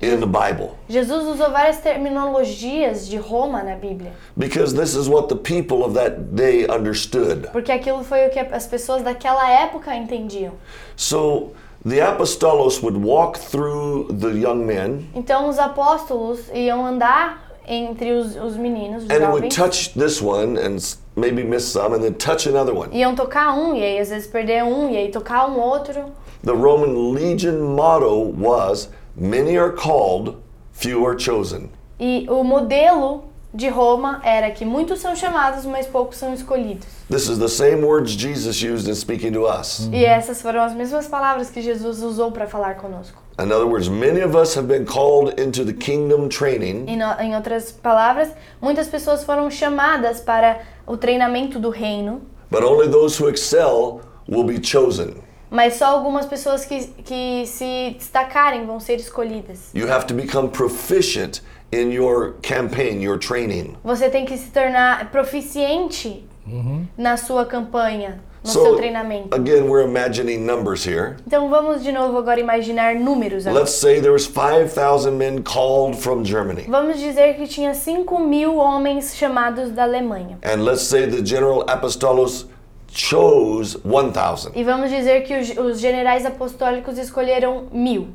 in 0.00 0.20
the 0.20 0.26
Bible. 0.26 0.76
Jesus 0.88 1.24
usou 1.24 1.50
várias 1.50 1.78
terminologias 1.78 3.08
de 3.08 3.18
Roma 3.18 3.62
na 3.62 3.76
Bíblia. 3.76 4.12
Because 4.36 4.74
this 4.74 4.94
is 4.94 5.08
what 5.08 5.28
the 5.28 5.36
people 5.36 5.84
of 5.84 5.94
that 5.94 6.34
day 6.34 6.66
understood. 6.66 7.48
Porque 7.52 7.72
aquilo 7.72 8.04
foi 8.04 8.26
o 8.26 8.30
que 8.30 8.38
as 8.38 8.66
pessoas 8.66 9.02
daquela 9.02 9.48
época 9.48 9.94
entendiam. 9.94 10.52
So 10.96 11.52
the 11.84 12.00
apostolos 12.00 12.82
would 12.82 12.96
walk 12.96 13.38
through 13.38 14.08
the 14.18 14.28
young 14.28 14.66
men. 14.66 15.08
Então 15.14 15.48
os 15.48 15.58
apóstolos 15.58 16.40
iam 16.52 16.84
andar 16.86 17.42
entre 17.66 18.12
os, 18.12 18.36
os 18.36 18.56
meninos, 18.56 19.04
os 19.04 19.10
and 19.10 19.20
jovens. 19.20 19.32
would 19.32 19.50
touch 19.50 19.94
this 19.94 20.20
one 20.22 20.58
and 20.58 20.78
maybe 21.16 21.42
miss 21.42 21.66
some 21.66 21.94
and 21.94 22.02
then 22.02 22.14
touch 22.14 22.46
another 22.46 22.74
one. 22.74 22.90
Iam 22.92 23.16
tocar 23.16 23.54
um 23.54 23.74
e 23.74 23.82
aí 23.82 23.98
às 23.98 24.10
vezes 24.10 24.28
perder 24.28 24.62
um 24.62 24.90
e 24.90 24.96
aí 24.96 25.10
tocar 25.10 25.48
um 25.48 25.58
outro. 25.58 26.12
The 26.44 26.52
Roman 26.52 27.12
legion 27.12 27.74
motto 27.74 28.32
was 28.38 28.90
many 29.16 29.56
are 29.56 29.72
called, 29.72 30.36
few 30.72 31.04
are 31.06 31.18
chosen. 31.18 31.70
E 31.98 32.26
o 32.28 32.44
modelo 32.44 33.24
de 33.54 33.68
Roma 33.68 34.20
era 34.22 34.50
que 34.50 34.66
muitos 34.66 35.00
são 35.00 35.16
chamados, 35.16 35.64
mas 35.64 35.86
poucos 35.86 36.18
são 36.18 36.34
escolhidos. 36.34 36.86
This 37.08 37.28
is 37.28 37.38
the 37.38 37.48
same 37.48 37.82
words 37.82 38.12
Jesus 38.12 38.62
used 38.62 38.86
in 38.86 38.94
speaking 38.94 39.32
to 39.32 39.46
us. 39.46 39.88
E 39.90 40.04
essas 40.04 40.42
foram 40.42 40.62
as 40.62 40.74
mesmas 40.74 41.08
palavras 41.08 41.48
que 41.48 41.62
Jesus 41.62 42.02
usou 42.02 42.30
para 42.30 42.46
falar 42.46 42.74
conosco. 42.76 43.25
In 43.38 43.52
other 43.52 43.66
words, 43.66 43.90
many 43.90 44.20
of 44.20 44.34
us 44.34 44.54
have 44.54 44.66
been 44.66 44.86
called 44.86 45.38
into 45.38 45.62
the 45.62 45.74
kingdom 45.74 46.28
training. 46.28 46.88
Em, 46.88 47.02
em 47.20 47.34
outras 47.34 47.70
palavras, 47.70 48.30
muitas 48.62 48.88
pessoas 48.88 49.24
foram 49.24 49.50
chamadas 49.50 50.20
para 50.20 50.60
o 50.86 50.96
treinamento 50.96 51.58
do 51.60 51.68
reino. 51.68 52.22
But 52.50 52.62
only 52.62 52.88
those 52.88 53.18
who 53.18 53.28
excel 53.28 54.00
will 54.26 54.44
be 54.44 54.58
chosen. 54.58 55.22
Mas 55.50 55.74
só 55.74 55.86
algumas 55.86 56.24
pessoas 56.24 56.64
que, 56.64 56.86
que 57.04 57.46
se 57.46 57.94
destacarem 57.98 58.64
vão 58.64 58.80
ser 58.80 58.96
escolhidas. 58.96 59.70
You 59.74 59.90
have 59.92 60.06
to 60.06 60.14
become 60.14 60.48
proficient 60.48 61.42
in 61.70 61.92
your 61.92 62.36
campaign, 62.42 63.02
your 63.02 63.18
training. 63.18 63.76
Você 63.84 64.08
tem 64.08 64.24
que 64.24 64.36
se 64.38 64.50
tornar 64.50 65.10
proficiente 65.10 66.24
uhum. 66.46 66.86
na 66.96 67.18
sua 67.18 67.44
campanha 67.44 68.18
no 68.46 68.52
so, 68.52 68.62
seu 68.62 68.76
treinamento. 68.76 69.34
Again, 69.34 69.68
we're 69.68 69.84
imagining 69.84 70.46
numbers 70.46 70.84
here. 70.86 71.16
Então 71.26 71.48
vamos 71.48 71.82
de 71.82 71.92
novo 71.92 72.16
agora 72.18 72.40
imaginar 72.40 72.94
números. 72.94 73.46
Agora. 73.46 73.60
Let's 73.60 73.72
say 73.72 74.00
there 74.00 74.12
was 74.12 74.26
5,000 74.26 75.16
men 75.16 75.42
called 75.42 75.96
from 75.96 76.24
Germany. 76.24 76.64
Vamos 76.68 76.98
dizer 76.98 77.34
que 77.34 77.46
tinha 77.46 77.74
5 77.74 78.18
mil 78.20 78.56
homens 78.56 79.14
chamados 79.14 79.70
da 79.70 79.82
Alemanha. 79.82 80.38
And 80.42 80.64
let's 80.64 80.82
say 80.82 81.06
the 81.06 81.22
general 81.22 81.64
apostolos 81.66 82.46
chose 82.88 83.76
1,000. 83.84 84.52
E 84.54 84.64
vamos 84.64 84.90
dizer 84.90 85.22
que 85.22 85.38
os, 85.38 85.56
os 85.56 85.80
generais 85.80 86.24
apostólicos 86.24 86.98
escolheram 86.98 87.66
mil. 87.72 88.08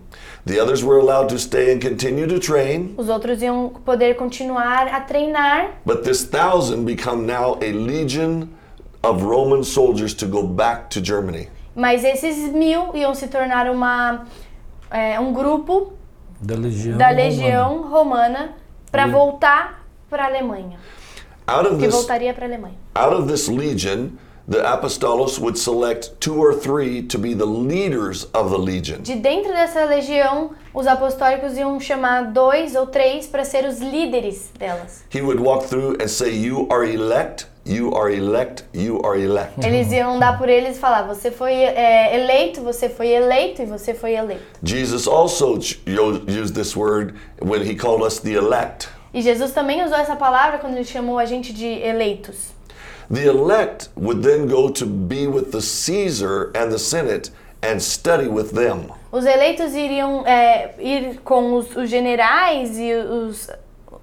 The 0.46 0.60
others 0.60 0.84
were 0.84 1.00
allowed 1.00 1.30
to 1.30 1.38
stay 1.38 1.72
and 1.72 1.80
continue 1.80 2.28
to 2.28 2.40
train. 2.40 2.96
Os 2.98 3.08
outros 3.10 3.42
iam 3.42 3.70
poder 3.86 4.16
continuar 4.16 4.88
a 4.88 5.02
treinar. 5.02 5.72
But 5.86 6.04
this 6.04 6.24
thousand 6.24 6.86
become 6.86 7.26
now 7.28 7.60
a 7.62 7.72
legion 7.72 8.50
of 9.04 9.24
Roman 9.24 9.64
soldiers 9.64 10.14
to 10.16 10.26
go 10.26 10.44
back 10.44 10.90
to 10.90 11.02
Germany. 11.02 11.50
Mas 11.76 12.04
esses 12.04 12.52
mil 12.52 12.96
iam 12.96 13.16
se 13.16 13.28
tornar 13.28 13.70
uma 13.70 14.26
é, 14.90 15.20
um 15.20 15.32
grupo 15.34 15.94
da 16.42 16.56
legião, 16.56 16.98
da 16.98 17.10
legião 17.10 17.90
romana, 17.90 18.56
para 18.92 19.08
voltar 19.08 19.86
para 20.10 20.24
a 20.24 20.28
Alemanha. 20.28 20.78
Out 21.48 21.68
of 21.68 21.78
que 21.78 21.86
this, 21.86 21.96
voltaria 21.96 22.34
para 22.34 22.46
a 22.46 22.50
Alemanha. 22.50 22.76
Out 22.96 23.16
of 23.16 23.28
this 23.28 23.48
legion, 23.48 24.18
the 24.48 24.62
apostolos 24.64 25.40
would 25.40 25.58
select 25.58 26.20
two 26.20 26.36
or 26.36 26.54
three 26.54 27.02
to 27.04 27.18
be 27.18 27.34
the 27.34 27.46
leaders 27.46 28.26
of 28.34 28.50
the 28.50 28.58
legion. 28.58 29.02
De 29.02 29.16
dentro 29.16 29.52
dessa 29.54 29.86
legião, 29.86 30.52
os 30.74 30.88
apostólicos 30.88 31.58
iam 31.58 31.80
chamar 31.80 32.32
dois 32.32 32.76
ou 32.76 32.88
três 32.88 33.28
para 33.28 33.46
ser 33.46 33.66
os 33.66 33.80
líderes 33.80 34.52
delas. 34.60 35.04
He 35.14 35.22
would 35.22 35.42
walk 35.42 35.68
through 35.68 35.98
and 36.02 36.08
say, 36.08 36.30
"You 36.32 36.68
are 36.70 36.86
elect." 36.86 37.48
You 37.66 37.94
are 37.96 38.12
elect, 38.12 38.64
you 38.74 39.00
are 39.06 39.20
elect. 39.20 39.64
Eles 39.64 39.92
iam 39.92 40.18
dar 40.18 40.38
por 40.38 40.50
eles 40.50 40.78
e 40.78 40.80
falar: 40.80 41.04
você 41.04 41.30
foi 41.30 41.54
é, 41.54 42.16
eleito, 42.16 42.62
você 42.62 42.90
foi 42.90 43.10
eleito 43.10 43.62
e 43.62 43.66
você 43.66 43.94
foi 43.94 44.14
eleito. 44.14 44.42
Jesus 44.64 45.08
also 45.08 45.54
used 45.56 46.56
this 46.56 46.76
word 46.76 47.14
when 47.40 47.62
he 47.62 47.76
called 47.76 48.04
us 48.04 48.20
the 48.20 48.32
elect. 48.34 48.90
E 49.14 49.22
Jesus 49.22 49.52
também 49.52 49.84
usou 49.84 49.98
essa 49.98 50.16
palavra 50.16 50.58
quando 50.58 50.76
ele 50.76 50.86
chamou 50.86 51.20
a 51.20 51.26
gente 51.26 51.54
de 51.54 51.68
eleitos. 51.68 52.52
The 53.14 53.26
elect 53.26 53.90
would 53.96 54.22
then 54.22 54.48
go 54.48 54.70
to 54.72 54.86
be 54.86 55.28
with 55.28 55.52
the 55.52 55.62
Caesar 55.62 56.52
and 56.56 56.70
the 56.72 56.80
Senate 56.80 57.30
and 57.62 57.80
study 57.80 58.28
with 58.28 58.54
them. 58.54 58.88
Os 59.12 59.26
eleitos 59.26 59.76
iriam 59.76 60.26
é, 60.26 60.74
ir 60.80 61.20
com 61.24 61.56
os, 61.56 61.76
os 61.76 61.90
generais 61.90 62.80
e 62.80 62.94
os 62.94 63.50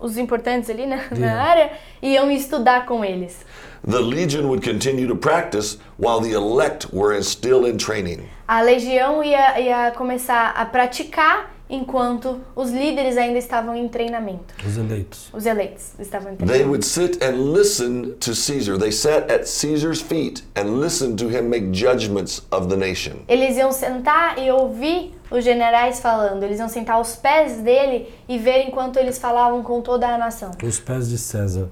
os 0.00 0.16
importantes 0.16 0.70
ali 0.70 0.84
na, 0.86 0.98
na 1.10 1.42
área 1.42 1.70
iam 2.02 2.30
estudar 2.30 2.86
com 2.86 3.04
eles. 3.04 3.44
The 3.88 4.00
legion 4.00 4.48
would 4.48 4.62
continue 4.62 5.06
to 5.06 5.16
practice 5.16 5.78
while 5.98 6.20
the 6.20 6.32
elect 6.32 6.88
were 6.92 7.22
still 7.22 7.64
in 7.66 7.78
training. 7.78 8.28
A 8.46 8.60
legião 8.60 9.22
ia, 9.22 9.60
ia 9.60 9.90
começar 9.92 10.50
a 10.50 10.64
praticar 10.64 11.50
enquanto 11.68 12.40
os 12.56 12.70
líderes 12.70 13.16
ainda 13.16 13.38
estavam 13.38 13.74
em 13.74 13.88
treinamento. 13.88 14.54
Os 14.66 14.76
eleitos. 14.76 15.30
Os 15.32 15.46
eleitos 15.46 15.92
estavam 15.98 16.32
em 16.32 16.36
treinamento. 16.36 16.52
They 16.52 16.64
would 16.68 16.84
sit 16.84 17.22
and 17.22 17.52
listen 17.52 18.14
to 18.20 18.32
Caesar. 18.34 18.78
They 18.78 18.92
sat 18.92 19.30
at 19.30 19.46
Caesar's 19.46 20.00
feet 20.00 20.44
and 20.56 20.80
listened 20.80 21.16
to 21.18 21.28
him 21.28 21.48
make 21.48 21.72
judgments 21.72 22.42
of 22.50 22.68
the 22.68 22.76
nation. 22.76 23.16
Eles 23.28 23.56
iam 23.56 23.72
sentar 23.72 24.38
e 24.38 24.50
ouvir 24.50 25.14
os 25.30 25.44
generais 25.44 26.00
falando. 26.00 26.42
Eles 26.42 26.58
iam 26.58 26.68
sentar 26.68 26.96
aos 26.96 27.16
pés 27.16 27.58
dele 27.58 28.08
e 28.28 28.38
ver 28.38 28.66
enquanto 28.66 28.98
eles 28.98 29.18
falavam 29.18 29.62
com 29.62 29.80
toda 29.80 30.08
a 30.08 30.16
nação. 30.18 30.52
Os 30.62 30.80
pés 30.80 31.08
de 31.08 31.18
César. 31.18 31.68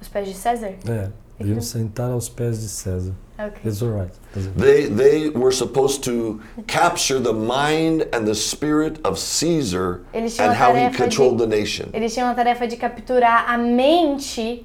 Os 0.00 0.08
pés 0.08 0.26
de 0.26 0.34
César? 0.34 0.74
É. 0.88 1.21
Iam 1.48 1.60
sentar 1.60 2.10
aos 2.10 2.28
pés 2.28 2.60
de 2.60 2.68
César. 2.68 3.14
Okay. 3.38 3.68
It's 3.68 3.82
all 3.82 3.90
right. 3.90 4.12
They, 4.56 4.86
they 4.86 5.30
were 5.30 5.50
supposed 5.50 6.04
to 6.04 6.40
capture 6.66 7.18
the 7.18 7.32
mind 7.32 8.06
and 8.12 8.24
the 8.24 8.34
spirit 8.34 9.00
of 9.04 9.18
Caesar 9.18 10.02
and 10.14 10.28
how 10.54 10.74
he 10.74 10.90
controlled 10.90 11.38
de, 11.38 11.46
the 11.46 11.56
nation. 11.56 11.90
Eles 11.92 12.14
tinham 12.14 12.30
a 12.30 12.34
tarefa 12.34 12.68
de 12.68 12.76
capturar 12.76 13.46
a 13.48 13.58
mente 13.58 14.64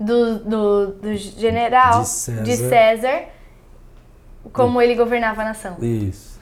do, 0.00 0.38
do, 0.38 0.86
do 1.02 1.16
general 1.16 2.02
de 2.02 2.08
César. 2.08 2.42
de 2.44 2.56
César, 2.56 3.24
como 4.52 4.80
ele 4.80 4.94
governava 4.94 5.42
a 5.42 5.44
nação. 5.46 5.76
Isso. 5.82 6.34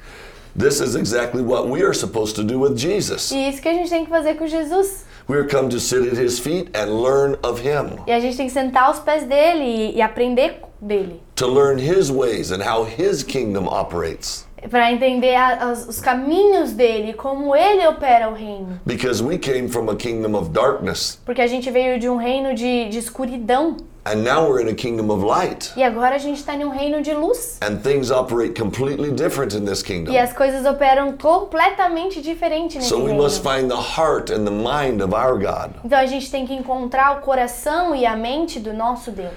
This 0.54 0.80
is 0.80 0.94
exactly 0.94 1.42
what 1.42 1.68
we 1.68 1.82
are 1.82 1.94
supposed 1.94 2.36
to 2.36 2.44
do 2.44 2.60
with 2.60 2.76
Jesus. 2.76 3.30
E 3.30 3.48
isso 3.48 3.62
que 3.62 3.68
a 3.68 3.72
gente 3.72 3.88
tem 3.88 4.04
que 4.04 4.10
fazer 4.10 4.34
com 4.34 4.46
Jesus. 4.46 5.06
We're 5.28 5.46
come 5.46 5.68
to 5.70 5.78
sit 5.78 6.06
at 6.06 6.16
his 6.16 6.38
feet 6.38 6.68
and 6.74 7.02
learn 7.02 7.37
of 7.42 7.61
him. 7.61 7.98
E 8.06 8.12
a 8.12 8.20
gente 8.20 8.37
tem 8.37 8.46
que 8.46 8.52
sentar 8.52 8.85
aos 8.85 9.00
pés 9.00 9.24
dele 9.24 9.64
e, 9.64 9.96
e 9.96 10.02
aprender 10.02 10.61
dele. 10.80 11.20
To 11.37 11.46
learn 11.46 11.78
his 11.78 12.11
ways 12.11 12.50
and 12.50 12.62
how 12.62 12.85
his 12.85 13.22
kingdom 13.22 13.66
operates. 13.68 14.46
Para 14.70 14.92
entender 14.92 15.35
a, 15.35 15.72
os, 15.72 15.88
os 15.88 16.00
caminhos 16.00 16.72
dele, 16.72 17.14
como 17.14 17.54
ele 17.54 17.87
opera 17.87 18.28
o 18.28 18.35
reino. 18.35 18.80
Because 18.87 19.22
we 19.22 19.37
came 19.37 19.68
from 19.68 19.88
a 19.88 19.96
kingdom 19.96 20.37
of 20.37 20.50
darkness. 20.50 21.18
Porque 21.24 21.40
a 21.40 21.46
gente 21.46 21.70
veio 21.70 21.98
de 21.98 22.08
um 22.08 22.16
reino 22.16 22.54
de, 22.54 22.88
de 22.88 22.98
escuridão. 22.98 23.76
And 24.04 24.24
now 24.24 24.48
we're 24.48 24.60
in 24.60 24.68
a 24.68 24.74
kingdom 24.74 25.10
of 25.10 25.22
light. 25.22 25.72
E 25.76 25.82
agora 25.82 26.16
a 26.16 26.18
gente 26.18 26.38
está 26.38 26.54
em 26.54 26.64
um 26.64 26.70
reino 26.70 27.00
de 27.02 27.14
luz. 27.14 27.58
And 27.62 27.76
things 27.76 28.10
operate 28.10 28.60
completely 28.60 29.12
different 29.12 29.54
in 29.54 29.64
this 29.64 29.80
kingdom. 29.80 30.12
E 30.12 30.18
as 30.18 30.32
coisas 30.32 30.66
operam 30.66 31.16
completamente 31.16 32.20
diferente 32.20 32.78
nesse 32.78 32.88
so 32.88 32.96
reino. 32.96 33.10
So 33.10 33.14
we 33.14 33.22
must 33.22 33.42
find 33.44 33.70
the 33.70 33.76
heart 33.76 34.32
and 34.32 34.44
the 34.44 34.50
mind 34.50 35.00
of 35.02 35.14
our 35.14 35.38
God. 35.38 35.74
Então 35.84 35.98
a 35.98 36.06
gente 36.06 36.28
tem 36.30 36.44
que 36.44 36.52
encontrar 36.52 37.18
o 37.18 37.20
coração 37.20 37.94
e 37.94 38.04
a 38.04 38.16
mente 38.16 38.58
do 38.58 38.72
nosso 38.72 39.12
Deus. 39.12 39.34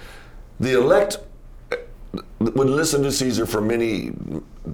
The 0.59 0.71
elect 0.71 1.19
would 2.39 2.69
listen 2.69 3.01
to 3.03 3.11
Caesar 3.11 3.45
for 3.45 3.61
many 3.61 4.11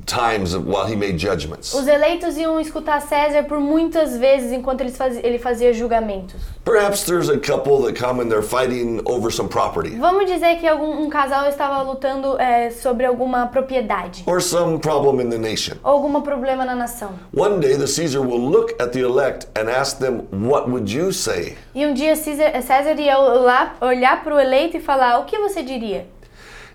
times 0.06 0.58
while 0.58 0.86
he 0.86 0.96
made 0.96 1.18
judgments. 1.18 1.74
Os 1.74 1.88
eleitos 1.88 2.38
iam 2.38 2.60
escutar 2.60 3.02
César 3.02 3.44
por 3.44 3.60
muitas 3.60 4.18
vezes 4.18 4.52
enquanto 4.52 4.82
ele 4.82 4.92
fazia, 4.92 5.26
ele 5.26 5.38
fazia 5.38 5.74
julgamentos. 5.74 6.42
Perhaps 6.64 7.04
there's 7.06 7.30
a 7.30 7.38
couple 7.38 7.82
that 7.84 7.96
come 7.96 8.22
and 8.22 8.30
they're 8.32 8.42
fighting 8.42 9.02
over 9.06 9.32
some 9.32 9.48
property. 9.48 9.96
Vamos 9.98 10.26
dizer 10.26 10.58
que 10.60 10.68
algum 10.68 11.04
um 11.04 11.10
casal 11.10 11.48
estava 11.48 11.82
lutando 11.84 12.40
é, 12.40 12.72
sobre 12.72 13.06
alguma 13.06 13.48
propriedade. 13.48 14.24
Or 14.26 14.42
some 14.42 14.80
problem 14.80 15.22
in 15.22 15.30
the 15.30 15.38
nation. 15.38 15.78
Ou 15.84 15.92
algum 15.92 16.22
problema 16.22 16.66
na 16.66 16.76
nação. 16.76 17.12
One 17.36 17.60
day 17.60 17.78
the 17.78 17.88
Caesar 17.88 18.22
will 18.22 18.50
look 18.50 18.74
at 18.82 18.92
the 18.92 19.02
elect 19.02 19.48
and 19.56 19.70
ask 19.70 20.00
them, 20.00 20.28
"What 20.32 20.70
would 20.70 20.92
you 20.92 21.12
say?" 21.12 21.58
E 21.76 21.86
um 21.86 21.94
dia 21.94 22.16
César, 22.16 22.60
César 22.62 23.00
ia 23.00 23.20
olhar, 23.20 23.78
olhar 23.82 24.24
para 24.24 24.36
o 24.36 24.40
eleito 24.40 24.78
e 24.78 24.80
falar: 24.80 25.20
"O 25.20 25.26
que 25.26 25.38
você 25.38 25.62
diria?" 25.62 26.08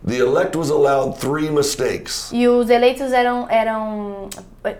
The 0.06 0.18
elect 0.18 0.54
was 0.54 0.70
allowed 0.70 1.18
three 1.18 1.50
mistakes. 1.50 2.30
E 2.32 2.46
os 2.46 2.70
eleitos 2.70 3.12
eram 3.12 3.48
eram 3.50 4.28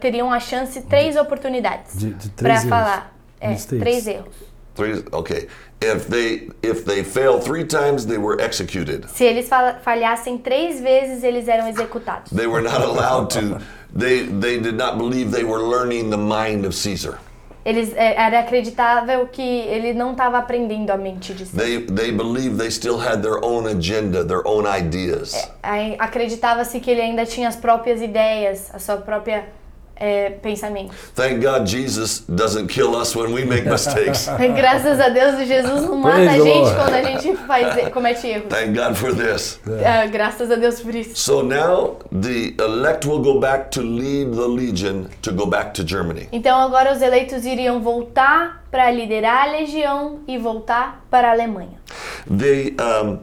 teriam 0.00 0.30
a 0.30 0.38
chance 0.38 0.80
três 0.82 1.16
oportunidades 1.16 1.96
para 2.36 2.60
falar, 2.60 3.12
é, 3.40 3.54
três 3.54 4.06
erros. 4.06 4.34
Three, 4.76 5.02
okay. 5.10 5.48
If 5.80 6.06
they 6.06 6.50
if 6.62 6.84
they 6.84 7.02
failed 7.02 7.42
three 7.42 7.64
times, 7.64 8.06
they 8.06 8.18
were 8.18 8.40
executed. 8.40 9.08
Se 9.08 9.24
eles 9.24 9.48
falhassem 9.48 10.38
três 10.38 10.80
vezes, 10.80 11.24
eles 11.24 11.48
eram 11.48 11.66
executados. 11.66 12.30
They 12.30 12.46
were 12.46 12.62
not 12.62 12.82
allowed 12.82 13.30
to. 13.30 13.60
They 13.92 14.26
they 14.26 14.60
did 14.60 14.76
not 14.76 14.96
believe 14.96 15.32
they 15.32 15.44
were 15.44 15.60
learning 15.60 16.10
the 16.10 16.18
mind 16.18 16.64
of 16.64 16.74
Caesar. 16.74 17.18
Eles 17.66 17.92
é, 17.96 18.14
era 18.14 18.38
acreditável 18.38 19.26
que 19.26 19.42
ele 19.42 19.92
não 19.92 20.12
estava 20.12 20.38
aprendendo 20.38 20.92
a 20.92 20.96
mente 20.96 21.34
de 21.34 21.44
si. 21.44 21.56
They 21.56 21.80
they 21.80 22.12
believed 22.12 22.58
they 22.58 22.70
still 22.70 22.96
had 22.96 23.22
their 23.22 23.44
own 23.44 23.66
agenda, 23.66 24.24
their 24.24 24.46
own 24.46 24.64
ideas. 24.72 25.34
É, 25.64 25.96
acreditava-se 25.98 26.78
que 26.78 26.88
ele 26.88 27.00
ainda 27.00 27.26
tinha 27.26 27.48
as 27.48 27.56
próprias 27.56 28.00
ideias, 28.00 28.72
a 28.72 28.78
sua 28.78 28.98
própria 28.98 29.48
é, 29.96 30.30
pensamento. 30.30 30.94
Thank 31.14 31.40
God 31.40 31.66
Jesus 31.66 32.24
doesn't 32.28 32.68
kill 32.68 32.94
us 32.94 33.16
when 33.16 33.32
we 33.32 33.44
make 33.44 33.66
mistakes. 33.66 34.28
Graças 34.54 35.00
a 35.00 35.08
Deus 35.08 35.46
Jesus 35.46 35.82
não 35.82 35.96
mata 35.96 36.16
Praise 36.16 36.40
a 36.40 36.44
gente 36.44 36.74
quando 36.74 36.94
a 36.94 37.02
gente 37.02 37.36
faz 37.46 37.88
comete 37.88 38.26
erros. 38.26 38.48
Thank 38.48 38.78
God 38.78 38.94
for 38.94 39.14
this. 39.14 39.58
Uh, 39.66 40.10
graças 40.10 40.50
a 40.50 40.56
Deus 40.56 40.80
por 40.80 40.94
isso. 40.94 41.16
So 41.16 41.42
now 41.42 41.98
the 42.12 42.54
elect 42.62 43.06
will 43.06 43.20
go 43.20 43.40
back 43.40 43.70
to 43.70 43.80
lead 43.80 44.32
the 44.32 44.46
legion 44.46 45.08
to 45.22 45.32
go 45.32 45.46
back 45.46 45.72
to 45.74 45.86
Germany. 45.86 46.28
Então 46.32 46.60
agora 46.60 46.92
os 46.92 47.00
eleitos 47.00 47.44
iriam 47.44 47.80
voltar 47.80 48.64
para 48.70 48.90
liderar 48.90 49.48
a 49.48 49.52
legião 49.52 50.20
e 50.28 50.36
voltar 50.36 51.04
para 51.10 51.28
a 51.28 51.32
Alemanha. 51.32 51.80
They 52.26 52.76
um, 52.78 53.20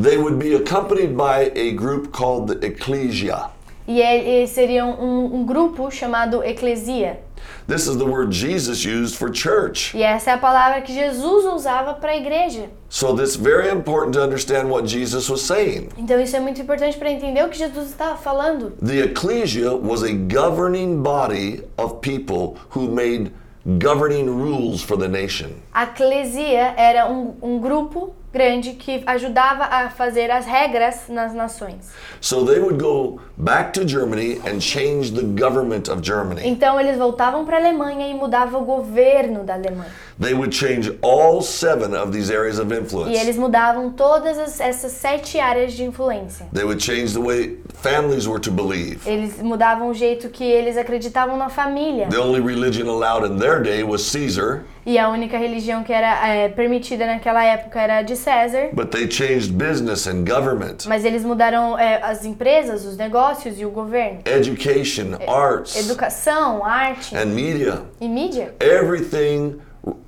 they 0.00 0.16
would 0.16 0.38
be 0.38 0.54
accompanied 0.54 1.16
by 1.16 1.52
a 1.54 1.72
group 1.72 2.12
called 2.12 2.46
the 2.48 2.66
ecclesia. 2.66 3.50
E 3.86 4.00
eles 4.00 4.50
seriam 4.50 4.90
um, 5.00 5.36
um 5.36 5.44
grupo 5.44 5.90
chamado 5.90 6.42
Eclesia. 6.44 7.20
This 7.66 7.86
is 7.86 7.96
the 7.96 8.04
word 8.04 8.32
Jesus 8.32 8.84
used 8.84 9.16
for 9.16 9.30
church. 9.32 9.96
E 9.96 10.02
essa 10.02 10.30
é 10.30 10.34
a 10.34 10.38
palavra 10.38 10.80
que 10.82 10.92
Jesus 10.92 11.44
usava 11.44 11.94
para 11.94 12.12
a 12.12 12.16
igreja. 12.16 12.68
So 12.88 13.14
this 13.14 13.36
very 13.36 13.70
important 13.70 14.12
to 14.14 14.22
understand 14.22 14.68
what 14.68 14.88
Jesus 14.88 15.28
was 15.28 15.42
saying. 15.42 15.88
Então 15.96 16.20
isso 16.20 16.36
é 16.36 16.40
muito 16.40 16.60
importante 16.60 16.98
para 16.98 17.10
entender 17.10 17.44
o 17.44 17.48
que 17.48 17.58
Jesus 17.58 17.88
estava 17.88 18.16
falando. 18.16 18.72
The 18.82 19.04
ecclesia 19.04 19.72
was 19.72 20.02
a 20.02 20.12
governing 20.12 21.02
body 21.02 21.62
of 21.78 22.00
people 22.00 22.56
who 22.70 22.90
made 22.90 23.32
governing 23.78 24.26
rules 24.26 24.82
for 24.82 24.96
the 24.96 25.08
nation. 25.08 25.50
A 25.72 25.84
eclesia 25.84 26.74
era 26.76 27.10
um, 27.10 27.36
um 27.40 27.58
grupo 27.58 28.14
grande 28.32 28.72
que 28.72 29.02
ajudava 29.06 29.64
a 29.64 29.90
fazer 29.90 30.30
as 30.30 30.46
regras 30.46 31.08
nas 31.08 31.34
nações. 31.34 31.90
So 32.20 32.44
they 32.44 32.60
would 32.60 32.78
go 32.78 33.20
back 33.36 33.72
to 33.72 33.84
Germany 33.84 34.40
and 34.46 34.60
change 34.60 35.12
the 35.12 35.22
government 35.22 35.90
of 35.90 36.00
Germany. 36.02 36.42
Então 36.44 36.80
eles 36.80 36.96
voltavam 36.96 37.44
para 37.44 37.56
a 37.56 37.60
Alemanha 37.60 38.08
e 38.08 38.14
mudavam 38.14 38.62
o 38.62 38.64
governo 38.64 39.42
da 39.44 39.54
Alemanha. 39.54 39.90
They 40.20 40.34
would 40.34 40.54
change 40.54 40.96
all 41.00 41.40
seven 41.40 41.96
of 41.96 42.12
these 42.12 42.30
areas 42.30 42.58
of 42.58 42.72
influence. 42.74 43.10
E 43.10 43.18
eles 43.18 43.36
mudavam 43.36 43.90
todas 43.90 44.38
as, 44.38 44.60
essas 44.60 44.92
sete 44.92 45.40
áreas 45.40 45.72
de 45.72 45.82
influência. 45.82 46.46
They 46.52 46.64
would 46.64 46.82
change 46.82 47.14
the 47.14 47.20
way 47.20 47.58
families 47.74 48.26
were 48.26 48.40
to 48.40 48.50
believe. 48.50 49.00
Eles 49.06 49.40
mudavam 49.42 49.88
o 49.88 49.94
jeito 49.94 50.28
que 50.28 50.44
eles 50.44 50.76
acreditavam 50.76 51.36
na 51.36 51.48
família. 51.48 52.08
The 52.08 52.20
only 52.20 52.40
religion 52.40 52.86
allowed 52.86 53.24
in 53.24 53.38
their 53.38 53.62
day 53.62 53.82
was 53.82 54.02
Caesar. 54.12 54.64
E 54.84 54.98
a 54.98 55.08
única 55.10 55.36
religião 55.36 55.82
que 55.82 55.92
era 55.92 56.26
é, 56.26 56.48
permitida 56.48 57.06
naquela 57.06 57.44
época 57.44 57.80
era 57.80 57.98
a 57.98 58.02
de 58.02 58.16
César. 58.16 58.70
But 58.72 58.90
they 58.90 59.10
changed 59.10 59.52
business 59.52 60.06
and 60.06 60.24
government. 60.24 60.86
Mas 60.86 61.04
eles 61.04 61.22
mudaram 61.22 61.78
é, 61.78 62.02
as 62.02 62.24
empresas, 62.24 62.84
os 62.84 62.96
negócios 62.96 63.60
e 63.60 63.66
o 63.66 63.70
governo. 63.70 64.20
Education, 64.24 65.16
é, 65.18 65.30
arts. 65.30 65.76
Educação, 65.76 66.64
arte. 66.64 67.14
And 67.16 67.26
media. 67.26 67.82
E 68.00 68.08
mídia. 68.08 68.54
Everything 68.60 69.60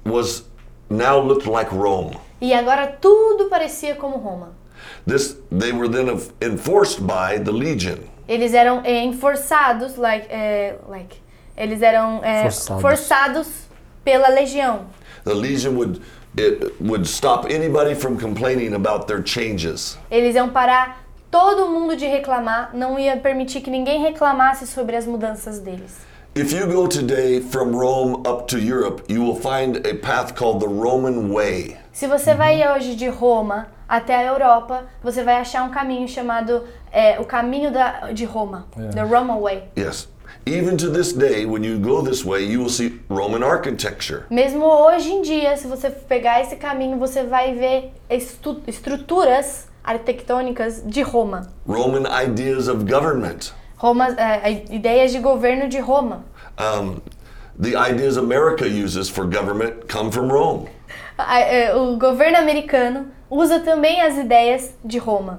was 0.07 0.45
now 0.89 1.21
looked 1.21 1.49
like 1.49 1.71
Rome. 1.75 2.17
E 2.41 2.55
agora 2.55 2.87
tudo 2.87 3.49
parecia 3.49 3.95
como 3.95 4.17
Roma. 4.17 4.51
This 5.07 5.37
they 5.51 5.73
were 5.73 5.89
then 5.89 6.09
enforced 6.41 7.03
by 7.03 7.39
the 7.39 7.53
legion. 7.53 7.99
Eles 8.29 8.55
eram 8.55 8.81
é, 8.85 9.03
enforçados, 9.05 9.97
like, 9.97 10.27
é, 10.31 10.77
like, 10.89 11.17
eles 11.57 11.83
eram 11.83 12.21
é, 12.25 12.43
forçados. 12.43 12.83
forçados 12.83 13.49
pela 14.05 14.29
legião. 14.29 14.87
The 15.25 15.35
legion 15.35 15.77
would 15.77 16.01
it 16.37 16.75
would 16.81 17.07
stop 17.07 17.47
anybody 17.51 17.95
from 17.95 18.19
complaining 18.19 18.75
about 18.75 19.07
their 19.07 19.23
changes. 19.23 19.99
Eles 20.11 20.35
iam 20.35 20.51
parar 20.51 21.03
todo 21.31 21.69
mundo 21.69 21.97
de 21.97 22.07
reclamar, 22.07 22.71
não 22.75 22.99
ia 22.99 23.17
permitir 23.17 23.61
que 23.61 23.71
ninguém 23.71 24.01
reclamasse 24.01 24.67
sobre 24.67 24.97
as 24.97 25.07
mudanças 25.07 25.59
deles. 25.59 26.13
If 26.35 26.51
you 26.51 26.67
go 26.67 26.89
today 26.89 27.41
from 27.43 27.77
Rome 27.77 28.23
up 28.27 28.47
to 28.49 28.59
Europe, 28.59 29.03
you 29.07 29.23
will 29.23 29.37
find 29.37 29.87
a 29.87 29.95
path 29.95 30.35
called 30.35 30.61
the 30.61 30.67
Roman 30.67 31.31
Way. 31.31 31.77
Se 31.93 32.07
você 32.07 32.35
vai 32.35 32.67
hoje 32.73 32.97
de 32.97 33.07
Roma 33.09 33.69
até 33.87 34.17
a 34.17 34.25
Europa, 34.25 34.87
você 35.03 35.23
vai 35.23 35.37
achar 35.37 35.63
um 35.65 35.71
caminho 35.71 36.09
chamado 36.09 36.65
é, 36.91 37.21
o 37.21 37.27
caminho 37.27 37.71
da, 37.71 38.13
de 38.13 38.25
Roma, 38.25 38.67
yeah. 38.75 38.95
the 38.95 39.03
Roman 39.03 39.39
Way. 39.41 39.65
Yes. 39.77 40.09
Even 40.45 40.77
to 40.79 40.91
this 40.91 41.13
day, 41.13 41.47
when 41.47 41.63
you 41.63 41.79
go 41.79 42.03
this 42.03 42.25
way, 42.25 42.43
you 42.43 42.59
will 42.59 42.69
see 42.69 42.99
Roman 43.09 43.45
architecture. 43.45 44.27
Mesmo 44.29 44.65
hoje 44.65 45.13
em 45.13 45.23
dia, 45.23 45.57
se 45.57 45.69
você 45.69 45.89
pegar 45.89 46.41
esse 46.41 46.57
caminho, 46.57 46.99
você 46.99 47.23
vai 47.23 47.55
ver 47.55 47.93
estruturas 48.67 49.69
arquitetônicas 49.85 50.83
de 50.85 51.01
Roma. 51.03 51.49
Roman 51.65 52.09
ideas 52.25 52.67
of 52.67 52.85
government. 52.85 53.53
Roma, 53.77 54.09
é, 54.19 54.65
ideias 54.75 55.13
de 55.13 55.21
governo 55.21 55.69
de 55.69 55.79
Roma. 55.79 56.25
Um, 56.59 57.01
the 57.57 57.77
ideas 57.77 58.17
America 58.17 58.67
uses 58.67 59.09
for 59.09 59.25
government 59.25 59.89
come 59.89 60.11
from 60.11 60.29
Rome. 60.29 60.69
É, 61.19 61.73
o 61.73 61.97
governo 61.97 62.39
americano 62.39 63.07
usa 63.33 63.61
também 63.61 64.03
as 64.03 64.19
ideias 64.19 64.75
de 64.85 64.99
Roma. 64.99 65.39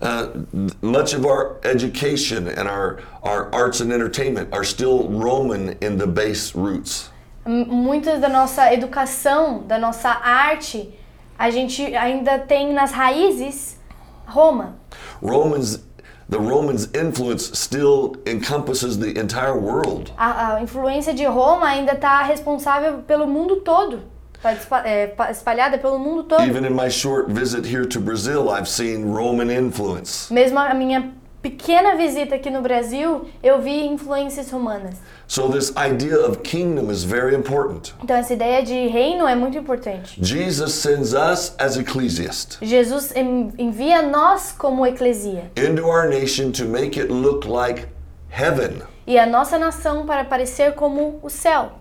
Uh, 0.00 0.68
much 0.80 1.12
of 1.12 1.26
our 1.26 1.56
education 1.64 2.46
and 2.48 2.68
our, 2.68 3.00
our 3.22 3.52
arts 3.52 3.80
and 3.80 3.92
entertainment 3.92 4.48
are 4.52 4.64
still 4.64 5.08
Roman 5.08 5.76
in 5.80 5.98
the 5.98 6.06
base 6.06 6.54
roots. 6.54 7.10
Muita 7.44 8.18
da 8.18 8.28
nossa 8.28 8.72
educação, 8.72 9.64
da 9.66 9.76
nossa 9.76 10.08
arte, 10.08 10.96
a 11.36 11.50
gente 11.50 11.82
ainda 11.96 12.38
tem 12.38 12.72
nas 12.72 12.92
raízes 12.92 13.76
Roma. 14.24 14.76
Romans 15.20 15.80
the 16.28 16.38
Romans' 16.38 16.88
influence 16.94 17.58
still 17.58 18.16
encompasses 18.26 18.98
the 18.98 19.18
entire 19.18 19.58
world. 19.58 20.12
A, 20.16 20.54
a 20.54 20.62
influência 20.62 21.12
de 21.12 21.26
Roma 21.26 21.66
ainda 21.66 21.92
está 21.92 22.22
responsável 22.22 23.02
pelo 23.02 23.26
mundo 23.26 23.56
todo. 23.56 24.11
Está 24.44 24.82
é, 24.84 25.14
espalhada 25.30 25.78
pelo 25.78 25.98
mundo 26.00 26.24
todo. 26.24 26.42
Even 26.42 26.66
in 26.66 26.74
my 26.74 26.90
short 26.90 27.30
visit 27.30 27.64
here 27.64 27.86
to 27.86 28.00
Brazil, 28.00 28.50
I've 28.50 28.68
seen 28.68 29.12
Roman 29.12 29.50
influence. 29.50 30.32
Mesmo 30.34 30.58
a 30.58 30.74
minha 30.74 31.12
pequena 31.40 31.96
visita 31.96 32.34
aqui 32.34 32.50
no 32.50 32.60
Brasil, 32.60 33.28
eu 33.40 33.60
vi 33.60 33.86
influências 33.86 34.50
romanas. 34.50 34.96
So 35.28 35.48
this 35.48 35.72
idea 35.76 36.18
of 36.18 36.42
kingdom 36.42 36.90
is 36.90 37.04
very 37.04 37.36
important. 37.36 37.94
Então 38.02 38.16
essa 38.16 38.32
ideia 38.32 38.64
de 38.64 38.88
reino 38.88 39.28
é 39.28 39.34
muito 39.34 39.56
importante. 39.56 40.18
Jesus 40.20 40.72
sends 40.74 41.14
us 41.14 41.54
as. 41.58 42.58
Jesus 42.60 43.12
envia 43.14 44.02
nós 44.02 44.52
como 44.52 44.84
eclesia. 44.84 45.50
Into 45.56 45.86
our 45.86 46.08
nation 46.08 46.50
to 46.52 46.64
make 46.64 46.98
it 46.98 47.12
look 47.12 47.46
like 47.46 47.86
heaven. 48.28 48.82
E 49.06 49.18
a 49.18 49.26
nossa 49.26 49.58
nação 49.58 50.04
para 50.04 50.24
parecer 50.24 50.74
como 50.74 51.20
o 51.22 51.30
céu. 51.30 51.78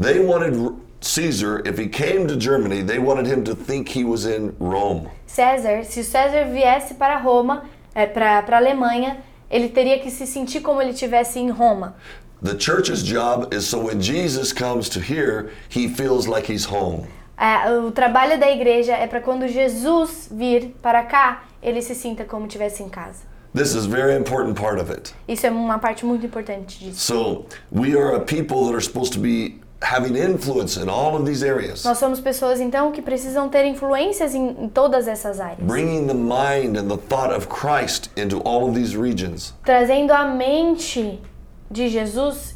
They 0.00 0.20
wanted 0.20 0.56
Caesar, 1.04 1.60
if 1.66 1.76
he 1.78 1.86
came 1.86 2.26
to 2.26 2.36
Germany, 2.36 2.82
they 2.82 2.98
wanted 2.98 3.26
him 3.26 3.44
to 3.44 3.54
think 3.54 3.88
he 3.88 4.04
was 4.04 4.24
in 4.24 4.56
Rome. 4.58 5.10
César, 5.26 5.84
se 5.84 6.00
César 6.02 6.50
viesse 6.50 6.94
para 6.94 7.18
Roma, 7.18 7.64
é, 7.94 8.06
para 8.06 8.38
a 8.40 8.56
Alemanha, 8.56 9.18
ele 9.50 9.68
teria 9.68 9.98
que 9.98 10.10
se 10.10 10.26
sentir 10.26 10.62
como 10.62 10.80
ele 10.80 10.90
estivesse 10.90 11.38
em 11.38 11.50
Roma. 11.50 11.94
The 12.42 12.58
church's 12.58 13.02
job 13.02 13.54
is 13.54 13.66
so 13.66 13.78
when 13.78 14.00
Jesus 14.00 14.52
comes 14.52 14.88
to 14.90 15.00
here, 15.00 15.50
he 15.68 15.88
feels 15.88 16.26
like 16.26 16.50
he's 16.50 16.64
home. 16.64 17.06
É, 17.36 17.70
o 17.70 17.90
trabalho 17.90 18.38
da 18.38 18.50
igreja 18.50 18.94
é 18.94 19.06
para 19.06 19.20
quando 19.20 19.46
Jesus 19.46 20.28
vir 20.30 20.74
para 20.80 21.02
cá, 21.02 21.44
ele 21.62 21.82
se 21.82 21.94
sinta 21.94 22.24
como 22.24 22.46
estivesse 22.46 22.82
em 22.82 22.88
casa. 22.88 23.34
This 23.54 23.74
is 23.74 23.86
very 23.86 24.16
important 24.16 24.58
part 24.58 24.80
of 24.80 24.90
it. 24.90 25.14
Isso 25.28 25.46
é 25.46 25.50
uma 25.50 25.78
parte 25.78 26.04
muito 26.04 26.26
importante 26.26 26.78
disso. 26.78 26.98
So, 27.00 27.46
we 27.70 27.96
are 27.96 28.16
a 28.16 28.20
people 28.20 28.64
that 28.64 28.74
are 28.74 28.82
supposed 28.82 29.12
to 29.12 29.20
be 29.20 29.60
having 29.84 30.16
influence 30.16 30.76
in 30.76 30.88
all 30.88 31.14
of 31.14 31.26
these 31.26 31.44
areas. 31.44 31.84
Nós 31.84 31.98
somos 31.98 32.20
pessoas 32.20 32.60
então 32.60 32.90
que 32.90 33.02
precisam 33.02 33.48
ter 33.48 33.64
influências 33.66 34.34
em, 34.34 34.64
em 34.64 34.68
todas 34.68 35.06
essas 35.06 35.38
áreas. 35.38 35.60
Bringing 35.60 36.06
the 36.06 36.14
mind 36.14 36.76
and 36.76 36.88
the 36.88 36.96
thought 36.96 37.32
of 37.32 37.48
Christ 37.48 38.10
into 38.16 38.40
all 38.40 38.66
of 38.66 38.74
these 38.74 38.96
regions. 38.96 39.54
Trazendo 39.62 40.12
a 40.12 40.24
mente 40.24 41.20
de 41.70 41.88
Jesus 41.88 42.54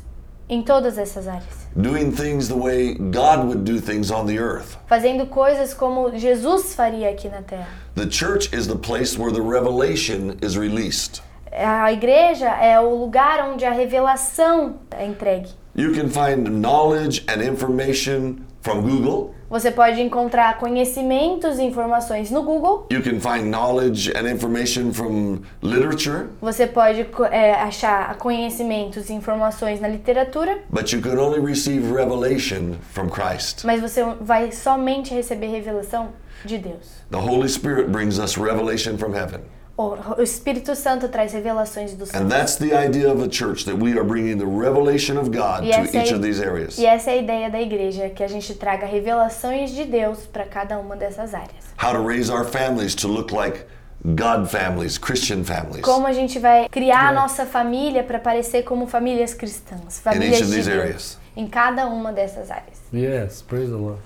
em 0.49 0.63
todas 0.63 0.97
essas 0.97 1.29
áreas. 1.29 1.69
Doing 1.77 2.11
things 2.11 2.49
the 2.49 2.57
way 2.57 2.95
God 2.95 3.47
would 3.47 3.65
do 3.65 3.79
things 3.79 4.11
on 4.11 4.27
the 4.27 4.39
earth. 4.39 4.79
Fazendo 4.87 5.27
coisas 5.27 5.75
como 5.75 6.17
Jesus 6.17 6.75
faria 6.75 7.11
aqui 7.11 7.29
na 7.29 7.43
terra. 7.43 7.69
The 7.95 8.09
church 8.09 8.53
is 8.53 8.67
the 8.67 8.77
place 8.77 9.19
where 9.19 9.33
the 9.33 9.43
revelation 9.43 10.39
is 10.41 10.57
released. 10.57 11.23
A 11.53 11.93
igreja 11.93 12.49
é 12.49 12.79
o 12.81 12.95
lugar 12.95 13.41
onde 13.51 13.65
a 13.65 13.71
revelação 13.71 14.77
é 14.91 15.07
entregue. 15.07 15.49
You 15.79 15.93
can 15.93 16.11
find 16.11 16.61
knowledge 16.61 17.23
and 17.29 17.41
information 17.41 18.45
from 18.63 18.83
Google. 18.83 19.33
Você 19.49 19.71
pode 19.71 20.01
encontrar 20.01 20.59
conhecimentos 20.59 21.57
e 21.61 21.63
informações 21.63 22.33
no 22.33 22.43
Google. 22.43 22.89
You 22.91 23.01
can 23.01 23.21
find 23.21 23.49
knowledge 23.49 24.11
and 24.11 24.29
information 24.29 24.93
from 24.93 25.43
literature. 25.63 26.31
Você 26.41 26.67
pode 26.67 27.07
é, 27.31 27.53
achar 27.53 28.13
conhecimentos 28.17 29.09
e 29.09 29.13
informações 29.13 29.81
na 29.81 29.87
literatura. 29.87 30.59
But 30.69 30.93
you 30.93 31.01
can 31.01 31.17
only 31.17 31.39
receive 31.39 31.89
revelation 31.93 32.75
from 32.93 33.09
Christ. 33.09 33.65
Mas 33.65 33.81
você 33.81 34.03
vai 34.21 34.51
somente 34.51 35.15
receber 35.15 35.47
revelação 35.47 36.09
de 36.45 36.59
Deus. 36.59 37.05
The 37.13 37.19
Holy 37.19 37.49
Spirit 37.49 37.89
brings 37.93 38.19
us 38.19 38.37
revelation 38.37 38.99
from 38.99 39.15
heaven. 39.15 39.43
O 39.79 40.21
Espírito 40.21 40.75
Santo 40.75 41.09
traz 41.09 41.33
revelações 41.33 41.95
do 41.95 42.05
céu. 42.05 42.21
And 42.21 42.29
that's 42.29 42.57
the 42.57 42.75
idea 42.75 43.13
of 43.13 43.23
a 43.23 43.31
church 43.31 43.65
that 43.65 43.77
we 43.81 43.93
are 43.93 44.03
bringing 44.03 44.37
the 44.37 44.45
revelation 44.45 45.17
of 45.17 45.31
God 45.31 45.61
to 45.61 45.71
é 45.73 46.03
each 46.03 46.13
of 46.13 46.21
these 46.21 46.43
areas. 46.43 46.77
E 46.79 46.85
essa 46.85 47.13
é 47.13 47.15
a 47.15 47.17
ideia 47.19 47.49
da 47.49 47.61
igreja, 47.61 48.09
que 48.09 48.25
a 48.25 48.27
gente 48.27 48.53
traga 48.57 48.87
revelações 48.87 49.71
de 49.71 49.85
Deus 49.85 50.27
para 50.27 50.45
cada 50.45 50.81
uma 50.81 50.97
dessas 50.97 51.33
áreas. 51.33 51.65
How 51.81 51.93
to 51.93 52.05
raise 52.05 52.29
our 52.29 52.45
families 52.45 52.97
to 52.97 53.07
look 53.07 53.33
like 53.33 53.65
God 54.05 54.49
families, 54.49 54.99
Christian 54.99 55.45
families. 55.45 55.83
Como 55.83 56.09
a 56.09 56.13
gente 56.13 56.41
vai 56.41 56.69
criar 56.69 57.11
a 57.11 57.13
nossa 57.13 57.47
família 57.47 58.03
para 58.03 58.19
parecer 58.19 58.65
como 58.65 58.85
famílias 58.89 59.33
cristãs, 59.33 60.01
famílias 60.01 60.49
de 60.49 60.57
Deus. 60.57 60.69
Areas. 60.69 61.19
Em 61.37 61.47
cada 61.47 61.87
uma 61.87 62.13
dessas 62.13 62.51
áreas. 62.51 62.79
Yes, 62.93 63.43
praise 63.43 63.71
the 63.71 63.77
Lord. 63.77 64.01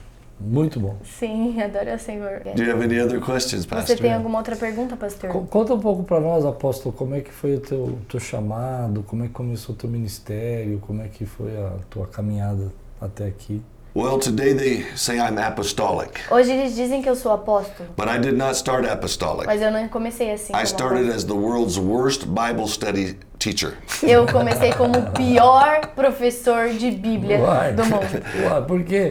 Muito 0.45 0.81
bom. 0.81 0.97
Sim, 1.05 1.61
adoro 1.63 1.95
o 1.95 1.99
Senhor. 1.99 2.41
Do 2.55 2.63
you 2.63 2.73
have 2.73 2.83
any 2.83 3.01
other 3.01 3.21
questions, 3.21 3.65
pastor? 3.65 3.97
Você 3.97 4.03
tem 4.03 4.13
alguma 4.13 4.39
outra 4.39 4.57
pergunta, 4.57 4.97
pastor? 4.97 5.31
Conta 5.47 5.75
um 5.75 5.81
pouco 5.81 6.03
para 6.03 6.21
nós, 6.21 6.45
apóstolo, 6.45 6.95
como 6.95 7.15
é 7.15 7.21
que 7.21 7.31
foi 7.31 7.57
o 7.57 7.61
teu, 7.61 7.99
teu 8.09 8.21
chamado, 8.21 9.03
como 9.05 9.25
é 9.25 9.29
que 9.29 9.33
começou 9.33 9.75
o 9.75 9.79
teu 9.79 9.89
ministério, 9.89 10.79
como 10.81 11.03
é 11.03 11.09
que 11.09 11.25
foi 11.25 11.57
a 11.57 11.73
tua 11.89 12.07
caminhada 12.07 12.73
até 13.01 13.27
aqui. 13.27 13.63
Well, 13.95 14.19
today 14.19 14.55
they 14.55 14.87
say 14.97 15.21
I'm 15.21 15.37
apostolic. 15.37 16.19
Hoje 16.31 16.51
eles 16.51 16.75
dizem 16.75 17.03
que 17.03 17.11
eu 17.11 17.15
sou 17.15 17.31
apóstolo. 17.31 17.91
But 17.95 18.09
I 18.09 18.17
did 18.17 18.39
not 18.39 18.57
start 18.57 18.87
apostolic. 18.87 19.47
Mas 19.47 19.61
eu 19.61 19.71
não 19.71 19.87
comecei 19.89 20.33
assim. 20.33 20.55
I 20.55 20.65
started 20.65 21.11
as 21.11 21.25
the 21.25 21.35
world's 21.35 21.79
worst 21.79 22.27
Bible 22.27 22.67
study 22.69 23.19
teacher. 23.39 23.77
Eu 24.03 24.27
comecei 24.27 24.73
como 24.73 24.99
o 24.99 25.11
pior 25.11 25.89
professor 25.95 26.71
de 26.71 26.91
Bíblia 26.91 27.39
Why? 27.39 27.73
do 27.75 27.85
mundo. 27.85 28.23
Why? 28.41 28.67
Por 28.67 28.83
quê? 28.83 29.11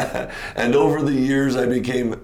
and 0.56 0.74
over 0.74 1.04
the 1.04 1.12
years 1.12 1.54
I 1.54 1.66
became 1.66 2.16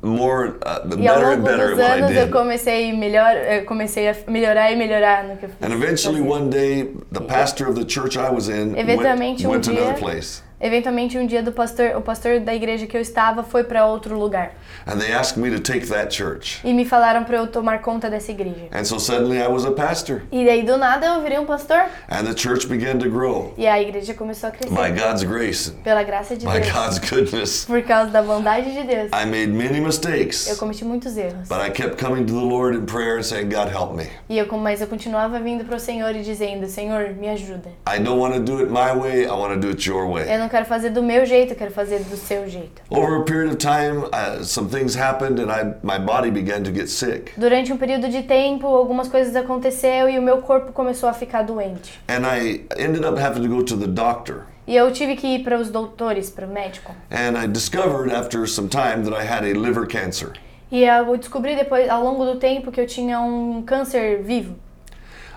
more 0.00 0.56
uh, 0.62 0.80
e 0.86 0.96
better 0.96 1.32
and 1.32 1.44
better 1.44 1.72
at 1.72 1.76
what 1.76 2.04
I 2.04 2.08
did. 2.08 2.16
eu 2.16 2.30
comecei 2.30 2.90
melhor, 2.92 3.36
eu 3.36 3.64
comecei 3.66 4.08
a 4.08 4.16
melhorar 4.28 4.72
e 4.72 4.76
melhorar 4.76 5.24
no 5.24 5.36
que 5.36 5.44
eu 5.44 5.50
fiz. 5.50 5.58
And 5.60 5.74
eventually 5.74 6.22
one 6.22 6.48
day 6.48 6.94
the 7.12 7.20
pastor 7.20 7.68
of 7.68 7.78
the 7.78 7.84
church 7.84 8.16
I 8.16 8.30
was 8.30 8.48
in 8.48 8.74
went, 8.74 9.44
went 9.44 9.64
to 9.64 9.70
another 9.72 9.98
place. 9.98 10.42
Eventualmente 10.64 11.18
um 11.18 11.26
dia 11.26 11.42
do 11.42 11.52
pastor, 11.52 11.94
o 11.94 12.00
pastor 12.00 12.40
da 12.40 12.54
igreja 12.54 12.86
que 12.86 12.96
eu 12.96 13.00
estava 13.02 13.42
foi 13.42 13.64
para 13.64 13.84
outro 13.84 14.18
lugar. 14.18 14.52
And 14.86 14.96
they 14.96 15.12
asked 15.12 15.38
me 15.38 15.50
to 15.50 15.60
take 15.60 15.86
that 15.88 16.14
church. 16.14 16.62
E 16.64 16.72
me 16.72 16.86
falaram 16.86 17.22
para 17.22 17.36
eu 17.36 17.46
tomar 17.46 17.82
conta 17.82 18.08
dessa 18.08 18.32
igreja. 18.32 18.68
And 18.72 18.82
so 18.82 18.98
suddenly 18.98 19.38
I 19.38 19.46
was 19.46 19.66
a 19.66 19.72
pastor. 19.72 20.22
E 20.32 20.42
daí 20.42 20.62
do 20.62 20.78
nada 20.78 21.04
eu 21.04 21.20
virei 21.20 21.38
um 21.38 21.44
pastor. 21.44 21.84
And 22.08 22.24
the 22.24 22.34
church 22.34 22.66
began 22.66 22.96
to 23.00 23.10
grow. 23.10 23.52
E 23.58 23.66
a 23.66 23.78
igreja 23.78 24.14
começou 24.14 24.48
a 24.48 24.52
crescer. 24.52 24.74
By 24.74 24.98
God's 24.98 25.22
grace. 25.22 25.70
Pela 25.84 26.02
graça 26.02 26.34
de 26.34 26.46
by 26.46 26.52
Deus. 26.52 26.66
By 26.66 26.72
God's 26.72 26.98
goodness. 27.10 27.64
Por 27.66 27.82
causa 27.82 28.10
da 28.10 28.22
bondade 28.22 28.72
de 28.72 28.84
Deus. 28.84 29.10
I 29.12 29.26
made 29.26 29.48
many 29.48 29.82
mistakes. 29.82 30.48
Eu 30.48 30.56
cometi 30.56 30.82
muitos 30.82 31.14
erros. 31.18 31.46
But 31.46 31.58
I 31.58 31.70
kept 31.70 32.02
coming 32.02 32.24
to 32.24 32.32
the 32.32 32.40
Lord 32.40 32.74
in 32.74 32.86
prayer 32.86 33.18
and 33.18 33.22
saying, 33.22 33.50
God 33.50 33.68
help 33.68 33.94
me. 33.94 34.08
E 34.30 34.38
eu 34.38 34.46
mas 34.56 34.80
eu 34.80 34.86
continuava 34.86 35.38
vindo 35.40 35.62
para 35.66 35.76
o 35.76 35.80
Senhor 35.80 36.16
e 36.16 36.22
dizendo, 36.22 36.66
Senhor, 36.68 37.10
me 37.10 37.28
ajuda. 37.28 37.68
I 37.86 37.98
don't 37.98 38.18
want 38.18 38.32
to 38.32 38.40
do 38.40 38.60
it 38.60 38.70
my 38.70 38.98
way, 38.98 39.24
I 39.24 39.32
want 39.32 39.52
to 39.52 39.60
do 39.60 39.68
it 39.68 39.86
your 39.86 40.10
way. 40.10 40.32
Eu 40.32 40.38
não 40.38 40.48
quero 40.54 40.66
fazer 40.66 40.90
do 40.90 41.02
meu 41.02 41.26
jeito, 41.26 41.52
eu 41.52 41.56
quero 41.56 41.72
fazer 41.72 41.98
do 41.98 42.16
seu 42.16 42.48
jeito. 42.48 42.80
Over 42.88 43.22
a 43.22 43.24
period 43.24 43.48
of 43.48 43.56
time, 43.56 44.04
uh, 44.04 44.44
some 44.44 44.68
things 44.68 44.96
happened 44.96 45.40
and 45.40 45.50
I, 45.50 45.74
my 45.82 45.98
body 45.98 46.30
began 46.30 46.62
to 46.62 46.72
get 46.72 46.88
sick. 46.88 47.32
Durante 47.36 47.72
um 47.72 47.76
período 47.76 48.08
de 48.08 48.22
tempo, 48.22 48.68
algumas 48.68 49.08
coisas 49.08 49.34
aconteceram 49.34 50.08
e 50.08 50.16
o 50.16 50.22
meu 50.22 50.38
corpo 50.42 50.72
começou 50.72 51.08
a 51.08 51.12
ficar 51.12 51.42
doente. 51.42 52.00
And 52.08 52.24
I 52.24 52.64
ended 52.78 53.04
up 53.04 53.18
having 53.20 53.42
to 53.42 53.48
go 53.48 53.64
to 53.64 53.76
the 53.76 53.88
doctor. 53.88 54.46
E 54.66 54.76
eu 54.76 54.92
tive 54.92 55.16
que 55.16 55.26
ir 55.26 55.42
para 55.42 55.58
os 55.58 55.70
doutores, 55.70 56.30
para 56.30 56.46
o 56.46 56.50
médico. 56.50 56.94
And 57.10 57.36
I 57.36 57.48
discovered 57.48 58.14
after 58.14 58.46
some 58.46 58.68
time 58.68 59.02
that 59.02 59.12
I 59.12 59.26
had 59.26 59.44
a 59.44 59.58
liver 59.58 59.88
cancer. 59.88 60.34
E 60.70 60.84
eu 60.84 61.16
descobri 61.16 61.56
depois, 61.56 61.90
ao 61.90 62.02
longo 62.02 62.24
do 62.24 62.36
tempo, 62.36 62.70
que 62.70 62.80
eu 62.80 62.86
tinha 62.86 63.20
um 63.20 63.62
câncer 63.62 64.22
vivo. 64.22 64.56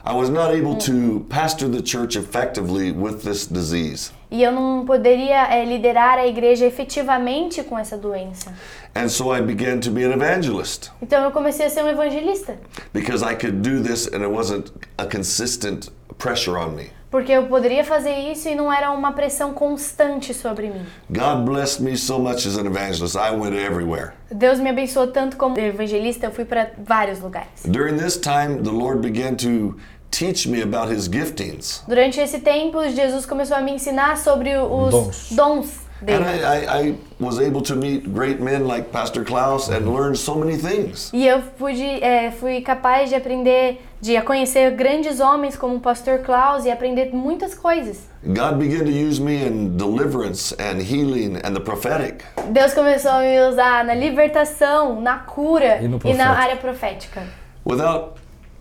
I 0.07 0.13
was 0.13 0.29
not 0.29 0.51
able 0.51 0.77
to 0.77 1.25
pastor 1.27 1.67
the 1.67 1.81
church 1.81 2.15
effectively 2.15 2.93
with 2.93 3.23
this 3.23 3.45
disease. 3.45 4.13
E 4.31 4.41
eu 4.41 4.53
não 4.53 4.85
poderia 4.85 5.53
é, 5.53 5.65
liderar 5.65 6.17
a 6.17 6.25
igreja 6.25 6.65
efetivamente 6.65 7.61
com 7.61 7.77
essa 7.77 7.97
doença. 7.97 8.53
And 8.95 9.09
so 9.09 9.35
I 9.35 9.41
began 9.41 9.81
to 9.81 9.91
be 9.91 10.05
an 10.05 10.13
evangelist. 10.13 10.91
Então 11.01 11.21
eu 11.25 11.31
comecei 11.31 11.65
a 11.65 11.69
ser 11.69 11.83
um 11.83 11.89
evangelista. 11.89 12.57
Because 12.93 13.21
I 13.21 13.35
could 13.35 13.57
do 13.57 13.83
this 13.83 14.07
and 14.07 14.23
it 14.23 14.31
wasn't 14.31 14.71
a 14.97 15.05
consistent 15.05 15.89
pressure 16.17 16.57
on 16.57 16.69
me. 16.69 16.89
Porque 17.09 17.31
eu 17.31 17.47
poderia 17.47 17.85
fazer 17.85 18.31
isso 18.31 18.49
e 18.49 18.55
não 18.55 18.71
era 18.71 18.91
uma 18.91 19.13
pressão 19.13 19.53
constante 19.53 20.33
sobre 20.33 20.69
mim. 20.69 20.85
God 21.09 21.45
blessed 21.45 21.81
me 21.81 21.97
so 21.97 22.19
much 22.19 22.45
as 22.45 22.57
an 22.57 22.65
evangelist. 22.65 23.15
I 23.15 23.31
went 23.31 23.55
everywhere. 23.55 24.11
Deus 24.29 24.59
me 24.59 24.69
abençoou 24.69 25.07
tanto 25.07 25.37
como 25.37 25.57
evangelista, 25.57 26.27
eu 26.27 26.31
fui 26.31 26.43
para 26.43 26.71
vários 26.77 27.21
lugares. 27.21 27.63
During 27.65 27.97
this 27.97 28.17
time, 28.17 28.61
the 28.61 28.71
Lord 28.71 28.99
began 29.01 29.35
to 29.35 29.77
teach 30.17 30.47
me 30.47 30.61
about 30.61 30.91
his 30.91 31.07
giftings. 31.07 31.83
Durante 31.87 32.19
esse 32.19 32.39
tempo, 32.39 32.81
Jesus 32.89 33.25
começou 33.25 33.55
a 33.55 33.61
me 33.61 33.71
ensinar 33.71 34.17
sobre 34.17 34.57
os 34.57 34.91
dons. 34.91 35.31
dons 35.31 35.87
dele. 36.01 36.23
And 36.23 36.29
I, 36.29 36.37
I, 36.37 36.89
I, 36.89 36.95
was 37.19 37.39
able 37.39 37.61
to 37.61 37.75
meet 37.75 38.13
great 38.13 38.39
men 38.39 38.67
like 38.67 38.91
Pastor 38.91 39.23
Klaus 39.23 39.69
and 39.69 39.91
learn 39.91 40.15
so 40.15 40.35
many 40.35 40.57
things. 40.57 41.11
E 41.13 41.27
eu 41.27 41.41
pude, 41.57 41.83
é, 41.83 42.31
fui 42.31 42.61
capaz 42.61 43.09
de 43.09 43.15
aprender, 43.15 43.79
de 44.01 44.19
conhecer 44.21 44.71
grandes 44.71 45.19
homens 45.19 45.55
como 45.55 45.77
o 45.77 45.79
Pastor 45.79 46.19
Klaus 46.19 46.65
e 46.65 46.71
aprender 46.71 47.13
muitas 47.13 47.55
coisas. 47.55 48.07
God 48.23 48.57
began 48.57 48.85
to 48.85 48.91
use 48.91 49.19
me 49.19 49.45
in 49.45 49.77
deliverance 49.77 50.53
and 50.59 50.81
healing 50.81 51.37
and 51.43 51.53
the 51.53 51.61
prophetic. 51.61 52.23
Deus 52.51 52.73
começou 52.73 53.11
a 53.11 53.19
me 53.19 53.39
usar 53.49 53.83
na 53.83 53.93
libertação, 53.93 55.01
na 55.01 55.19
cura 55.19 55.79
e, 55.81 56.09
e 56.09 56.13
na 56.13 56.31
área 56.31 56.57
profética. 56.57 57.23
Without 57.65 58.16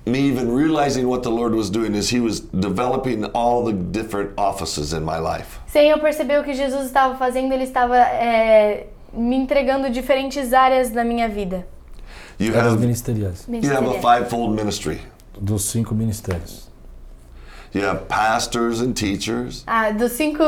me 0.06 0.20
even 0.20 0.52
realizing 0.52 1.08
what 1.08 1.22
the 1.22 1.30
Lord 1.30 1.52
was 1.52 1.68
doing 1.68 1.94
is 1.94 2.08
he 2.08 2.20
was 2.20 2.40
developing 2.40 3.24
all 3.34 3.64
the 3.64 3.72
different 3.72 4.32
offices 4.38 4.92
in 4.92 5.04
my 5.04 5.18
life. 5.18 5.58
Sem 5.66 5.90
eu 5.90 5.98
perceber 5.98 6.40
o 6.40 6.44
que 6.44 6.54
Jesus 6.54 6.86
estava 6.86 7.16
fazendo, 7.16 7.52
ele 7.52 7.64
estava 7.64 7.96
é, 7.96 8.86
me 9.12 9.34
entregando 9.34 9.90
diferentes 9.90 10.52
áreas 10.52 10.90
da 10.90 11.04
minha 11.04 11.28
vida. 11.28 11.66
You 12.38 12.56
have, 12.56 12.78
ministeriais. 12.78 13.46
You 13.48 13.72
have 13.72 13.88
a 13.88 14.00
fivefold 14.00 14.54
ministry. 14.54 15.00
Dos 15.40 15.64
cinco 15.64 15.94
ministérios. 15.94 16.68
You 17.74 17.84
have 17.84 18.06
pastors 18.06 18.80
and 18.80 18.92
teachers. 18.92 19.64
Ah, 19.66 19.90
dos 19.90 20.12
cinco 20.12 20.44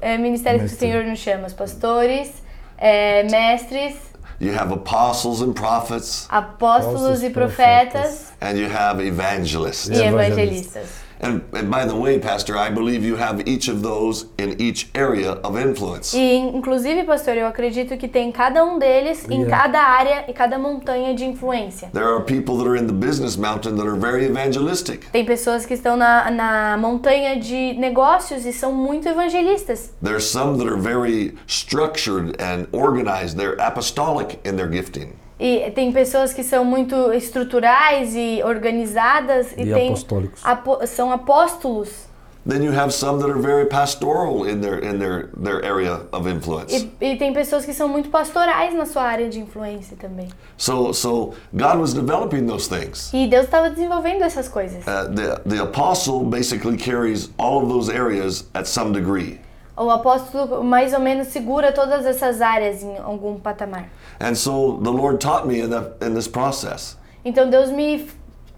é, 0.00 0.16
ministérios 0.16 0.62
Mestre. 0.62 0.78
que 0.78 0.84
o 0.84 0.88
Senhor 0.88 1.04
nos 1.04 1.18
chama, 1.18 1.46
os 1.46 1.52
pastores, 1.52 2.32
é, 2.78 3.24
mestres, 3.24 3.94
You 4.40 4.52
have 4.52 4.72
apostles 4.72 5.40
and 5.42 5.54
prophets. 5.54 6.26
Apóstolos 6.28 7.22
e 7.22 7.30
profetas. 7.30 8.32
And 8.40 8.58
you 8.58 8.68
have 8.68 9.00
evangelists. 9.00 9.88
E 9.88 10.02
evangelistas. 10.02 11.01
And, 11.22 11.42
and, 11.52 11.70
by 11.70 11.84
the 11.86 11.94
way, 11.94 12.18
Pastor, 12.18 12.56
I 12.56 12.68
believe 12.68 13.04
you 13.04 13.14
have 13.14 13.46
each 13.46 13.68
of 13.68 13.80
those 13.80 14.26
in 14.38 14.60
each 14.60 14.88
area 14.92 15.32
of 15.44 15.56
influence. 15.56 16.12
E 16.14 16.34
inclusive, 16.36 17.04
pastor, 17.04 17.36
eu 17.36 17.46
acredito 17.46 17.96
que 17.96 18.08
tem 18.08 18.32
cada 18.32 18.64
um 18.64 18.76
deles 18.76 19.24
yeah. 19.28 19.36
em 19.36 19.48
cada 19.48 19.80
área 19.80 20.24
e 20.28 20.32
cada 20.32 20.58
montanha 20.58 21.14
de 21.14 21.24
influência. 21.24 21.90
There 21.92 22.08
are 22.08 22.24
people 22.24 22.56
that 22.58 22.68
are 22.68 22.76
in 22.76 22.88
the 22.88 22.92
business 22.92 23.36
mountain 23.36 23.76
that 23.76 23.86
are 23.86 23.96
very 23.96 24.24
evangelistic. 24.24 25.08
Tem 25.12 25.24
pessoas 25.24 25.64
que 25.64 25.74
estão 25.74 25.96
na, 25.96 26.28
na 26.28 26.76
montanha 26.76 27.38
de 27.38 27.74
negócios 27.74 28.44
e 28.44 28.52
são 28.52 28.72
muito 28.72 29.08
evangelistas. 29.08 29.92
There 30.02 30.16
are 30.16 30.20
some 30.20 30.58
that 30.58 30.68
are 30.68 30.80
very 30.80 31.34
structured 31.46 32.34
and 32.42 32.66
organized. 32.72 33.36
They're 33.36 33.60
apostolic 33.60 34.40
in 34.44 34.56
their 34.56 34.68
gifting. 34.68 35.14
E 35.42 35.72
tem 35.72 35.90
pessoas 35.90 36.32
que 36.32 36.44
são 36.44 36.64
muito 36.64 37.12
estruturais 37.12 38.14
e 38.14 38.40
organizadas 38.44 39.50
e, 39.56 39.62
e 39.62 39.72
tem 39.72 39.88
apostólicos. 39.88 40.40
Apo, 40.44 40.86
são 40.86 41.10
apóstolos. 41.10 42.12
Then 42.46 42.62
you 42.62 42.72
have 42.72 42.92
some 42.92 43.20
that 43.20 43.30
are 43.30 43.40
very 43.40 43.66
pastoral 43.66 44.44
in 44.44 44.60
their 44.60 44.78
in 44.78 44.98
their 44.98 45.30
their 45.36 45.64
area 45.64 46.00
of 46.12 46.28
influence. 46.28 46.72
E, 46.74 47.12
e, 47.12 47.16
tem 47.16 47.32
pessoas 47.32 47.64
que 47.64 47.72
são 47.72 47.88
muito 47.88 48.08
pastorais 48.08 48.74
na 48.74 48.84
sua 48.84 49.02
área 49.02 49.28
de 49.28 49.40
influência 49.40 49.96
também. 49.96 50.28
So 50.56 50.92
so 50.92 51.34
God 51.52 51.78
was 51.78 51.92
developing 51.92 52.46
those 52.46 52.68
things. 52.68 53.10
E 53.12 53.26
Deus 53.28 53.44
estava 53.44 53.70
desenvolvendo 53.70 54.22
essas 54.22 54.48
coisas. 54.48 54.84
Uh, 54.84 55.12
the 55.12 55.40
the 55.44 55.62
apostle 55.62 56.24
basically 56.24 56.76
carries 56.76 57.30
all 57.36 57.62
of 57.62 57.68
those 57.68 57.88
areas 57.88 58.44
at 58.54 58.66
some 58.66 58.92
degree. 58.92 59.40
O 59.76 59.90
apóstolo 59.90 60.62
mais 60.62 60.92
ou 60.92 61.00
menos 61.00 61.28
segura 61.28 61.72
todas 61.72 62.04
essas 62.04 62.40
áreas 62.40 62.82
em 62.82 62.98
algum 62.98 63.38
patamar. 63.38 63.88
And 64.20 64.34
so 64.34 64.78
the 64.82 64.90
Lord 64.90 65.18
taught 65.18 65.46
me 65.46 65.60
in, 65.60 65.70
the, 65.70 66.06
in 66.06 66.14
this 66.14 66.28
process. 66.28 66.96
Então 67.24 67.48
Deus 67.48 67.70
me 67.70 68.06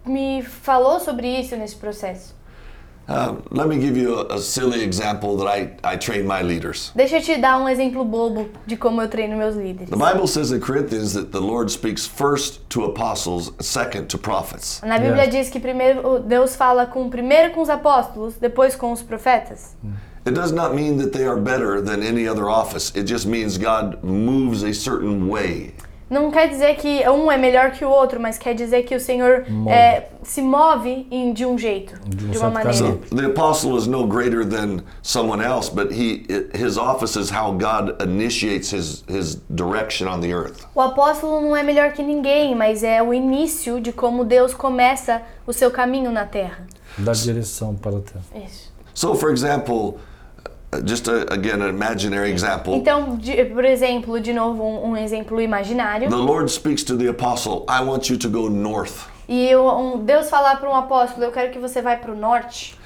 me 0.07 0.43
falou 0.43 1.01
sobre 1.01 1.29
isso 1.29 1.57
nesse 1.57 1.77
processo. 1.77 2.35
Uh, 3.07 3.37
let 3.51 3.69
me 3.69 3.79
give 3.79 3.99
you 3.99 4.19
a, 4.19 4.37
a, 4.37 4.39
silly 4.39 4.83
example 4.83 5.37
that 5.37 5.47
I, 5.47 5.77
I 5.85 5.95
train 5.95 6.27
my 6.27 6.41
leaders. 6.41 6.91
Deixa 6.95 7.19
eu 7.19 7.23
te 7.23 7.37
dar 7.37 7.59
um 7.59 7.69
exemplo 7.69 8.03
bobo 8.03 8.49
de 8.67 8.79
como 8.79 9.03
eu 9.03 9.09
treino 9.09 9.37
meus 9.37 9.57
líderes. 9.57 9.91
The 9.91 9.97
Bible 9.97 10.27
says 10.27 10.53
in 10.53 10.61
Corinthians 10.61 11.13
that 11.13 11.31
the 11.31 11.39
Lord 11.39 11.71
speaks 11.71 12.07
first 12.07 12.63
to 12.71 12.85
apostles, 12.85 13.53
second 13.61 14.07
to 14.07 14.17
prophets. 14.17 14.81
Na 14.83 14.99
Bíblia 14.99 15.29
diz 15.29 15.51
que 15.51 15.61
primeiro 15.61 16.21
Deus 16.21 16.57
fala 16.57 16.87
com 16.87 17.11
primeiro 17.11 17.53
com 17.53 17.61
os 17.61 17.69
apóstolos, 17.69 18.37
depois 18.39 18.75
com 18.75 18.91
os 18.91 19.03
profetas. 19.03 19.77
Mm. 19.85 19.93
It 20.27 20.35
does 20.35 20.53
not 20.53 20.75
mean 20.75 20.97
that 20.99 21.13
they 21.13 21.27
are 21.27 21.37
better 21.37 21.83
than 21.83 22.03
any 22.03 22.27
other 22.27 22.49
office. 22.49 22.91
It 22.97 23.05
just 23.05 23.27
means 23.27 23.59
God 23.59 24.03
moves 24.03 24.63
a 24.63 24.73
certain 24.73 25.29
way. 25.29 25.75
Não 26.09 26.31
quer 26.31 26.49
dizer 26.49 26.77
que 26.77 27.03
um 27.09 27.31
é 27.31 27.37
melhor 27.37 27.73
que 27.73 27.85
o 27.85 27.91
outro, 27.91 28.21
mas 28.21 28.39
quer 28.39 28.55
dizer 28.55 28.85
que 28.85 28.95
o 28.95 29.01
Senhor 29.01 29.45
é, 29.69 30.05
se 30.23 30.41
move 30.41 31.07
em, 31.11 31.33
de 31.33 31.45
um 31.45 31.59
jeito, 31.59 31.99
de, 32.07 32.27
um 32.27 32.31
de 32.31 32.39
uma 32.39 32.51
maneira. 32.51 32.75
So, 32.75 33.01
the 33.15 33.27
apostle 33.27 33.77
is 33.77 33.87
no 33.87 34.07
greater 34.07 34.45
than 34.45 34.83
someone 35.03 35.43
else, 35.43 35.69
but 35.69 35.91
he 35.91 36.25
his 36.55 36.77
office 36.79 37.17
is 37.17 37.31
how 37.31 37.53
God 37.53 38.01
initiates 38.03 38.71
his 38.71 39.03
his 39.09 39.37
direction 39.55 40.07
on 40.07 40.21
the 40.21 40.33
earth. 40.33 40.67
O 40.75 40.81
apóstolo 40.81 41.41
não 41.41 41.57
é 41.57 41.63
melhor 41.63 41.93
que 41.93 42.03
ninguém, 42.03 42.55
mas 42.55 42.83
é 42.83 43.03
o 43.03 43.13
início 43.13 43.81
de 43.81 43.91
como 43.91 44.25
Deus 44.25 44.55
começa 44.55 45.23
o 45.47 45.53
seu 45.53 45.71
caminho 45.71 46.13
na 46.13 46.27
terra. 46.27 46.67
Dá 46.99 47.13
direção 47.13 47.75
para 47.75 47.97
a 47.97 48.01
terra. 48.01 48.47
Isso. 48.47 48.73
So, 48.95 49.15
for 49.15 49.33
example, 49.33 49.99
just 50.83 51.09
a, 51.09 51.33
again 51.33 51.63
an 51.63 51.69
imaginary 51.69 52.31
example. 52.31 52.75
Então, 52.75 53.17
de, 53.17 53.45
por 53.47 53.65
exemplo, 53.65 54.21
de 54.21 54.33
novo 54.33 54.63
um, 54.63 54.91
um, 54.91 54.97
exemplo 54.97 55.41
imaginário. 55.41 56.09
The 56.09 56.17
Lord 56.17 56.51
speaks 56.51 56.83
to 56.85 56.97
the 56.97 57.09
apostle, 57.09 57.65
I 57.69 57.83
want 57.83 58.09
you 58.11 58.17
to 58.19 58.29
go 58.29 58.49
north. 58.49 59.07
E 59.29 59.55
um, 59.57 60.05
Deus 60.05 60.29
falar 60.29 60.57
para 60.57 60.69
um 60.69 60.75
apóstolo, 60.75 61.25
eu 61.25 61.33
quero 61.33 61.51
que 61.51 61.59
você 61.59 61.81
vá 61.81 61.97
para 61.97 62.13
o 62.13 62.17
norte. 62.17 62.77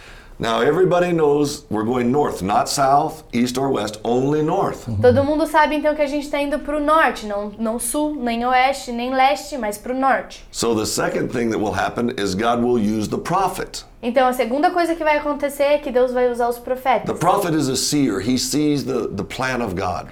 Now 0.41 0.61
everybody 0.61 1.12
knows 1.12 1.66
we're 1.68 1.84
going 1.84 2.12
north, 2.12 2.43
not 2.43 2.68
south, 2.68 3.24
east 3.32 3.59
or 3.59 3.72
west, 3.72 3.99
only 4.05 4.41
north. 4.41 4.86
Todo 5.03 5.24
mundo 5.24 5.49
sabe 5.49 5.74
então 5.74 5.97
que 5.97 6.03
a 6.03 6.07
gente 6.07 6.26
está 6.26 6.41
indo 6.41 6.61
para 6.61 6.76
o 6.76 6.80
norte, 6.80 7.26
não 7.26 7.51
não 7.59 7.80
sul, 7.80 8.14
nem 8.14 8.47
oeste, 8.47 8.93
nem 8.93 9.12
leste, 9.12 9.59
mas 9.59 9.78
para 9.78 9.93
o 9.93 9.99
norte. 9.99 10.47
So 10.53 10.76
the 10.76 10.86
second 10.86 11.32
thing 11.32 11.51
that 11.51 11.59
will 11.59 11.74
happen 11.74 12.11
is 12.16 12.36
God 12.36 12.62
will 12.62 12.78
use 12.78 13.09
the 13.09 13.18
prophet. 13.18 13.84
Então 14.03 14.28
a 14.28 14.32
segunda 14.32 14.70
coisa 14.70 14.94
que 14.94 15.03
vai 15.03 15.16
acontecer 15.18 15.64
é 15.64 15.78
que 15.78 15.90
Deus 15.90 16.12
vai 16.12 16.30
usar 16.30 16.49
os 16.49 16.59
profetas. 16.59 17.07
The 17.07 17.18
prophet 17.18 17.55
is 17.55 17.68
a 17.68 17.76
seer. 17.76 18.20
He 18.20 18.38
sees 18.38 18.84
the 18.84 19.09
the 19.09 19.24
plan 19.24 19.64
of 19.64 19.74
God. 19.74 20.11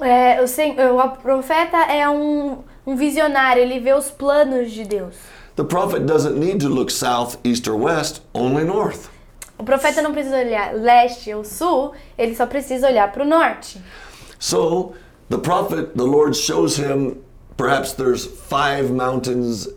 É, 0.00 0.40
o, 0.40 0.96
o 0.96 1.10
profeta 1.18 1.76
é 1.76 2.08
um, 2.08 2.58
um 2.86 2.96
visionário, 2.96 3.62
ele 3.62 3.78
vê 3.78 3.92
os 3.92 4.10
planos 4.10 4.72
de 4.72 4.84
Deus. 4.84 5.14
The 5.56 5.64
prophet 5.64 6.06
doesn't 6.06 6.38
need 6.38 6.60
to 6.60 6.68
look 6.68 6.90
south, 6.90 7.36
east 7.44 7.68
or 7.68 7.76
west, 7.76 8.22
only 8.32 8.64
north. 8.64 9.10
O 9.58 9.62
profeta 9.62 10.00
não 10.00 10.12
precisa 10.12 10.38
olhar 10.38 10.74
leste 10.74 11.34
ou 11.34 11.44
sul, 11.44 11.92
ele 12.16 12.34
só 12.34 12.46
precisa 12.46 12.88
olhar 12.88 13.12
para 13.12 13.22
o 13.22 13.26
norte. 13.26 13.78
So, 14.38 14.94
the 15.28 15.36
prophet, 15.36 15.94
the 15.94 16.04
Lord 16.04 16.34
shows 16.34 16.78
him 16.78 17.18
perhaps 17.58 17.92
there's 17.92 18.24
five 18.24 18.90
mountains 18.90 19.68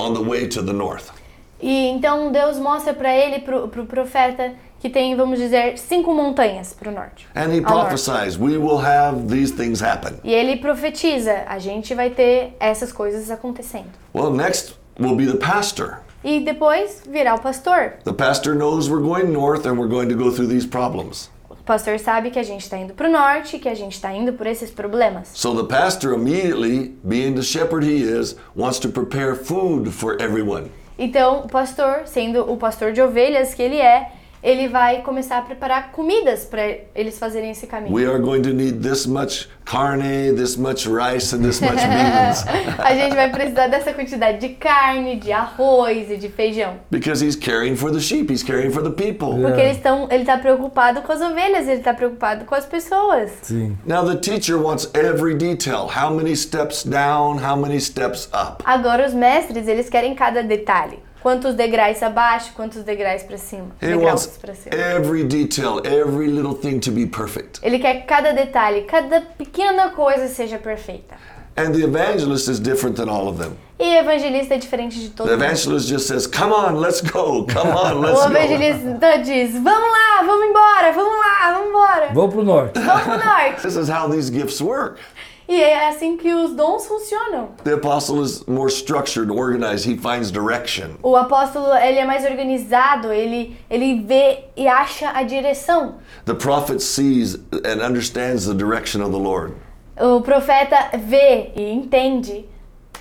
on 0.00 0.14
the 0.14 0.20
way 0.20 0.48
to 0.48 0.60
the 0.60 0.72
north. 0.72 1.12
E 1.60 1.88
então 1.88 2.30
Deus 2.30 2.58
mostra 2.58 2.94
para 2.94 3.14
ele, 3.14 3.40
para 3.40 3.64
o 3.64 3.68
pro 3.68 3.84
profeta, 3.84 4.54
que 4.80 4.88
tem, 4.88 5.16
vamos 5.16 5.38
dizer, 5.38 5.76
cinco 5.76 6.14
montanhas 6.14 6.72
para 6.72 6.88
o 6.88 6.94
norte. 6.94 7.26
And 7.34 7.52
he 7.52 7.60
prophesies, 7.60 8.38
we 8.38 8.56
will 8.56 8.78
have 8.78 9.28
these 9.28 9.52
things 9.52 9.82
happen. 9.82 10.14
E 10.22 10.32
ele 10.32 10.56
profetiza, 10.56 11.44
a 11.48 11.58
gente 11.58 11.94
vai 11.94 12.10
ter 12.10 12.56
essas 12.60 12.92
coisas 12.92 13.30
acontecendo. 13.30 13.88
Well, 14.14 14.30
next 14.30 14.76
will 14.98 15.16
be 15.16 15.26
the 15.26 15.38
pastor. 15.38 16.00
E 16.22 16.40
depois 16.40 17.02
virá 17.08 17.34
o 17.34 17.40
pastor. 17.40 17.94
The 18.04 18.12
pastor 18.12 18.54
knows 18.54 18.88
we're 18.88 19.02
going 19.02 19.32
north 19.32 19.66
and 19.66 19.78
we're 19.78 19.88
going 19.88 20.08
to 20.08 20.16
go 20.16 20.30
through 20.30 20.48
these 20.48 20.66
problems. 20.66 21.30
O 21.50 21.56
pastor 21.68 21.98
sabe 21.98 22.30
que 22.30 22.38
a 22.38 22.42
gente 22.42 22.62
está 22.62 22.78
indo 22.78 22.94
para 22.94 23.08
o 23.08 23.12
norte, 23.12 23.58
que 23.58 23.68
a 23.68 23.74
gente 23.74 23.92
está 23.92 24.12
indo 24.12 24.32
por 24.32 24.46
esses 24.46 24.70
problemas. 24.70 25.28
So 25.34 25.54
the 25.54 25.64
pastor 25.64 26.14
immediately, 26.14 26.94
being 27.04 27.34
the 27.34 27.42
shepherd 27.42 27.84
he 27.84 28.02
is, 28.02 28.36
wants 28.56 28.78
to 28.80 28.88
prepare 28.88 29.34
food 29.34 29.92
for 29.92 30.16
everyone. 30.20 30.70
Então, 30.98 31.40
o 31.44 31.48
pastor, 31.48 32.02
sendo 32.06 32.50
o 32.50 32.56
pastor 32.56 32.92
de 32.92 33.00
ovelhas 33.00 33.54
que 33.54 33.62
ele 33.62 33.80
é, 33.80 34.10
ele 34.42 34.68
vai 34.68 35.02
começar 35.02 35.38
a 35.38 35.42
preparar 35.42 35.92
comidas 35.92 36.44
para 36.44 36.62
eles 36.94 37.18
fazerem 37.18 37.50
esse 37.50 37.66
caminho. 37.66 37.94
We 37.94 38.06
are 38.06 38.18
going 38.18 38.42
to 38.42 38.50
need 38.50 38.80
this 38.80 39.06
much 39.06 39.48
carne, 39.64 40.32
this 40.34 40.56
much 40.56 40.86
rice 40.86 41.34
and 41.34 41.42
this 41.42 41.60
much 41.60 41.76
beans. 41.76 42.44
a 42.78 42.94
gente 42.94 43.14
vai 43.14 43.30
precisar 43.30 43.66
dessa 43.68 43.92
quantidade 43.92 44.38
de 44.38 44.54
carne, 44.54 45.16
de 45.16 45.32
arroz 45.32 46.10
e 46.10 46.16
de 46.16 46.28
feijão. 46.28 46.76
Because 46.90 47.24
he's 47.24 47.36
caring 47.36 47.76
for 47.76 47.90
the 47.90 48.00
sheep, 48.00 48.32
he's 48.32 48.42
caring 48.42 48.70
for 48.70 48.82
the 48.82 48.90
people. 48.90 49.40
Porque 49.40 49.60
eles 49.60 49.76
estão, 49.76 50.08
ele 50.10 50.22
está 50.22 50.38
preocupado 50.38 51.02
com 51.02 51.12
as 51.12 51.20
ovelhas, 51.20 51.66
ele 51.66 51.78
está 51.78 51.92
preocupado 51.92 52.44
com 52.44 52.54
as 52.54 52.64
pessoas. 52.64 53.30
Sim. 53.42 53.76
Now 53.84 54.04
the 54.04 54.16
teacher 54.16 54.56
wants 54.56 54.90
every 54.94 55.34
detail. 55.34 55.88
How 55.88 56.10
many 56.14 56.34
steps 56.36 56.84
down, 56.84 57.38
how 57.38 57.56
many 57.56 57.80
steps 57.80 58.28
up. 58.32 58.62
Agora 58.64 59.06
os 59.06 59.14
mestres, 59.14 59.66
eles 59.66 59.88
querem 59.88 60.14
cada 60.14 60.42
detalhe. 60.42 61.07
Quantos 61.22 61.54
degraus 61.54 62.02
abaixo, 62.02 62.52
quantos 62.54 62.82
degraus 62.82 63.22
para 63.22 63.38
cima. 63.38 63.68
He 63.80 63.94
wants 63.94 64.38
cima. 64.54 64.74
every 64.74 65.24
detail, 65.24 65.80
every 65.84 66.28
little 66.28 66.54
thing 66.54 66.78
to 66.80 66.90
be 66.90 67.06
perfect. 67.06 67.60
Ele 67.62 67.78
quer 67.78 68.00
que 68.00 68.06
cada 68.06 68.32
detalhe, 68.32 68.82
cada 68.82 69.20
pequena 69.36 69.90
coisa 69.90 70.28
seja 70.28 70.58
perfeita. 70.58 71.16
And 71.56 71.74
the 71.74 71.82
evangelist 71.82 72.48
is 72.48 72.60
different 72.60 72.96
than 72.96 73.08
all 73.08 73.26
of 73.26 73.36
them. 73.36 73.56
E 73.80 73.84
o 73.84 73.98
evangelista 73.98 74.54
é 74.54 74.58
diferente 74.58 75.00
de 75.00 75.10
todos. 75.10 75.30
The 75.30 75.44
evangelist 75.44 75.88
just 75.88 76.06
says, 76.06 76.24
"Come 76.26 76.52
on, 76.52 76.76
let's 76.76 77.00
go. 77.00 77.44
Come 77.46 77.70
on, 77.70 77.98
let's 78.02 78.20
go." 78.20 78.26
O 78.26 78.30
evangelista 78.30 79.18
diz, 79.18 79.54
"Vamos 79.54 79.90
lá, 79.90 80.22
vamos 80.24 80.46
embora, 80.46 80.92
vamos 80.92 81.18
lá, 81.18 81.52
vamos 81.52 81.68
embora." 81.68 82.08
Vamos 82.14 82.34
pro 82.34 82.44
norte. 82.44 82.78
Vamos 82.78 83.02
pro 83.02 83.18
norte. 83.18 83.62
This 83.62 83.76
is 83.76 83.88
how 83.88 84.08
these 84.08 84.30
gifts 84.30 84.60
work. 84.60 85.00
E 85.48 85.62
é 85.62 85.88
assim 85.88 86.18
que 86.18 86.34
os 86.34 86.54
dons 86.54 86.86
funcionam. 86.86 87.48
The 87.64 87.72
apostle 87.72 88.22
is 88.22 88.44
more 88.46 88.68
structured, 88.68 89.30
organized. 89.30 89.86
He 89.86 89.96
finds 89.96 90.30
direction. 90.30 90.96
O 91.02 91.16
apóstolo 91.16 91.74
ele 91.74 91.98
é 91.98 92.04
mais 92.04 92.24
organizado, 92.24 93.10
ele 93.10 93.56
ele 93.70 94.02
vê 94.02 94.44
e 94.54 94.68
acha 94.68 95.10
a 95.10 95.22
direção. 95.22 95.94
The 96.26 96.34
prophet 96.34 96.82
sees 96.82 97.36
and 97.64 97.82
understands 97.82 98.44
the 98.44 98.54
direction 98.54 99.00
of 99.00 99.10
the 99.10 99.18
Lord. 99.18 99.54
O 99.98 100.20
profeta 100.20 100.90
vê 100.98 101.50
e 101.56 101.72
entende 101.72 102.44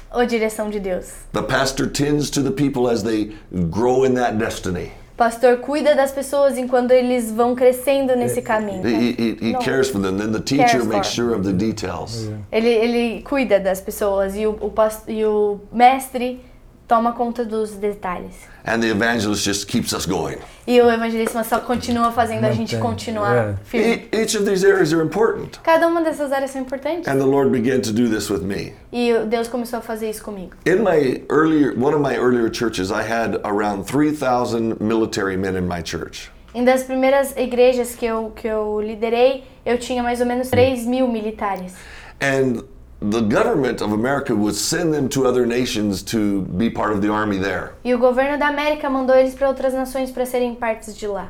a 0.09 0.23
direção 0.23 0.69
de 0.69 0.79
Deus. 0.79 1.11
The 1.33 1.41
pastor 1.41 1.87
tends 1.87 2.29
to 2.29 2.41
the 2.41 2.51
people 2.51 2.89
as 2.89 3.03
they 3.03 3.35
grow 3.69 4.05
in 4.05 4.13
that 4.13 4.37
destiny 4.37 4.93
pastor 5.17 5.57
cuida 5.57 5.95
das 5.95 6.11
pessoas 6.11 6.57
enquanto 6.57 6.91
eles 6.91 7.31
vão 7.31 7.55
crescendo 7.55 8.15
nesse 8.15 8.41
caminho. 8.41 8.87
He, 8.87 9.15
he, 9.17 9.49
he 9.49 9.53
cares 9.55 9.89
for 9.89 9.99
them. 9.99 10.17
Then 10.17 10.31
the 10.31 10.39
teacher 10.39 10.85
makes 10.85 11.07
sure 11.07 11.35
of 11.35 11.43
the 11.43 11.51
details. 11.51 12.29
Ele, 12.51 12.69
ele 12.69 13.21
cuida 13.23 13.59
das 13.59 13.81
pessoas 13.81 14.35
e 14.35 14.45
o, 14.45 14.51
o, 14.51 14.71
e 15.07 15.25
o 15.25 15.59
mestre 15.71 16.39
toma 16.87 17.11
conta 17.11 17.43
dos 17.43 17.71
detalhes. 17.71 18.33
And 18.65 18.81
the 18.81 18.89
evangelist 18.89 19.43
just 19.43 19.67
keeps 19.67 19.93
us 19.93 20.05
going. 20.05 20.37
E 20.65 20.81
o 20.81 20.89
evangelista 20.89 21.43
só 21.43 21.59
continua 21.59 22.11
fazendo 22.11 22.45
a 22.45 22.51
gente 22.51 22.77
continuar 22.77 23.33
yeah. 23.33 23.57
firme. 23.63 24.09
Each 24.11 24.35
of 24.35 24.45
these 24.45 24.65
areas 24.65 24.93
are 24.93 25.01
important. 25.01 25.59
Cada 25.63 25.87
uma 25.87 26.01
dessas 26.01 26.31
áreas 26.31 26.51
são 26.51 26.61
importantes. 26.61 27.07
And 27.07 27.19
the 27.19 27.25
Lord 27.25 27.51
began 27.51 27.81
to 27.81 27.91
do 27.91 28.09
this 28.09 28.29
with 28.29 28.41
me. 28.41 28.73
E 28.91 29.13
Deus 29.29 29.47
começou 29.47 29.79
a 29.79 29.81
fazer 29.81 30.09
isso 30.09 30.23
comigo. 30.23 30.55
In 30.65 30.83
my 30.83 31.23
earlier 31.29 31.73
one 31.77 31.93
of 31.93 32.01
my 32.01 32.15
earlier 32.15 32.49
churches 32.49 32.91
I 32.91 33.03
had 33.03 33.39
around 33.43 33.85
3000 33.85 34.79
military 34.79 35.37
men 35.37 35.55
in 35.55 35.67
my 35.67 35.81
church. 35.83 36.31
Em 36.53 36.63
das 36.63 36.83
primeiras 36.83 37.35
igrejas 37.37 37.95
que 37.95 38.05
eu 38.05 38.31
que 38.35 38.47
eu 38.47 38.81
liderei, 38.81 39.43
eu 39.65 39.77
tinha 39.77 40.01
mais 40.01 40.21
ou 40.21 40.25
menos 40.25 40.49
3 40.49 40.85
mil 40.85 41.07
militares. 41.07 41.73
And 42.21 42.63
the 42.99 43.21
government 43.21 43.81
of 43.81 43.91
America 43.91 44.35
would 44.35 44.55
send 44.55 44.93
them 44.93 45.07
to 45.09 45.25
other 45.27 45.45
nations 45.45 46.01
to 46.01 46.41
be 46.57 46.69
part 46.69 46.91
of 46.91 47.01
the 47.01 47.09
army 47.09 47.37
there. 47.37 47.73
E 47.83 47.93
o 47.93 47.97
governo 47.97 48.37
da 48.37 48.47
América 48.47 48.89
mandou 48.89 49.15
eles 49.15 49.35
para 49.35 49.47
outras 49.47 49.73
nações 49.73 50.11
para 50.11 50.25
serem 50.25 50.55
partes 50.55 50.95
de 50.97 51.07
lá. 51.07 51.29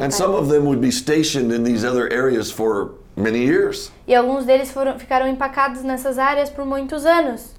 And 0.00 0.10
some 0.10 0.34
of 0.34 0.48
them 0.48 0.64
would 0.64 0.80
be 0.80 0.90
stationed 0.90 1.52
in 1.52 1.62
these 1.62 1.84
other 1.84 2.12
areas 2.12 2.50
for 2.50 2.94
many 3.14 3.44
years. 3.44 3.92
E 4.06 4.14
alguns 4.14 4.44
deles 4.44 4.70
foram 4.70 4.98
ficaram 4.98 5.28
empacados 5.28 5.82
nessas 5.82 6.18
áreas 6.18 6.50
por 6.50 6.64
muitos 6.64 7.04
anos. 7.04 7.54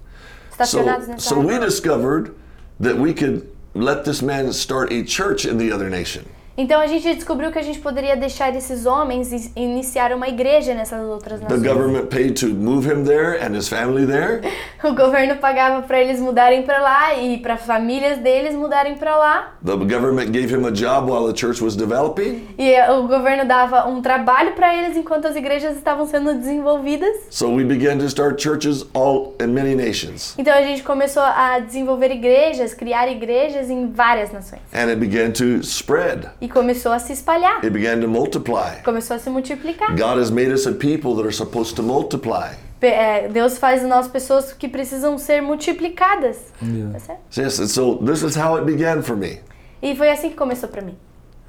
Estacionados 0.52 1.06
so, 1.06 1.12
nessa 1.12 1.30
so 1.30 1.40
we 1.40 1.60
discovered 1.60 2.34
that 2.80 2.98
we 2.98 3.14
could 3.14 3.48
let 3.76 4.04
this 4.04 4.22
man 4.22 4.52
start 4.52 4.92
a 4.92 5.04
church 5.04 5.46
in 5.46 5.58
the 5.58 5.72
other 5.72 5.90
nation. 5.90 6.26
Então 6.60 6.82
a 6.82 6.88
gente 6.88 7.14
descobriu 7.14 7.52
que 7.52 7.60
a 7.60 7.62
gente 7.62 7.78
poderia 7.78 8.18
deixar 8.18 8.56
esses 8.56 8.88
homens 8.88 9.52
iniciar 9.56 10.12
uma 10.12 10.28
igreja 10.28 10.74
nessas 10.74 11.08
outras 11.08 11.40
nações. 11.40 11.62
The 11.62 11.68
government 11.68 12.08
paid 12.08 12.34
to 12.40 12.48
move 12.48 12.92
him 12.92 13.04
there 13.04 13.38
and 13.40 13.56
his 13.56 13.70
family 13.70 14.08
there. 14.08 14.42
o 14.84 14.96
governo 14.96 15.36
pagava 15.36 15.84
para 15.84 16.02
eles 16.02 16.20
mudarem 16.20 16.64
para 16.64 16.80
lá 16.82 17.14
e 17.14 17.38
para 17.38 17.58
famílias 17.58 18.18
deles 18.18 18.56
mudarem 18.56 18.96
para 18.96 19.16
lá. 19.16 19.54
The 19.64 19.76
government 19.76 20.32
gave 20.32 20.52
him 20.52 20.66
a 20.66 20.72
job 20.72 21.12
while 21.12 21.32
the 21.32 21.40
church 21.40 21.64
was 21.64 21.76
developing. 21.76 22.48
E 22.58 22.74
o 22.90 23.08
governo 23.08 23.46
dava 23.46 23.88
um 23.88 24.02
trabalho 24.02 24.54
para 24.54 24.76
eles 24.76 24.98
enquanto 24.98 25.28
as 25.28 25.36
igrejas 25.36 25.78
estavam 25.78 26.08
sendo 26.08 26.34
desenvolvidas. 26.34 27.16
So 27.30 27.54
we 27.54 27.66
began 27.66 28.00
to 28.00 28.06
start 28.06 28.42
churches 28.42 28.84
all 28.96 29.36
in 29.40 29.50
many 29.50 29.76
nations. 29.76 30.34
Então 30.40 30.56
a 30.56 30.64
gente 30.64 30.82
começou 30.82 31.22
a 31.22 31.60
desenvolver 31.60 32.10
igrejas, 32.10 32.74
criar 32.74 33.08
igrejas 33.12 33.70
em 33.70 33.92
várias 33.92 34.32
nações. 34.32 34.62
And 34.74 34.90
it 34.90 34.96
began 34.96 35.30
to 35.34 35.62
spread. 35.62 36.30
E 36.42 36.47
começou 36.48 36.92
a 36.92 37.00
se 37.00 37.14
espalhar. 37.14 37.58
It 37.58 37.70
began 37.70 38.00
to 38.02 38.08
multiply. 38.08 38.82
Começou 38.84 39.16
a 39.16 39.20
se 39.20 39.30
multiplicar. 39.30 39.96
God 39.96 40.20
has 40.20 40.30
made 40.30 40.52
us 40.54 40.66
a 40.68 40.72
people 40.72 41.16
that 41.16 41.24
are 41.24 41.34
supposed 41.34 41.76
to 41.76 41.84
multiply. 41.84 42.56
É, 42.82 43.28
Deus 43.28 43.58
faz 43.58 43.82
de 43.82 43.88
nós 43.88 44.08
pessoas 44.08 44.54
que 44.54 44.68
precisam 44.68 45.18
ser 45.18 45.42
multiplicadas. 45.42 46.38
Yeah. 46.62 47.00
Tá 47.00 47.18
yes, 47.42 47.56
so 47.72 47.96
this 47.98 48.22
is 48.22 48.36
how 48.36 48.56
it 48.58 48.66
began 48.66 49.02
for 49.02 49.16
me. 49.16 49.40
E 49.82 49.96
foi 49.96 50.10
assim 50.10 50.30
que 50.30 50.36
começou 50.36 50.70
para 50.70 50.82
mim. 50.82 50.96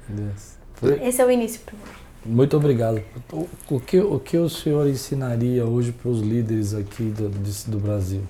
Yes. 0.09 0.57
Esse 1.01 1.21
é 1.21 1.25
o 1.25 1.31
início 1.31 1.61
para 1.65 1.75
mim. 1.75 1.99
Muito 2.25 2.57
obrigado. 2.57 3.01
O 3.69 3.79
que, 3.79 3.99
o 3.99 4.19
que 4.19 4.37
o 4.37 4.49
senhor 4.49 4.87
ensinaria 4.87 5.65
hoje 5.65 5.91
para 5.91 6.09
os 6.09 6.21
líderes 6.21 6.73
aqui 6.73 7.03
do, 7.03 7.29
do 7.29 7.79
Brasil? 7.79 8.21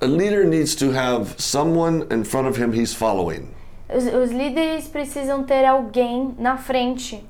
A 0.00 0.06
leader 0.06 0.46
needs 0.46 0.74
to 0.74 0.90
have 0.90 1.34
someone 1.38 2.04
in 2.10 2.24
front 2.24 2.48
of 2.48 2.60
him 2.60 2.72
he's 2.72 2.94
following. 2.94 3.48
Os, 3.96 4.04
os 4.06 4.30
líderes 4.30 4.86
precisam 4.88 5.42
ter 5.42 5.64
alguém 5.64 6.34
na 6.38 6.56
frente 6.56 7.24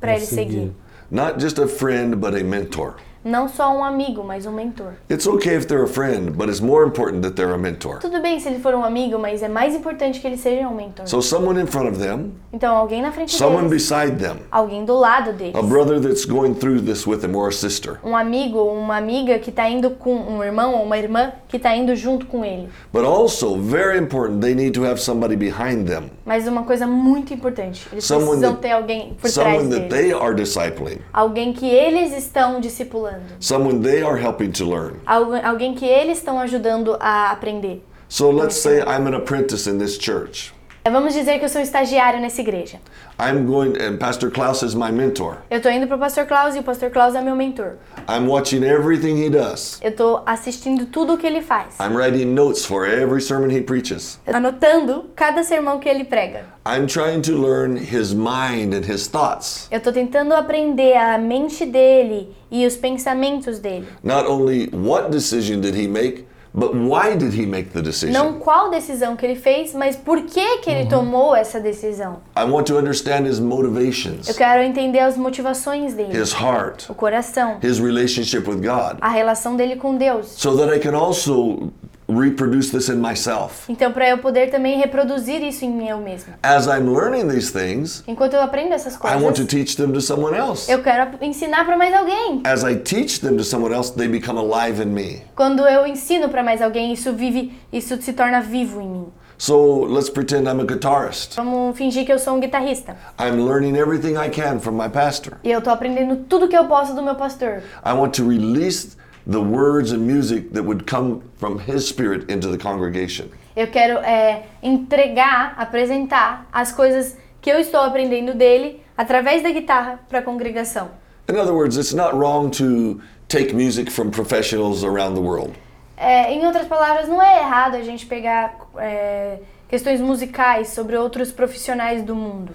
para 0.00 0.16
eles 0.16 0.28
seguir. 0.28 0.72
Not 1.10 1.40
just 1.40 1.58
a 1.58 1.66
friend, 1.66 2.16
but 2.16 2.34
a 2.34 2.42
mentor. 2.42 2.96
Não 3.24 3.48
só 3.48 3.74
um 3.74 3.82
amigo, 3.82 4.22
mas 4.22 4.44
um 4.44 4.52
mentor. 4.52 4.92
It's 5.10 5.26
okay 5.26 5.56
if 5.56 5.66
they're 5.66 5.84
a 5.84 5.88
friend, 5.88 6.32
but 6.32 6.48
it's 6.48 6.60
more 6.60 6.86
important 6.86 7.22
that 7.22 7.34
they're 7.34 7.54
a 7.54 7.58
mentor. 7.58 7.98
Tudo 8.00 8.20
bem 8.20 8.38
se 8.38 8.48
ele 8.48 8.58
for 8.58 8.74
um 8.74 8.84
amigo, 8.84 9.18
mas 9.18 9.42
é 9.42 9.48
mais 9.48 9.74
importante 9.74 10.20
que 10.20 10.26
ele 10.26 10.36
seja 10.36 10.68
um 10.68 10.74
mentor. 10.74 11.06
So 11.06 11.22
someone 11.22 11.58
in 11.58 11.66
front 11.66 11.88
of 11.88 11.98
them. 11.98 12.32
Então 12.52 12.76
alguém 12.76 13.00
na 13.00 13.12
frente 13.12 13.34
someone 13.34 13.68
deles. 13.68 13.82
beside 13.82 14.16
them. 14.18 14.36
Alguém 14.50 14.84
do 14.84 14.94
lado 14.94 15.32
deles. 15.32 15.54
A 15.54 15.62
brother 15.62 15.98
that's 15.98 16.26
going 16.26 16.52
through 16.54 16.82
this 16.82 17.06
with 17.06 17.20
them 17.20 17.34
or 17.34 17.48
a 17.48 17.52
sister. 17.52 17.98
Um 18.04 18.14
amigo, 18.14 18.58
uma 18.62 18.98
amiga 18.98 19.38
que 19.38 19.48
está 19.48 19.68
indo 19.70 19.90
com 19.90 20.14
um 20.14 20.44
irmão 20.44 20.74
ou 20.74 20.84
uma 20.84 20.98
irmã 20.98 21.32
que 21.48 21.56
está 21.56 21.74
indo 21.74 21.96
junto 21.96 22.26
com 22.26 22.44
ele. 22.44 22.68
But 22.92 23.04
also 23.04 23.56
very 23.56 23.98
important, 23.98 24.40
they 24.40 24.54
need 24.54 24.72
to 24.72 24.84
have 24.84 25.00
somebody 25.00 25.34
behind 25.34 25.86
them. 25.86 26.10
Mas 26.26 26.46
uma 26.46 26.64
coisa 26.64 26.86
muito 26.86 27.32
importante, 27.32 27.88
eles 27.90 28.04
someone 28.04 28.40
precisam 28.40 28.52
that, 28.52 28.62
ter 28.62 28.72
alguém 28.72 29.16
por 29.18 29.30
trás 29.30 29.62
deles. 29.62 29.78
That 29.78 29.88
they 29.88 30.12
are 30.12 30.34
discipling. 30.34 30.98
Alguém 31.10 31.54
que 31.54 31.66
eles 31.66 32.12
estão 32.12 32.60
discipulando. 32.60 33.13
Someone 33.40 33.82
they 33.82 34.02
are 34.02 34.16
helping 34.16 34.52
to 34.52 34.64
learn. 34.64 35.00
Alguém 35.06 35.74
que 35.74 35.86
eles 35.86 36.18
estão 36.18 36.38
ajudando 36.40 36.96
a 37.00 37.30
aprender. 37.30 37.82
So 38.08 38.30
let's 38.30 38.56
say 38.56 38.80
I'm 38.80 39.06
an 39.06 39.14
apprentice 39.14 39.66
in 39.66 39.78
this 39.78 39.98
church. 39.98 40.53
É, 40.86 40.90
vamos 40.90 41.14
dizer 41.14 41.38
que 41.38 41.46
eu 41.46 41.48
sou 41.48 41.62
estagiário 41.62 42.20
nessa 42.20 42.42
igreja. 42.42 42.78
I'm 43.18 43.46
going 43.46 43.72
and 43.80 43.96
Pastor 43.96 44.30
Klaus 44.30 44.62
is 44.62 44.74
my 44.74 44.92
mentor. 44.92 45.38
Eu 45.50 45.58
tô 45.62 45.70
indo 45.70 45.86
pro 45.86 45.96
Pastor 45.96 46.26
Klaus 46.26 46.54
e 46.54 46.58
o 46.58 46.62
Pastor 46.62 46.90
Klaus 46.90 47.14
é 47.14 47.22
meu 47.22 47.34
mentor. 47.34 47.78
I'm 48.06 48.28
watching 48.28 48.62
everything 48.62 49.16
he 49.24 49.30
does. 49.30 49.80
Eu 49.80 49.96
tô 49.96 50.20
assistindo 50.26 50.84
tudo 50.84 51.14
o 51.14 51.16
que 51.16 51.26
ele 51.26 51.40
faz. 51.40 51.80
I'm 51.80 51.96
writing 51.96 52.34
notes 52.34 52.66
for 52.66 52.86
every 52.86 53.22
sermon 53.22 53.50
he 53.50 53.62
preaches. 53.62 54.20
Anotando 54.26 55.06
cada 55.16 55.42
sermão 55.42 55.78
que 55.78 55.88
ele 55.88 56.04
prega. 56.04 56.44
I'm 56.68 56.86
trying 56.86 57.22
to 57.22 57.32
learn 57.32 57.78
his 57.78 58.12
mind 58.12 58.74
and 58.74 58.84
his 58.86 59.06
thoughts. 59.06 59.66
Eu 59.70 59.80
tô 59.80 59.90
tentando 59.90 60.34
aprender 60.34 60.98
a 60.98 61.16
mente 61.16 61.64
dele 61.64 62.28
e 62.50 62.66
os 62.66 62.76
pensamentos 62.76 63.58
dele. 63.58 63.88
Not 64.02 64.26
only 64.28 64.68
what 64.70 65.10
decision 65.10 65.62
did 65.62 65.74
he 65.74 65.88
make, 65.88 66.26
But 66.56 66.72
why 66.72 67.16
did 67.16 67.34
he 67.34 67.46
make 67.46 67.70
the 67.70 67.82
decision? 67.82 68.12
Não 68.12 68.34
qual 68.34 68.70
decisão 68.70 69.16
que 69.16 69.26
ele 69.26 69.34
fez, 69.34 69.74
mas 69.74 69.96
por 69.96 70.22
que 70.22 70.58
que 70.58 70.70
ele 70.70 70.84
uhum. 70.84 70.88
tomou 70.88 71.34
essa 71.34 71.58
decisão. 71.58 72.20
I 72.36 72.44
want 72.44 72.68
to 72.68 72.78
understand 72.78 73.26
his 73.26 73.40
motivations. 73.40 74.28
Eu 74.28 74.36
quero 74.36 74.62
entender 74.62 75.00
as 75.00 75.16
motivações 75.16 75.94
dele. 75.94 76.16
His 76.16 76.32
heart. 76.32 76.88
O 76.88 76.94
coração. 76.94 77.58
His 77.60 77.80
relationship 77.80 78.48
with 78.48 78.58
God. 78.58 78.98
A 79.00 79.08
relação 79.08 79.56
dele 79.56 79.74
com 79.74 79.96
Deus. 79.96 80.28
So 80.36 80.56
that 80.56 80.72
I 80.72 80.78
can 80.78 80.94
also 80.94 81.72
reproduce 82.18 82.70
this 82.70 82.88
in 82.88 82.96
myself. 82.96 83.64
Então 83.68 83.92
para 83.92 84.08
eu 84.08 84.18
poder 84.18 84.50
também 84.50 84.78
reproduzir 84.78 85.42
isso 85.42 85.64
em 85.64 85.70
mim 85.70 85.92
mesmo. 86.02 86.34
As 86.42 86.66
I'm 86.66 86.88
learning 86.88 87.28
these 87.28 87.52
things, 87.52 88.02
enquanto 88.06 88.34
eu 88.34 88.42
aprendo 88.42 88.72
essas 88.72 88.96
coisas, 88.96 89.20
I 89.20 89.22
want 89.22 89.36
to 89.36 89.44
teach 89.44 89.76
them 89.76 89.92
to 89.92 90.00
someone 90.00 90.36
else. 90.36 90.70
Eu 90.70 90.82
quero 90.82 91.18
ensinar 91.20 91.64
para 91.64 91.76
mais 91.76 91.94
alguém. 91.94 92.42
As 92.44 92.62
I 92.62 92.76
teach 92.76 93.20
them 93.20 93.36
to 93.36 93.44
someone 93.44 93.74
else, 93.74 93.92
they 93.92 94.08
become 94.08 94.38
alive 94.38 94.82
in 94.82 94.86
me. 94.86 95.22
Quando 95.34 95.66
eu 95.66 95.86
ensino 95.86 96.28
para 96.28 96.42
mais 96.42 96.62
alguém, 96.62 96.92
isso 96.92 97.12
vive, 97.12 97.52
isso 97.72 98.00
se 98.00 98.12
torna 98.12 98.40
vivo 98.40 98.80
em 98.80 98.88
mim. 98.88 99.06
So 99.36 99.84
let's 99.84 100.08
pretend 100.08 100.46
I'm 100.48 100.60
a 100.60 100.64
guitarist. 100.64 101.36
Vamos 101.36 101.76
fingir 101.76 102.06
que 102.06 102.12
eu 102.12 102.18
sou 102.18 102.34
um 102.36 102.40
guitarrista. 102.40 102.96
I'm 103.18 103.44
learning 103.44 103.76
everything 103.76 104.16
I 104.16 104.30
can 104.30 104.60
from 104.60 104.72
my 104.72 104.88
pastor. 104.88 105.38
E 105.42 105.50
eu 105.50 105.60
tô 105.60 105.70
aprendendo 105.70 106.16
tudo 106.28 106.48
que 106.48 106.56
eu 106.56 106.66
posso 106.66 106.94
do 106.94 107.02
meu 107.02 107.16
pastor. 107.16 107.62
I 107.84 107.92
want 107.92 108.14
to 108.16 108.28
release 108.28 108.96
the 109.26 109.40
words 109.40 109.92
and 109.92 110.06
music 110.06 110.52
that 110.52 110.64
would 110.64 110.86
come 110.86 111.22
from 111.36 111.58
his 111.58 111.86
spirit 111.86 112.30
into 112.30 112.48
the 112.48 112.58
congregation. 112.58 113.30
Eu 113.56 113.68
quero 113.68 113.98
é, 113.98 114.46
entregar, 114.62 115.54
apresentar 115.56 116.46
as 116.52 116.72
coisas 116.72 117.16
que 117.40 117.50
eu 117.50 117.58
estou 117.58 117.80
aprendendo 117.80 118.34
dele 118.34 118.82
através 118.96 119.42
da 119.42 119.50
guitarra 119.50 120.00
para 120.08 120.18
a 120.18 120.22
congregação. 120.22 120.90
In 121.28 121.36
other 121.36 121.54
words, 121.54 121.76
it's 121.76 121.94
not 121.94 122.14
wrong 122.14 122.50
to 122.50 123.00
take 123.28 123.54
music 123.54 123.90
from 123.90 124.10
professionals 124.10 124.84
around 124.84 125.14
the 125.14 125.22
world. 125.22 125.54
É, 125.96 126.32
em 126.32 126.44
outras 126.44 126.66
palavras, 126.66 127.08
não 127.08 127.22
é 127.22 127.38
errado 127.38 127.76
a 127.76 127.82
gente 127.82 128.04
pegar 128.06 128.56
é, 128.76 129.38
questões 129.68 130.00
musicais 130.00 130.68
sobre 130.68 130.96
outros 130.96 131.32
profissionais 131.32 132.02
do 132.02 132.14
mundo. 132.14 132.52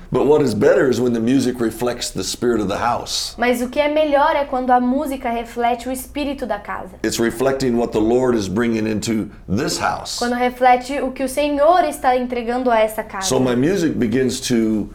Mas 3.38 3.62
o 3.62 3.70
que 3.70 3.80
é 3.80 3.88
melhor 3.88 4.36
é 4.36 4.46
quando 4.46 4.72
a 4.72 4.80
música 4.80 5.30
reflete 5.30 5.90
o 5.90 5.92
espírito 5.92 6.46
da 6.46 6.60
casa. 6.60 6.96
It's 7.04 7.20
reflecting 7.20 7.76
what 7.76 7.92
the 7.92 8.00
Lord 8.00 8.38
is 8.38 8.48
bringing 8.48 8.88
into 8.88 9.30
this 9.48 9.78
house. 9.80 10.18
Quando 10.18 10.36
reflete 10.36 11.02
o 11.02 11.12
que 11.12 11.24
o 11.24 11.30
Senhor 11.30 11.84
está 11.84 12.16
entregando 12.16 12.70
a 12.72 12.80
essa 12.80 13.04
casa. 13.04 13.28
So 13.28 13.40
my 13.40 13.56
music 13.56 13.96
begins 13.98 14.40
to 14.42 14.90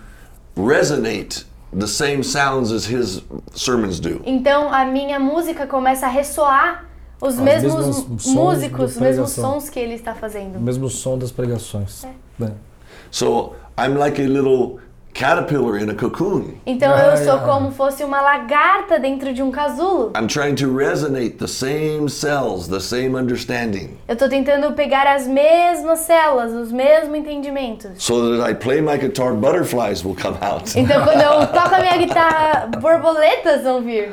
resonate 0.56 1.44
the 1.76 1.86
same 1.86 2.22
sounds 2.22 2.70
as 2.70 2.86
his 2.86 3.22
sermons 3.54 3.98
do. 3.98 4.22
Então 4.24 4.72
a 4.72 4.84
minha 4.84 5.18
música 5.18 5.66
começa 5.66 6.06
a 6.06 6.08
ressoar 6.08 6.86
os 7.26 7.38
mesmos 7.38 8.06
músicos, 8.26 8.92
os 8.92 9.00
mesmos 9.00 9.30
sons 9.30 9.70
que 9.70 9.80
ele 9.80 9.94
está 9.94 10.14
fazendo. 10.14 10.56
O 10.56 10.60
mesmo 10.60 10.88
som 10.90 11.16
das 11.18 11.32
pregações. 11.32 12.04
É. 12.04 12.44
É. 12.44 12.50
So 13.10 13.54
I'm 13.78 13.96
like 13.96 14.20
a 14.20 14.26
little 14.26 14.78
caterpillar 15.14 15.78
in 15.78 15.88
a 15.88 15.94
cocoon. 15.94 16.54
Então 16.66 16.92
ah, 16.92 17.14
eu 17.14 17.16
sou 17.24 17.38
como 17.38 17.70
fosse 17.70 18.02
uma 18.02 18.20
lagarta 18.20 18.98
dentro 18.98 19.32
de 19.32 19.42
um 19.42 19.50
casulo. 19.50 20.12
I'm 20.16 20.26
trying 20.26 20.56
to 20.56 20.76
resonate 20.76 21.38
the 21.38 21.46
same 21.46 22.10
cells, 22.10 22.68
the 22.68 22.80
same 22.80 23.16
understanding. 23.16 23.96
Eu 24.08 24.14
estou 24.14 24.28
tentando 24.28 24.72
pegar 24.72 25.06
as 25.06 25.26
mesmas 25.26 26.00
células, 26.00 26.52
os 26.52 26.72
mesmos 26.72 27.16
entendimentos. 27.16 27.92
So 27.98 28.36
that 28.36 28.50
I 28.50 28.54
play 28.54 28.82
my 28.82 28.98
guitar, 28.98 29.32
butterflies 29.34 30.04
will 30.04 30.16
come 30.20 30.36
out. 30.42 30.78
Então 30.78 31.02
quando 31.04 31.20
eu 31.20 31.46
toco 31.54 31.74
a 31.74 31.78
minha 31.78 31.96
guitarra, 31.96 32.68
borboletas 32.80 33.62
vão 33.62 33.80
vir. 33.82 34.12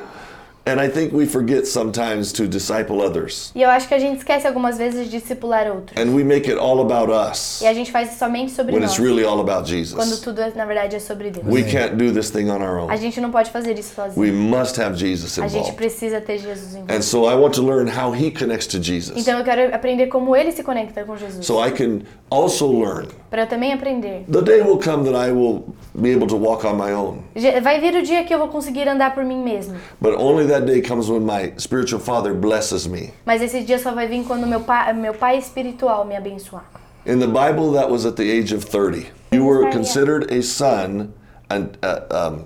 And 0.63 0.79
I 0.79 0.89
think 0.89 1.11
we 1.11 1.25
forget 1.25 1.65
sometimes 1.65 2.31
to 2.33 2.47
disciple 2.47 3.01
others. 3.01 3.51
E 3.55 3.63
eu 3.63 3.69
acho 3.69 3.87
que 3.87 3.95
a 3.95 3.99
gente 3.99 4.19
esquece 4.19 4.45
algumas 4.45 4.77
vezes 4.77 5.05
de 5.05 5.19
discipular 5.19 5.65
outros. 5.65 5.97
And 5.97 6.13
we 6.13 6.23
make 6.23 6.47
it 6.47 6.59
all 6.59 6.81
about 6.81 7.11
us. 7.11 7.61
E 7.61 7.67
a 7.67 7.73
gente 7.73 7.91
faz 7.91 8.11
somente 8.11 8.51
sobre 8.51 8.73
when 8.73 8.81
nós. 8.81 8.91
It's 8.91 9.03
really 9.03 9.23
all 9.23 9.39
about 9.39 9.67
Jesus. 9.67 9.95
Quando 9.95 10.21
tudo 10.21 10.39
é, 10.39 10.51
na 10.55 10.65
verdade 10.65 10.95
é 10.95 10.99
sobre 10.99 11.31
Deus. 11.31 11.47
We 11.47 11.63
can't 11.63 11.95
do 11.95 12.13
this 12.13 12.29
thing 12.29 12.49
on 12.49 12.61
our 12.61 12.77
own. 12.77 12.91
A 12.91 12.95
gente 12.95 13.19
não 13.19 13.31
pode 13.31 13.49
fazer 13.49 13.77
isso 13.79 13.95
sozinho. 13.95 14.21
We 14.21 14.31
must 14.31 14.79
have 14.79 14.95
Jesus 14.95 15.35
involved. 15.35 15.57
A 15.57 15.63
gente 15.63 15.75
precisa 15.75 16.21
ter 16.21 16.37
Jesus 16.37 16.75
envolvido. 16.75 16.93
And 16.93 17.01
so 17.01 17.25
I 17.27 17.33
want 17.33 17.55
to 17.55 17.65
learn 17.65 17.89
how 17.89 18.13
he 18.13 18.29
connects 18.29 18.67
to 18.67 18.79
Jesus. 18.79 19.17
Então 19.17 19.39
eu 19.39 19.43
quero 19.43 19.73
aprender 19.73 20.07
como 20.07 20.35
ele 20.35 20.51
se 20.51 20.61
conecta 20.61 21.03
com 21.03 21.17
Jesus. 21.17 21.43
So 21.43 21.65
I 21.65 21.71
can 21.71 22.01
also 22.29 22.71
learn. 22.71 23.07
Para 23.31 23.43
eu 23.43 23.47
também 23.47 23.73
aprender. 23.73 24.25
The 24.31 24.41
day 24.41 24.61
will 24.61 24.77
come 24.77 25.09
that 25.09 25.15
I 25.15 25.31
will 25.31 25.73
be 25.95 26.11
able 26.11 26.27
to 26.27 26.35
walk 26.35 26.67
on 26.67 26.75
my 26.75 26.93
own. 26.93 27.23
Vai 27.63 27.79
vir 27.79 27.95
o 27.95 28.03
dia 28.03 28.23
que 28.25 28.33
eu 28.33 28.37
vou 28.37 28.49
conseguir 28.49 28.87
andar 28.87 29.15
por 29.15 29.23
mim 29.23 29.41
mesmo. 29.41 29.75
But 29.99 30.13
only 30.19 30.50
that 30.51 30.65
day 30.65 30.81
comes 30.81 31.09
when 31.09 31.25
my 31.25 31.53
spiritual 31.57 31.99
father 31.99 32.33
blesses 32.33 32.87
me. 32.87 33.11
Mas 33.25 33.41
esse 33.41 33.63
dia 33.65 33.79
só 33.79 33.93
vai 33.93 34.07
vir 34.07 34.23
quando 34.25 34.45
meu 34.45 34.61
pai, 34.61 34.93
meu 34.93 35.13
pai 35.13 35.37
espiritual 35.37 36.05
me 36.05 36.15
abençoar. 36.15 36.63
In 37.05 37.19
the 37.19 37.27
Bible, 37.27 37.71
that 37.71 37.89
was 37.89 38.05
at 38.05 38.15
the 38.15 38.29
age 38.29 38.53
of 38.53 38.63
30. 38.63 39.07
You 39.31 39.43
were 39.43 39.71
considered 39.71 40.31
a 40.31 40.43
son 40.43 41.13
and 41.49 41.77
uh, 41.81 42.01
um, 42.11 42.45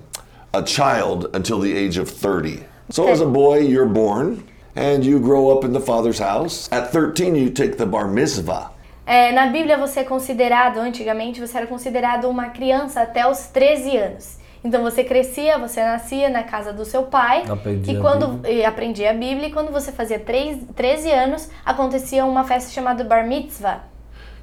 a 0.53 0.63
child 0.63 1.29
until 1.33 1.59
the 1.59 1.73
age 1.73 1.97
of 1.97 2.09
30. 2.09 2.63
So 2.89 3.07
as 3.07 3.19
a 3.19 3.25
boy, 3.25 3.59
you're 3.59 3.85
born 3.85 4.43
and 4.75 5.03
you 5.03 5.19
grow 5.19 5.49
up 5.49 5.65
in 5.65 5.73
the 5.73 5.81
father's 5.81 6.19
house. 6.19 6.69
At 6.71 6.91
13, 6.91 7.35
you 7.35 7.49
take 7.49 7.77
the 7.77 7.85
bar 7.85 8.07
mitzvah. 8.07 8.71
É, 9.07 9.31
na 9.31 9.47
Bíblia 9.47 9.77
você 9.77 9.99
é 9.99 10.03
considerado, 10.03 10.79
antigamente 10.79 11.39
você 11.39 11.57
era 11.57 11.67
considerado 11.67 12.27
uma 12.27 12.49
criança 12.49 13.01
até 13.01 13.27
os 13.27 13.47
13 13.47 13.97
anos. 13.97 14.37
Então 14.65 14.81
você 14.81 15.03
crescia, 15.03 15.59
você 15.59 15.79
nascia 15.79 16.27
na 16.27 16.41
casa 16.41 16.73
do 16.73 16.83
seu 16.83 17.03
pai 17.03 17.43
Aprendi 17.47 17.91
e 17.91 17.99
quando 17.99 18.41
e 18.49 18.65
aprendia 18.65 19.11
a 19.11 19.13
Bíblia 19.13 19.49
e 19.49 19.51
quando 19.51 19.71
você 19.71 19.91
fazia 19.91 20.17
3, 20.17 20.57
13 20.75 21.11
anos 21.11 21.49
acontecia 21.63 22.25
uma 22.25 22.43
festa 22.43 22.71
chamada 22.71 23.03
Bar 23.03 23.27
Mitzvah. 23.27 23.83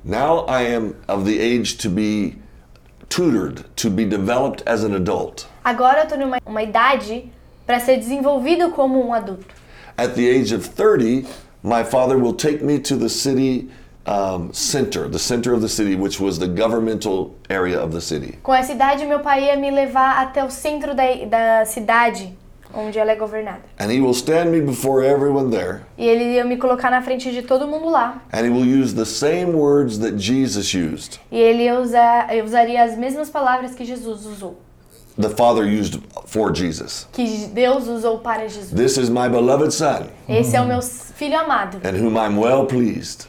Now 0.05 0.47
I 0.49 0.77
am 0.77 0.95
of 1.09 1.25
the 1.25 1.43
age 1.43 1.77
to 1.79 1.91
be 1.91 2.39
tutored, 3.09 3.65
to 3.75 3.91
be 3.91 4.05
developed 4.05 4.63
as 4.65 4.85
an 4.85 4.95
adult. 4.95 5.49
Agora 5.65 5.99
eu 5.99 6.05
estou 6.05 6.19
numa 6.19 6.39
uma 6.47 6.63
idade 6.63 7.25
para 7.67 7.81
ser 7.81 7.97
desenvolvido 7.97 8.71
como 8.71 9.05
um 9.05 9.13
adulto. 9.13 9.53
At 9.99 10.15
the 10.15 10.31
age 10.31 10.55
of 10.55 10.69
30, 10.69 11.27
my 11.65 11.83
father 11.83 12.17
will 12.17 12.35
take 12.35 12.65
me 12.65 12.79
to 12.79 12.97
the 12.97 13.09
city 13.09 13.69
um, 14.07 14.53
center, 14.53 15.09
the 15.09 15.19
center 15.19 15.53
of 15.53 15.61
the 15.61 15.69
city, 15.69 15.95
which 15.95 16.21
was 16.21 16.39
the 16.39 16.49
governmental 16.49 17.35
area 17.49 17.79
of 17.79 17.93
the 17.93 18.01
city. 18.01 18.39
Com 18.43 18.55
essa 18.55 18.73
idade, 18.73 19.07
meu 19.07 19.21
pai 19.21 19.45
ia 19.45 19.57
me 19.57 19.71
levar 19.71 20.21
até 20.21 20.45
o 20.45 20.51
centro 20.51 20.95
da, 20.95 21.05
da 21.27 21.65
cidade, 21.65 22.37
onde 22.75 22.99
ela 22.99 23.13
é 23.13 23.17
governada. 23.17 23.63
And 23.79 23.91
he 23.91 24.01
will 24.01 24.15
stand 24.15 24.51
me 24.51 24.61
before 24.61 25.05
everyone 25.05 25.51
there. 25.51 25.83
E 25.97 26.07
ele 26.07 26.35
ia 26.35 26.45
me 26.45 26.57
colocar 26.57 26.91
na 26.91 27.03
frente 27.03 27.31
de 27.31 27.43
todo 27.43 27.67
mundo 27.67 27.89
lá. 27.89 28.23
And 28.33 28.45
he 28.45 28.51
will 28.51 28.67
use 28.67 28.95
the 28.95 29.05
same 29.05 29.53
words 29.53 29.99
that 29.99 30.17
Jesus 30.17 30.73
used. 30.75 31.21
E 31.31 31.39
ele 31.39 31.71
usa, 31.71 32.27
usaria 32.45 32.83
as 32.83 32.97
mesmas 32.97 33.31
palavras 33.31 33.75
que 33.75 33.85
Jesus 33.85 34.27
usou. 34.27 34.57
The 35.19 35.29
Father 35.29 35.65
used 35.65 36.01
for 36.25 36.51
Jesus. 36.55 37.07
Que 37.13 37.47
Deus 37.53 37.87
usou 37.87 38.21
para 38.21 38.49
Jesus. 38.49 38.71
This 38.71 38.97
is 38.97 39.11
my 39.11 39.29
beloved 39.29 39.71
son. 39.71 40.07
Esse 40.27 40.57
é 40.57 40.61
o 40.61 40.67
meu 40.67 40.81
filho 40.81 41.39
amado. 41.39 41.79
And 41.85 41.99
whom 41.99 42.17
I'm 42.17 42.39
well 42.39 42.65
pleased. 42.65 43.27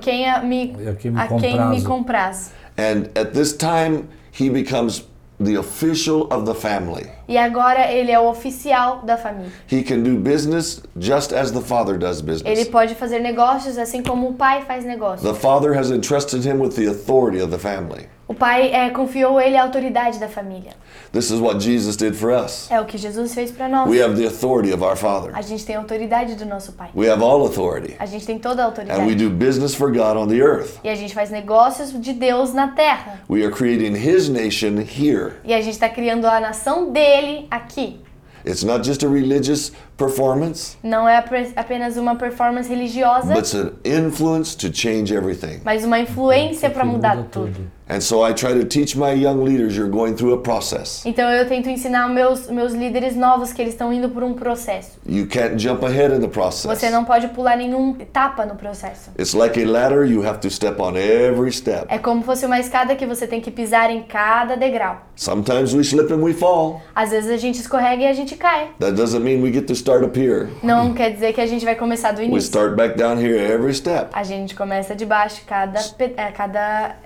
Quem 0.00 0.24
a, 0.28 0.42
me, 0.42 0.74
a 0.88 0.94
quem 0.94 1.70
me 1.70 1.82
compraz. 1.82 2.52
And 2.76 3.10
at 3.16 3.34
this 3.34 3.56
time 3.56 4.08
he 4.30 4.48
becomes 4.48 5.04
the 5.38 5.56
official 5.56 6.30
of 6.32 6.46
the 6.46 6.54
family. 6.54 7.10
E 7.32 7.38
agora 7.38 7.90
ele 7.90 8.12
é 8.12 8.20
o 8.20 8.28
oficial 8.28 9.00
da 9.06 9.16
família. 9.16 9.50
He 9.72 9.82
can 9.82 10.02
do 10.02 10.16
business 10.16 10.82
just 11.00 11.32
as 11.32 11.50
the 11.50 11.62
father 11.62 11.96
does 11.96 12.20
business. 12.20 12.42
Ele 12.44 12.66
pode 12.66 12.94
fazer 12.94 13.20
negócios 13.20 13.78
assim 13.78 14.02
como 14.02 14.28
o 14.28 14.34
pai 14.34 14.60
faz 14.66 14.84
negócios. 14.84 15.22
The 15.22 15.40
father 15.40 15.74
has 15.74 15.90
entrusted 15.90 16.46
him 16.46 16.60
with 16.60 16.74
the 16.74 16.86
authority 16.88 17.40
of 17.40 17.50
the 17.50 17.56
family. 17.56 18.06
O 18.32 18.34
pai 18.34 18.72
é, 18.72 18.88
confiou 18.88 19.38
ele 19.38 19.58
a 19.58 19.62
autoridade 19.62 20.18
da 20.18 20.26
família. 20.26 20.72
This 21.12 21.30
is 21.30 21.38
what 21.38 21.60
Jesus 21.62 21.96
did 21.96 22.14
for 22.14 22.30
us. 22.30 22.66
É 22.70 22.80
o 22.80 22.86
que 22.86 22.96
Jesus 22.96 23.34
fez 23.34 23.50
para 23.50 23.68
nós. 23.68 23.86
We 23.90 24.02
have 24.02 24.16
the 24.16 24.26
authority 24.26 24.72
of 24.72 24.82
our 24.82 24.96
Father. 24.96 25.32
A 25.34 25.42
gente 25.42 25.66
tem 25.66 25.76
a 25.76 25.78
autoridade 25.78 26.34
do 26.34 26.46
nosso 26.46 26.72
pai. 26.72 26.88
We 26.96 27.10
have 27.10 27.22
all 27.22 27.44
authority. 27.44 27.94
A 27.98 28.06
gente 28.06 28.24
tem 28.24 28.38
toda 28.38 28.62
a 28.62 28.64
autoridade. 28.64 28.98
And 28.98 29.06
we 29.06 29.14
do 29.14 29.28
business 29.28 29.74
for 29.74 29.90
God 29.92 30.16
on 30.16 30.28
the 30.28 30.40
earth. 30.40 30.78
E 30.82 30.88
a 30.88 30.94
gente 30.94 31.12
faz 31.12 31.28
negócios 31.28 31.92
de 32.00 32.14
Deus 32.14 32.54
na 32.54 32.68
terra. 32.68 33.20
We 33.28 33.44
are 33.44 33.52
creating 33.52 33.96
His 33.96 34.30
nation 34.30 34.78
here. 34.78 35.32
E 35.44 35.52
a 35.52 35.60
gente 35.60 35.74
está 35.74 35.90
criando 35.90 36.26
a 36.26 36.40
nação 36.40 36.90
dele 36.90 37.21
aqui. 37.50 37.98
It's 38.44 38.64
not 38.64 38.82
just 38.82 39.02
a 39.02 39.08
religious 39.08 39.70
performance. 40.02 40.76
Não 40.82 41.08
é 41.08 41.22
apenas 41.56 41.96
uma 41.96 42.16
performance 42.16 42.68
religiosa. 42.68 43.34
But 43.34 43.38
it's 43.38 43.54
an 43.54 43.72
influence 43.84 44.56
to 44.56 44.72
change 44.72 45.14
everything. 45.14 45.60
Mas 45.64 45.84
uma 45.84 45.98
influência 45.98 46.70
para 46.70 46.84
mudar 46.84 47.16
tudo. 47.30 47.70
And 47.92 48.00
so 48.00 48.22
I 48.22 48.32
try 48.32 48.54
to 48.54 48.64
teach 48.64 48.96
my 48.96 49.12
young 49.12 49.44
leaders 49.44 49.76
you're 49.76 49.90
going 49.90 50.14
through 50.14 50.32
a 50.32 50.38
process. 50.38 51.04
Então 51.04 51.28
eu 51.30 51.46
tento 51.46 51.68
ensinar 51.68 52.08
meus 52.08 52.48
meus 52.48 52.72
líderes 52.72 53.14
novos 53.14 53.52
que 53.52 53.60
eles 53.60 53.74
estão 53.74 53.92
indo 53.92 54.08
por 54.08 54.22
um 54.22 54.32
processo. 54.32 54.92
You 55.04 55.26
can't 55.26 55.58
jump 55.58 55.84
ahead 55.84 56.14
in 56.14 56.20
the 56.20 56.28
process. 56.28 56.64
Você 56.64 56.88
não 56.88 57.04
pode 57.04 57.28
pular 57.28 57.54
nenhum 57.54 57.94
etapa 58.00 58.46
no 58.46 58.54
processo. 58.54 59.10
It's 59.18 59.34
like 59.34 59.62
a 59.62 59.66
ladder 59.66 60.06
you 60.06 60.26
have 60.26 60.38
to 60.38 60.48
step 60.48 60.80
on 60.80 60.96
every 60.96 61.52
step. 61.52 61.84
É 61.88 61.98
como 61.98 62.22
fosse 62.22 62.46
uma 62.46 62.58
escada 62.58 62.96
que 62.96 63.04
você 63.04 63.26
tem 63.26 63.42
que 63.42 63.50
pisar 63.50 63.90
em 63.90 64.02
cada 64.04 64.56
degrau. 64.56 65.02
Sometimes 65.14 65.74
we 65.74 65.82
slip 65.82 66.10
and 66.10 66.22
we 66.22 66.32
fall. 66.32 66.80
Às 66.94 67.10
vezes 67.10 67.30
a 67.30 67.36
gente 67.36 67.60
escorrega 67.60 68.04
e 68.04 68.06
a 68.06 68.14
gente 68.14 68.36
cai. 68.36 68.70
That 68.78 68.92
doesn't 68.92 69.20
mean 69.22 69.42
we 69.42 69.52
get 69.52 69.66
to 69.66 69.74
start 69.74 69.91
up 70.00 70.18
here. 70.18 70.48
Não 70.62 70.94
quer 70.94 71.10
dizer 71.10 71.32
que 71.32 71.40
a 71.40 71.46
gente 71.46 71.64
vai 71.64 71.74
começar 71.74 72.12
do 72.12 72.22
início. 72.22 72.34
We 72.34 72.40
start 72.40 72.76
back 72.76 72.96
down 72.96 73.18
here 73.18 73.36
every 73.36 73.74
step. 73.74 74.08
A 74.12 74.22
gente 74.22 74.54
começa 74.54 74.96
de 74.96 75.04
baixo 75.04 75.42
cada 75.46 75.78
é, 76.16 76.32
cada 76.32 76.96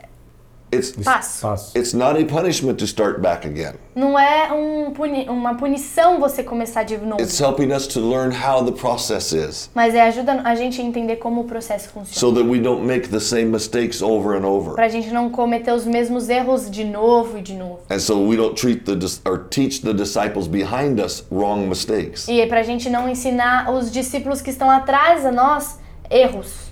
It's, 0.73 0.91
passo. 0.91 1.73
It's 1.77 1.95
not 1.95 2.21
a 2.21 2.25
punishment 2.25 2.79
to 2.79 2.87
start 2.87 3.21
back 3.21 3.47
again. 3.47 3.75
Não 3.95 4.19
é 4.19 4.53
um 4.53 4.91
puni 4.93 5.29
uma 5.29 5.55
punição 5.55 6.19
você 6.19 6.43
começar 6.43 6.83
de 6.83 6.97
novo. 6.99 7.23
It's 7.23 7.41
helping 7.41 7.73
us 7.73 7.87
to 7.89 8.01
learn 8.01 8.35
how 8.35 8.65
the 8.65 8.73
process 8.73 9.33
is. 9.33 9.71
Mas 9.75 9.95
é 9.95 10.03
ajuda 10.03 10.43
a 10.45 10.55
gente 10.57 10.81
a 10.81 10.85
entender 10.85 11.17
como 11.17 11.43
o 11.43 11.45
processo 11.45 11.89
funciona. 11.91 12.19
So 12.19 12.33
that 12.33 12.49
we 12.49 12.59
don't 12.59 12.85
make 12.85 13.09
the 13.09 13.21
same 13.21 13.47
mistakes 13.47 14.03
over 14.03 14.37
and 14.37 14.45
over. 14.45 14.75
Pra 14.75 14.89
gente 14.89 15.11
não 15.11 15.31
cometer 15.31 15.73
os 15.73 15.87
mesmos 15.87 16.29
erros 16.29 16.69
de 16.69 16.85
novo 16.85 17.39
e 17.39 17.43
de 17.43 17.55
novo. 17.55 17.81
And 17.89 18.01
so 18.01 18.19
we 18.19 18.37
don't 18.37 18.61
treat 18.61 18.85
the 18.85 18.97
or 19.25 19.47
teach 19.49 19.83
the 19.83 19.95
disciples 19.95 20.49
behind 20.49 21.01
us 21.01 21.25
wrong 21.31 21.69
mistakes. 21.69 22.27
E 22.29 22.45
pra 22.47 22.65
gente 22.65 22.91
não 22.91 23.09
ensinar 23.09 23.73
os 23.73 23.91
discípulos 23.91 24.43
que 24.43 24.51
estão 24.51 24.69
atrás 24.69 25.25
a 25.25 25.31
nós 25.31 25.79
erros. 26.11 26.66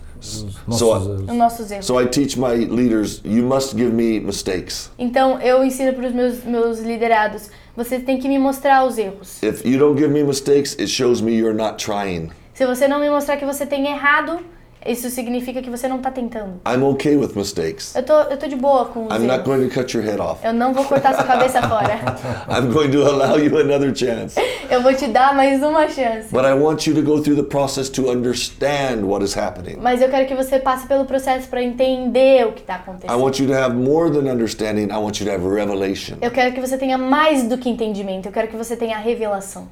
So, 0.70 0.95
I, 1.29 1.33
nossos 1.35 1.70
erros. 1.70 1.85
So 1.85 1.99
I 1.99 2.07
teach 2.07 2.37
my 2.37 2.55
leaders, 2.55 3.20
you 3.25 3.43
must 3.45 3.77
give 3.77 3.93
me 3.93 4.18
mistakes. 4.20 4.91
Então 4.99 5.41
eu 5.41 5.62
ensino 5.64 5.93
para 5.93 6.07
os 6.07 6.12
meus 6.12 6.45
meus 6.45 6.81
liderados, 6.81 7.51
você 7.77 7.99
tem 8.01 8.18
que 8.18 8.29
me 8.29 8.39
mostrar 8.39 8.85
os 8.87 8.97
erros. 8.99 9.43
If 9.43 9.64
you 9.64 9.79
don't 9.79 9.99
give 9.99 10.12
me 10.12 10.22
mistakes, 10.25 10.75
it 10.79 10.89
shows 10.89 11.20
me 11.20 11.33
you're 11.33 11.57
not 11.57 11.77
trying. 11.77 12.31
Se 12.55 12.64
você 12.64 12.89
não 12.89 13.01
me 13.01 13.11
mostrar 13.11 13.37
que 13.37 13.45
você 13.45 13.66
tem 13.66 13.87
errado, 13.87 14.39
isso 14.87 15.09
significa 15.11 15.62
que 15.62 15.70
você 15.70 15.89
não 15.89 15.97
está 15.99 16.11
tentando. 16.11 16.61
I'm 16.66 16.82
okay 16.85 17.16
with 17.16 17.30
mistakes. 17.35 17.95
Eu 17.95 18.03
tô, 18.03 18.12
eu 18.22 18.37
tô 18.37 18.47
de 18.47 18.57
boa 18.57 18.85
com 18.87 19.07
os 19.07 19.11
I'm 19.12 19.24
erros. 19.24 19.26
not 19.26 19.45
going 19.45 19.68
to 19.68 19.74
cut 19.74 19.97
your 19.97 20.05
head 20.05 20.20
off. 20.20 20.45
Eu 20.47 20.53
não 20.53 20.72
vou 20.74 20.85
cortar 20.85 21.14
sua 21.14 21.24
cabeça 21.24 21.61
fora. 21.68 22.01
I'm 22.49 22.72
going 22.72 22.91
to 22.91 23.03
allow 23.07 23.39
you 23.39 23.57
another 23.59 23.95
chance. 23.95 24.39
Eu 24.70 24.82
vou 24.82 24.95
te 24.95 25.07
dar 25.09 25.35
mais 25.35 25.62
uma 25.62 25.89
chance. 25.89 26.28
But 26.30 26.45
I 26.45 26.53
want 26.55 26.87
you 26.87 26.95
to 26.95 27.03
go 27.03 27.20
through 27.22 27.37
the 27.37 27.49
process 27.49 27.89
to 27.91 28.11
understand 28.11 29.05
what 29.05 29.24
is 29.24 29.37
happening. 29.37 29.76
Mas 29.80 30.01
eu 30.03 30.09
quero 30.09 30.26
que 30.26 30.35
você 30.35 30.59
passe 30.59 30.87
pelo 30.87 31.05
processo 31.05 31.49
para 31.49 31.62
entender 31.62 32.47
o 32.47 32.53
que 32.53 32.61
está 32.61 32.76
acontecendo. 32.76 33.11
I 33.12 33.16
want 33.20 33.39
you 33.39 33.47
to 33.47 33.55
have 33.55 33.74
more 33.74 34.11
than 34.11 34.30
understanding. 34.30 34.85
I 34.91 34.97
want 34.99 35.20
you 35.20 35.26
to 35.26 35.32
have 35.32 35.45
revelation. 35.47 36.16
Eu 36.20 36.30
quero 36.30 36.53
que 36.55 36.61
você 36.61 36.76
tenha 36.76 36.99
mais 36.99 37.45
do 37.45 37.57
que 37.59 37.68
entendimento. 37.68 38.26
Eu 38.28 38.32
quero 38.32 38.49
que 38.49 38.57
você 38.57 38.76
tenha 38.76 38.99
revelação. 38.99 39.68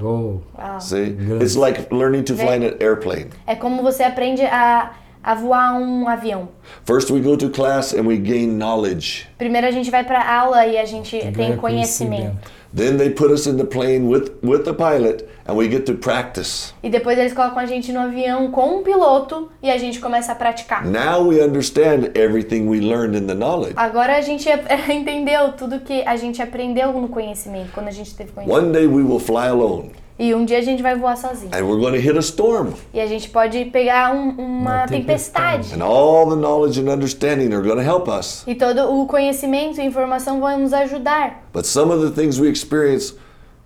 Oh. 0.00 0.40
Wow. 0.56 0.78
See, 0.80 1.16
it's 1.40 1.56
like 1.56 1.92
learning 1.92 2.24
to 2.24 2.34
fly 2.34 2.56
an 2.56 2.76
airplane. 2.80 3.30
É 3.46 3.54
como 3.54 3.82
você 3.82 4.02
aprende 4.02 4.42
a 4.42 4.92
a 5.22 5.34
voar 5.34 5.74
um 5.74 6.08
avião. 6.08 6.48
First 6.84 7.10
we 7.10 7.20
go 7.20 7.36
to 7.36 7.48
class 7.48 7.94
and 7.94 8.06
we 8.06 8.16
gain 8.16 8.58
knowledge. 8.58 9.28
Primeiro 9.38 9.66
a 9.66 9.70
gente 9.70 9.90
vai 9.90 10.02
para 10.02 10.38
aula 10.40 10.66
e 10.66 10.76
a 10.76 10.84
gente 10.84 11.16
tem 11.32 11.56
conhecimento. 11.56 12.50
Then 12.74 12.96
they 12.96 13.10
put 13.10 13.30
us 13.30 13.46
in 13.46 13.58
the 13.58 13.64
plane 13.64 14.08
with 14.08 14.32
with 14.42 14.64
the 14.64 14.72
pilot 14.72 15.28
and 15.46 15.56
we 15.56 15.68
get 15.68 15.84
to 15.86 15.94
practice. 15.94 16.72
E 16.82 16.88
depois 16.88 17.18
eles 17.18 17.34
colocam 17.34 17.58
a 17.58 17.66
gente 17.66 17.92
no 17.92 18.00
avião 18.00 18.50
com 18.50 18.78
um 18.78 18.82
piloto 18.82 19.50
e 19.62 19.70
a 19.70 19.76
gente 19.76 20.00
começa 20.00 20.32
a 20.32 20.34
praticar. 20.34 20.86
Now 20.86 21.22
we 21.22 21.42
understand 21.42 22.12
everything 22.14 22.68
we 22.68 22.80
learned 22.80 23.16
in 23.16 23.26
the 23.26 23.34
knowledge. 23.34 23.74
Agora 23.76 24.16
a 24.16 24.20
gente 24.22 24.48
entendeu 24.88 25.52
tudo 25.52 25.80
que 25.80 26.02
a 26.06 26.16
gente 26.16 26.40
aprendeu 26.40 26.92
no 26.92 27.08
conhecimento 27.08 27.72
quando 27.72 27.88
a 27.88 27.92
gente 27.92 28.14
teve 28.14 28.32
conhecimento. 28.32 28.66
One 28.66 28.72
day 28.72 28.86
we 28.86 29.02
will 29.02 29.20
fly 29.20 29.48
alone. 29.48 29.90
E 30.22 30.32
um 30.36 30.44
dia 30.44 30.58
a 30.58 30.62
gente 30.62 30.80
vai 30.80 30.94
voar 30.94 31.16
sozinho. 31.16 31.50
And 31.52 31.64
we're 31.64 31.80
going 31.80 31.94
to 31.94 32.00
hit 32.00 32.16
a 32.16 32.22
storm. 32.22 32.74
E 32.94 33.00
a 33.00 33.06
gente 33.08 33.28
pode 33.28 33.64
pegar 33.72 34.14
um, 34.14 34.30
uma, 34.30 34.84
uma 34.84 34.86
tempestade. 34.86 35.64
tempestade. 35.64 35.74
And 35.74 35.84
all 35.84 36.30
the 36.30 36.36
knowledge 36.36 36.78
and 36.78 36.88
understanding 36.88 37.52
are 37.52 37.60
going 37.60 37.78
to 37.78 37.82
help 37.82 38.06
us. 38.06 38.44
E 38.46 38.54
todo 38.54 38.82
o 38.88 39.04
conhecimento 39.06 39.80
e 39.80 39.84
informação 39.84 40.38
vão 40.38 40.60
nos 40.60 40.72
ajudar. 40.72 41.42
But 41.52 41.66
some 41.66 41.92
of 41.92 42.08
the 42.08 42.14
things 42.14 42.38
we 42.38 42.48
experience 42.48 43.16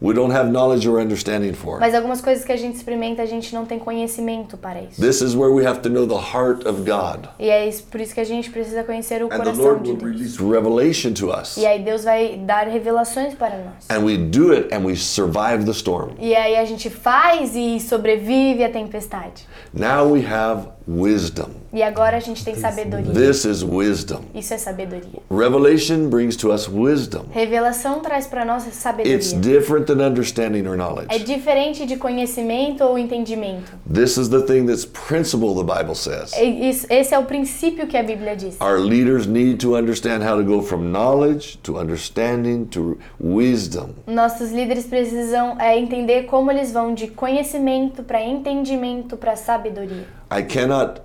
We 0.01 0.13
don't 0.13 0.31
have 0.31 0.51
knowledge 0.51 0.87
or 0.87 1.01
understanding 1.01 1.55
for. 1.55 1.81
Mas 1.81 1.95
algumas 1.95 2.21
coisas 2.21 2.45
que 2.45 2.53
a 2.53 2.57
gente 2.57 2.77
experimenta, 2.77 3.23
a 3.23 3.27
gente 3.27 3.55
não 3.55 3.65
tem 3.65 3.79
conhecimento 3.79 4.59
para 4.59 4.83
isso. 4.83 5.01
This 5.01 5.23
is 5.23 5.35
where 5.35 5.51
we 5.51 5.67
have 5.67 5.81
to 5.81 5.89
know 5.89 6.07
the 6.07 6.15
heart 6.15 6.67
of 6.67 6.83
God. 6.83 7.29
E 7.39 7.49
é 7.49 7.67
isso, 7.67 7.85
por 7.85 7.99
isso 8.01 8.13
que 8.13 8.21
a 8.21 8.25
gente 8.25 8.51
precisa 8.51 8.85
conhecer 8.85 9.23
o 9.23 9.27
And 9.27 9.31
coração 9.31 9.55
the 9.55 9.63
Lord 9.63 9.83
de 9.85 9.91
will 9.93 9.99
Deus. 9.99 10.13
release 10.13 10.39
revelation 10.39 11.13
to 11.15 11.31
us. 11.31 11.57
E 11.57 11.65
aí 11.67 11.83
Deus 11.83 12.05
vai 12.05 12.37
dar 12.37 12.67
revelações 12.69 13.35
para 13.35 13.57
nós. 13.57 13.89
And 13.91 14.05
we 14.05 14.19
do 14.19 14.53
it 14.53 14.69
and 14.75 14.85
we 14.85 14.95
survive 14.97 15.65
the 15.65 15.73
storm. 15.73 16.11
E 16.19 16.35
aí 16.37 16.57
a 16.57 16.65
gente 16.67 16.91
faz 16.91 17.57
e 17.57 17.81
sobrevive 17.81 18.65
à 18.65 18.69
tempestade. 18.69 19.47
Now 19.73 20.13
we 20.13 20.21
have 20.27 20.76
wisdom. 20.89 21.49
E 21.73 21.83
agora 21.83 22.17
a 22.17 22.21
gente 22.21 22.45
tem 22.45 22.55
sabedoria. 22.55 23.13
This 23.13 23.45
is 23.45 23.63
wisdom. 23.63 24.21
Isso 24.35 24.55
é 24.55 24.59
sabedoria. 24.59 25.21
Revelation 25.31 26.09
brings 26.09 26.37
to 26.37 26.53
us 26.53 26.69
wisdom. 26.69 27.25
Revelação 27.31 28.01
traz 28.01 28.27
para 28.27 28.45
nós 28.45 28.67
It's 28.67 28.77
sabedoria. 28.77 29.39
different 29.41 29.87
than 29.87 30.01
understanding 30.01 30.67
or 30.67 30.75
É 30.75 30.77
knowledge. 30.77 31.25
diferente 31.25 31.85
de 31.85 31.97
conhecimento 31.97 32.85
ou 32.85 32.99
entendimento. 32.99 33.73
This 33.93 34.17
is 34.17 34.29
the 34.29 34.41
thing 34.43 34.67
that's 34.67 34.87
principle, 34.87 35.55
the 35.55 35.65
Bible 35.65 35.95
says. 35.95 36.33
É 36.35 36.45
Esse 36.99 37.15
é 37.15 37.19
o 37.19 37.25
princípio 37.25 37.87
que 37.87 37.97
a 37.97 38.03
Bíblia 38.03 38.37
diz. 38.37 38.57
Our 38.61 38.79
leaders 38.79 39.27
need 39.27 39.59
to 39.59 39.77
understand 39.77 40.23
how 40.25 40.37
to 40.39 40.45
go 40.45 40.63
from 40.63 40.83
knowledge 40.91 41.59
to 41.65 41.79
understanding 41.79 42.65
to 42.67 42.97
wisdom. 43.21 43.91
Nossos 44.07 44.51
líderes 44.51 44.87
precisam 44.87 45.61
é, 45.61 45.79
entender 45.79 46.23
como 46.25 46.51
eles 46.51 46.73
vão 46.73 46.95
de 46.95 47.09
conhecimento 47.09 48.03
para 48.03 48.23
entendimento 48.23 49.17
para 49.17 49.37
sabedoria. 49.37 50.07
I 50.31 50.43
cannot 50.43 51.03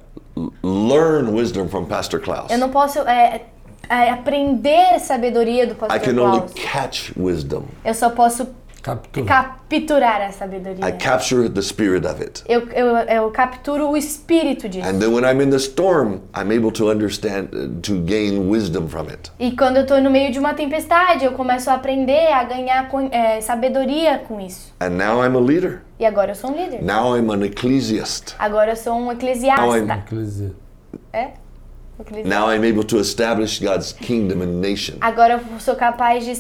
learn 0.64 1.34
wisdom 1.34 1.68
from 1.70 1.86
Pastor 1.86 2.20
Klaus. 2.20 2.50
Eu 2.52 2.58
não 2.58 2.70
posso 2.70 3.00
é, 3.00 3.42
é, 3.90 4.10
aprender 4.10 5.00
sabedoria 5.00 5.68
do 5.68 5.74
I 5.74 5.76
pastor 5.76 6.00
can 6.00 6.22
only 6.22 6.40
Klaus. 6.40 6.54
catch 6.54 7.12
wisdom. 7.18 7.66
Eu 7.84 7.94
só 7.94 8.10
posso 8.10 8.48
Captura. 8.82 9.28
capturar 9.28 10.22
a 10.22 10.32
sabedoria. 10.32 10.88
I 10.88 10.92
capture 10.94 11.48
the 11.48 11.62
spirit 11.62 12.04
of 12.08 12.20
it. 12.20 12.44
Eu, 12.48 12.68
eu, 12.70 12.96
eu 12.98 13.30
capturo 13.30 13.90
o 13.90 13.96
espírito 13.96 14.68
disso. 14.68 14.88
And 14.88 14.98
then 15.00 15.14
when 15.14 15.24
I'm 15.24 15.40
in 15.40 15.52
the 15.52 15.60
storm, 15.60 16.22
I'm 16.36 16.52
able 16.52 16.72
to 16.72 16.90
understand, 16.90 17.50
uh, 17.54 17.80
to 17.82 18.00
gain 18.02 18.50
wisdom 18.50 18.88
from 18.88 19.08
it. 19.10 19.32
E 19.40 19.52
quando 19.52 19.78
eu 19.78 19.86
tô 19.86 20.00
no 20.00 20.10
meio 20.10 20.32
de 20.32 20.40
uma 20.40 20.56
tempestade, 20.56 21.26
eu 21.26 21.34
começo 21.34 21.70
a 21.70 21.76
aprender 21.76 22.34
a 22.34 22.44
ganhar 22.44 22.90
é, 23.12 23.40
sabedoria 23.42 24.18
com 24.28 24.42
isso. 24.42 24.74
And 24.80 24.92
now 24.92 25.24
I'm 25.24 25.36
a 25.36 25.40
leader. 25.40 25.84
E 26.02 26.06
agora 26.06 26.32
eu 26.32 26.36
sou 26.36 26.49
um 26.49 26.56
líder. 26.56 26.82
Now 26.84 27.16
I'm 27.16 27.30
an 27.32 27.45
ecclesiast. 27.45 28.34
Agora 28.39 28.72
eu 28.72 28.76
sou 28.76 28.95
um 28.95 29.04
Now 29.04 29.12
eclesiasta. 29.12 29.93
Eclesia. 30.08 30.52
É? 31.14 31.28
Eclesiasta. 31.99 32.28
Now 32.39 32.52
I'm 32.52 32.68
able 32.68 32.84
to 32.86 32.97
establish 32.99 33.60
God's 33.60 33.93
kingdom 33.93 34.41
and 34.41 34.60
nation. 34.60 34.95
Agora 34.99 35.34
eu 35.36 35.60
sou 35.60 35.76
capaz 35.76 36.26
de, 36.26 36.34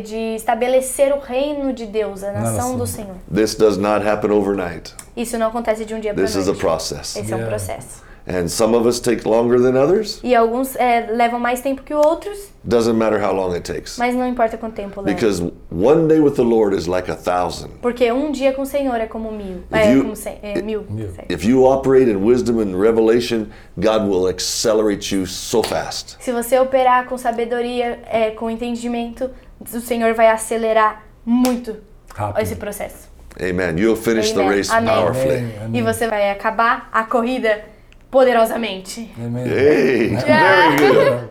de 0.00 0.16
estabelecer 0.36 1.12
o 1.12 1.18
reino 1.20 1.74
de 1.74 1.84
Deus, 1.84 2.24
a 2.24 2.32
nação 2.32 2.54
Nação. 2.54 2.78
do 2.78 2.86
Senhor. 2.86 3.16
This 3.30 3.54
does 3.54 3.76
not 3.76 4.02
happen 4.02 4.30
overnight. 4.30 4.94
Isso 5.14 5.36
não 5.36 5.48
acontece 5.48 5.84
de 5.84 5.92
um 5.92 6.00
dia 6.00 6.14
para 6.14 6.24
This 6.24 6.34
is 6.34 6.48
a 6.48 6.54
process. 6.54 7.14
Esse 7.14 7.34
é 7.34 7.36
um 7.36 7.40
Yeah. 7.40 7.50
processo. 7.50 8.02
And 8.26 8.46
some 8.48 8.76
of 8.76 8.86
us 8.86 9.00
take 9.00 9.26
longer 9.28 9.58
than 9.60 9.76
others. 9.76 10.20
E 10.22 10.32
alguns 10.34 10.76
é, 10.76 11.08
levam 11.10 11.40
mais 11.40 11.60
tempo 11.60 11.82
que 11.82 11.92
outros, 11.92 12.52
Doesn't 12.62 12.96
matter 12.96 13.20
how 13.20 13.32
long 13.34 13.52
it 13.52 13.62
takes. 13.72 13.98
mas 13.98 14.14
não 14.14 14.26
importa 14.28 14.56
quanto 14.56 14.74
tempo 14.74 15.00
leva. 15.00 15.12
Because 15.12 15.42
one 15.72 16.06
day 16.06 16.20
with 16.20 16.34
the 16.36 16.42
Lord 16.44 16.76
is 16.76 16.86
like 16.86 17.10
a 17.10 17.16
thousand. 17.16 17.70
Porque 17.80 18.12
um 18.12 18.30
dia 18.30 18.52
com 18.52 18.62
o 18.62 18.66
Senhor 18.66 18.94
é 19.00 19.06
como 19.06 19.32
mil. 19.32 19.58
If 19.70 19.72
É 19.76 19.92
you- 19.92 20.02
como 20.02 20.14
cem, 20.14 20.38
é, 20.40 20.62
mil. 20.62 20.86
If 21.28 21.44
you 21.44 21.64
operate 21.64 22.08
in 22.08 22.24
wisdom 22.24 22.60
and 22.60 22.78
revelation, 22.78 23.46
God 23.76 24.02
will 24.08 24.28
accelerate 24.28 25.12
you 25.12 25.26
so 25.26 25.60
fast. 25.62 26.16
Se 26.20 26.30
você 26.30 26.56
operar 26.60 27.06
com 27.06 27.18
sabedoria, 27.18 27.98
é, 28.08 28.30
com 28.30 28.48
entendimento, 28.48 29.30
o 29.60 29.80
Senhor 29.80 30.14
vai 30.14 30.28
acelerar 30.28 31.04
muito 31.26 31.76
Rápido. 32.14 32.40
esse 32.42 32.54
processo. 32.54 33.10
Amen. 33.40 33.76
You'll 33.78 33.96
finish 33.96 34.30
Amen. 34.32 34.46
the 34.48 34.56
race 34.56 34.70
Amém. 34.72 34.94
powerfully. 34.94 35.36
Amém. 35.38 35.52
Amém. 35.64 35.80
E 35.80 35.82
você 35.82 36.06
vai 36.06 36.30
acabar 36.30 36.88
a 36.92 37.02
corrida 37.02 37.64
poderosamente. 38.12 39.10
Amen. 39.18 39.46
Hey, 39.46 40.08
very 40.16 40.76
good. 40.76 41.28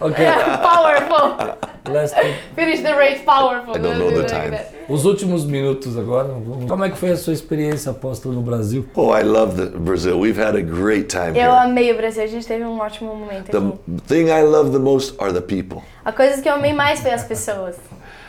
okay. 0.00 0.32
powerful. 0.62 1.58
Let's 1.92 2.12
finish 2.56 2.80
the 2.80 2.96
race 2.96 3.22
powerful. 3.22 3.76
I 3.76 3.78
don't 3.78 3.98
know 3.98 4.10
the 4.10 4.24
time. 4.24 4.58
Os 4.88 5.04
últimos 5.04 5.44
minutos 5.44 5.96
agora. 5.96 6.30
Como 6.66 6.84
é 6.84 6.90
que 6.90 6.96
foi 6.96 7.10
a 7.10 7.16
sua 7.16 7.32
experiência 7.32 7.90
apóstolo 7.90 8.34
no 8.34 8.42
Brasil? 8.42 8.86
Oh, 8.94 9.14
I 9.14 9.22
love 9.22 9.56
the 9.56 9.78
Brazil. 9.78 10.18
We've 10.18 10.40
had 10.40 10.56
a 10.56 10.62
great 10.62 11.08
time 11.08 11.38
Eu 11.38 11.52
here. 11.52 11.64
amei 11.64 11.92
o 11.92 11.96
Brasil. 11.96 12.24
A 12.24 12.26
gente 12.26 12.46
teve 12.46 12.64
um 12.64 12.80
ótimo 12.80 13.14
momento 13.14 13.50
the 13.50 13.58
aqui. 13.58 13.78
The 13.86 14.02
thing 14.06 14.30
I 14.30 14.42
love 14.42 14.72
the 14.72 14.78
most 14.78 15.14
are 15.18 15.32
the 15.32 15.40
people. 15.40 15.82
A 16.04 16.12
coisa 16.12 16.40
que 16.40 16.48
eu 16.48 16.54
amei 16.54 16.72
mais 16.72 17.00
foi 17.00 17.12
as 17.12 17.24
pessoas. 17.24 17.76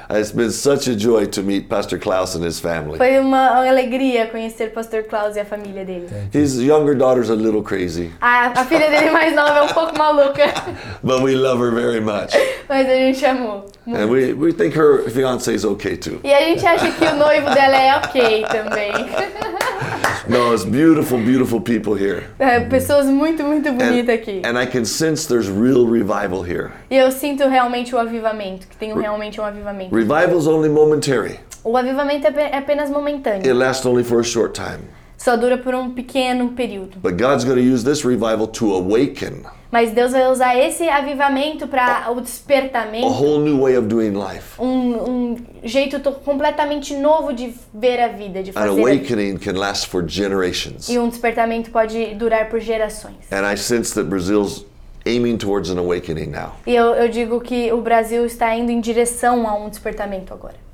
It's 0.09 0.31
been 0.31 0.51
such 0.51 0.87
a 0.87 0.95
joy 0.95 1.25
to 1.27 1.43
meet 1.43 1.69
Pastor 1.69 1.97
Klaus 1.97 2.33
and 2.35 2.43
his 2.43 2.61
family. 2.61 2.97
Foi 2.97 3.19
uma 3.19 3.67
alegria 3.67 4.27
conhecer 4.27 4.73
Pastor 4.73 5.03
Klaus 5.03 5.35
e 5.35 5.41
a 5.41 5.45
família 5.45 5.83
dele. 5.83 6.07
His 6.31 6.61
younger 6.61 6.95
daughter's 6.95 7.29
a 7.29 7.35
little 7.35 7.61
crazy. 7.61 8.11
A, 8.21 8.53
a 8.61 8.65
filha 8.65 8.89
dele 8.89 9.11
mais 9.11 9.35
nova 9.35 9.59
é 9.59 9.61
um 9.63 9.67
pouco 9.67 9.97
maluca. 9.97 10.45
But 11.03 11.21
we 11.21 11.35
love 11.35 11.59
her 11.59 11.71
very 11.71 11.99
much. 11.99 12.33
Mas 12.69 12.87
a 12.87 12.95
gente 12.95 13.25
amou. 13.25 13.65
Muito. 13.85 14.01
And 14.01 14.09
we, 14.09 14.33
we 14.33 14.53
think 14.53 14.75
her 14.75 15.09
fiance 15.09 15.53
is 15.53 15.65
okay 15.65 15.97
too. 15.97 16.21
E 16.23 16.33
a 16.33 16.39
gente 16.41 16.65
acha 16.65 16.89
que 16.89 17.05
o 17.05 17.15
noivo 17.15 17.49
dela 17.53 17.75
é 17.75 17.97
ok 17.97 18.45
também. 18.49 18.91
No, 20.29 20.53
it's 20.53 20.65
beautiful, 20.65 21.17
beautiful 21.17 21.61
people 21.61 21.93
here. 21.93 22.25
É, 22.37 22.59
pessoas 22.61 23.05
muito, 23.05 23.43
muito 23.43 23.71
bonitas 23.71 24.15
aqui. 24.15 24.41
And 24.43 24.57
I 24.61 24.65
can 24.65 24.83
sense 24.83 25.27
there's 25.27 25.47
real 25.47 25.85
revival 25.85 26.43
here. 26.43 26.71
E 26.89 26.97
eu 26.97 27.11
sinto 27.11 27.47
realmente 27.47 27.95
o 27.95 27.97
avivamento, 27.97 28.67
que 28.67 28.75
tem 28.75 28.93
realmente 28.93 29.39
um 29.39 29.45
avivamento. 29.45 29.95
Revival 29.95 30.37
is 30.37 30.47
only 30.47 30.69
momentary. 30.69 31.39
O 31.63 31.77
avivamento 31.77 32.27
é, 32.27 32.51
é 32.51 32.57
apenas 32.57 32.89
momentâneo. 32.89 33.41
It 33.41 33.53
lasts 33.53 33.85
only 33.85 34.03
for 34.03 34.19
a 34.19 34.23
short 34.23 34.53
time. 34.53 34.83
Só 35.17 35.35
dura 35.35 35.57
por 35.57 35.73
um 35.73 35.91
pequeno 35.91 36.49
período. 36.49 36.99
But 37.01 37.13
God's 37.17 37.43
going 37.43 37.57
to 37.57 37.73
use 37.73 37.83
this 37.83 38.05
revival 38.05 38.47
to 38.47 38.73
awaken. 38.73 39.43
Mas 39.71 39.91
Deus 39.91 40.11
vai 40.11 40.27
usar 40.31 40.57
esse 40.57 40.87
avivamento 40.87 41.67
para 41.67 42.09
o 42.11 42.21
despertamento. 42.21 43.05
A 43.05 43.09
whole 43.09 43.39
new 43.39 43.61
way 43.61 43.77
of 43.77 43.87
doing 43.87 44.11
life. 44.11 44.59
Um, 44.59 44.95
um 44.95 45.37
jeito 45.63 45.99
completamente 46.23 46.95
novo 46.95 47.33
de 47.33 47.53
ver 47.73 47.99
a 47.99 48.07
vida, 48.07 48.41
de 48.41 48.51
fazer. 48.51 48.69
An 48.69 48.71
awakening 48.71 49.37
can 49.37 49.53
last 49.53 49.87
for 49.87 50.07
generations. 50.07 50.87
E 50.89 50.97
um 50.97 51.09
despertamento 51.09 51.69
pode 51.71 52.15
durar 52.15 52.49
por 52.49 52.59
gerações. 52.59 53.15
And 53.31 53.45
I 53.51 53.57
sense 53.57 53.93
that 53.95 54.07
Brazil's 54.09 54.65
aiming 55.05 55.37
towards 55.37 55.69
an 55.69 55.79
awakening 55.79 56.27
now. 56.31 56.53
E 56.65 56.75
eu, 56.75 56.93
eu 56.93 57.09
digo 57.09 57.39
que 57.41 57.71
o 57.71 57.81
Brasil 57.81 58.25
está 58.25 58.55
indo 58.55 58.71
em 58.71 58.79
direção 58.79 59.47
a 59.47 59.55
um 59.55 59.69
despertamento 59.69 60.33
agora. 60.33 60.66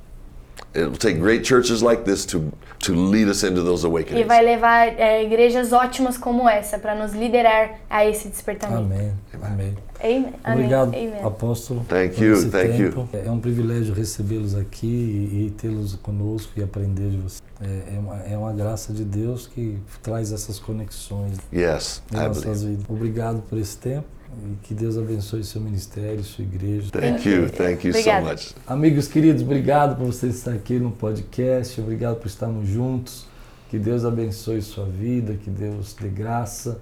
It 0.74 0.86
will 0.86 0.96
take 0.96 1.20
great 1.20 1.44
churches 1.44 1.82
like 1.82 2.02
this 2.04 2.26
to 2.26 2.52
to 2.84 2.94
lead 2.94 3.28
us 3.28 3.42
into 3.42 3.62
those 3.62 3.86
awakenings. 3.86 4.24
E 4.24 4.28
vai 4.28 4.42
levar 4.42 4.88
é, 4.88 5.24
igrejas 5.24 5.72
ótimas 5.72 6.18
como 6.18 6.48
essa 6.48 6.78
para 6.78 6.94
nos 6.94 7.12
liderar 7.12 7.80
a 7.88 8.04
esse 8.04 8.28
despertamento. 8.28 8.82
Amém. 8.82 9.12
Amém. 9.42 9.74
Amém. 10.00 10.34
Obrigado, 10.44 10.88
Amen. 10.88 11.22
apóstolo. 11.22 11.84
Thank 11.88 12.22
you. 12.22 12.50
Thank 12.50 12.76
tempo. 12.76 13.08
you. 13.12 13.20
É 13.24 13.30
um 13.30 13.40
privilégio 13.40 13.94
recebê-los 13.94 14.54
aqui 14.54 14.86
e, 14.86 15.46
e 15.46 15.50
tê-los 15.50 15.94
conosco 15.96 16.52
e 16.56 16.62
aprender 16.62 17.10
de 17.10 17.16
vocês. 17.16 17.42
É, 17.60 17.94
é, 17.94 17.98
uma, 17.98 18.16
é 18.22 18.36
uma 18.36 18.52
graça 18.52 18.92
de 18.92 19.04
Deus 19.04 19.46
que 19.46 19.78
traz 20.02 20.32
essas 20.32 20.58
conexões 20.58 21.38
yes, 21.52 22.02
em 22.12 22.16
nossas 22.16 22.64
vidas. 22.64 22.84
Obrigado 22.88 23.42
por 23.48 23.56
esse 23.58 23.76
tempo. 23.78 24.06
E 24.42 24.56
que 24.66 24.74
Deus 24.74 24.96
abençoe 24.96 25.44
seu 25.44 25.60
ministério, 25.60 26.22
sua 26.24 26.44
igreja. 26.44 26.90
Thank 26.90 27.28
you, 27.28 27.50
thank 27.50 27.86
you 27.86 27.94
so 27.94 28.20
much. 28.20 28.54
Amigos 28.66 29.08
queridos, 29.08 29.42
obrigado 29.42 29.96
por 29.96 30.06
você 30.06 30.28
estar 30.28 30.52
aqui 30.52 30.78
no 30.78 30.90
podcast, 30.90 31.80
obrigado 31.80 32.16
por 32.16 32.26
estarmos 32.26 32.68
juntos. 32.68 33.26
Que 33.70 33.78
Deus 33.78 34.04
abençoe 34.04 34.62
sua 34.62 34.84
vida, 34.84 35.34
que 35.34 35.50
Deus 35.50 35.94
dê 36.00 36.08
graça. 36.08 36.80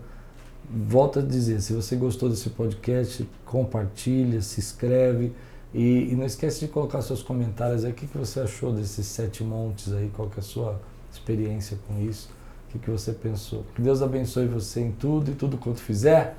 Volto 0.71 1.19
a 1.19 1.23
dizer, 1.23 1.61
se 1.61 1.73
você 1.73 1.97
gostou 1.97 2.29
desse 2.29 2.51
podcast, 2.51 3.29
compartilha, 3.45 4.41
se 4.41 4.61
inscreve 4.61 5.33
e, 5.75 6.13
e 6.13 6.17
não 6.17 6.25
esquece 6.25 6.61
de 6.61 6.69
colocar 6.69 7.03
seus 7.03 7.23
comentários 7.23 7.85
aí. 7.85 7.93
O 7.93 7.95
que, 7.95 8.07
que 8.07 8.19
você 8.19 8.41
achou 8.41 8.73
desses 8.73 9.07
sete 9.07 9.43
montes 9.43 9.93
aí? 9.93 10.11
Qual 10.15 10.29
que 10.29 10.39
é 10.39 10.41
a 10.41 10.43
sua 10.45 10.81
experiência 11.11 11.79
com 11.87 12.01
isso? 12.01 12.29
O 12.69 12.73
que, 12.73 12.79
que 12.79 12.91
você 12.91 13.13
pensou? 13.13 13.65
Que 13.75 13.83
Deus 13.83 14.03
abençoe 14.03 14.47
você 14.47 14.81
em 14.81 14.93
tudo 14.93 15.31
e 15.31 15.35
tudo 15.35 15.59
quanto 15.59 15.81
fizer 15.81 16.37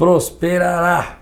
prosperará. 0.00 1.20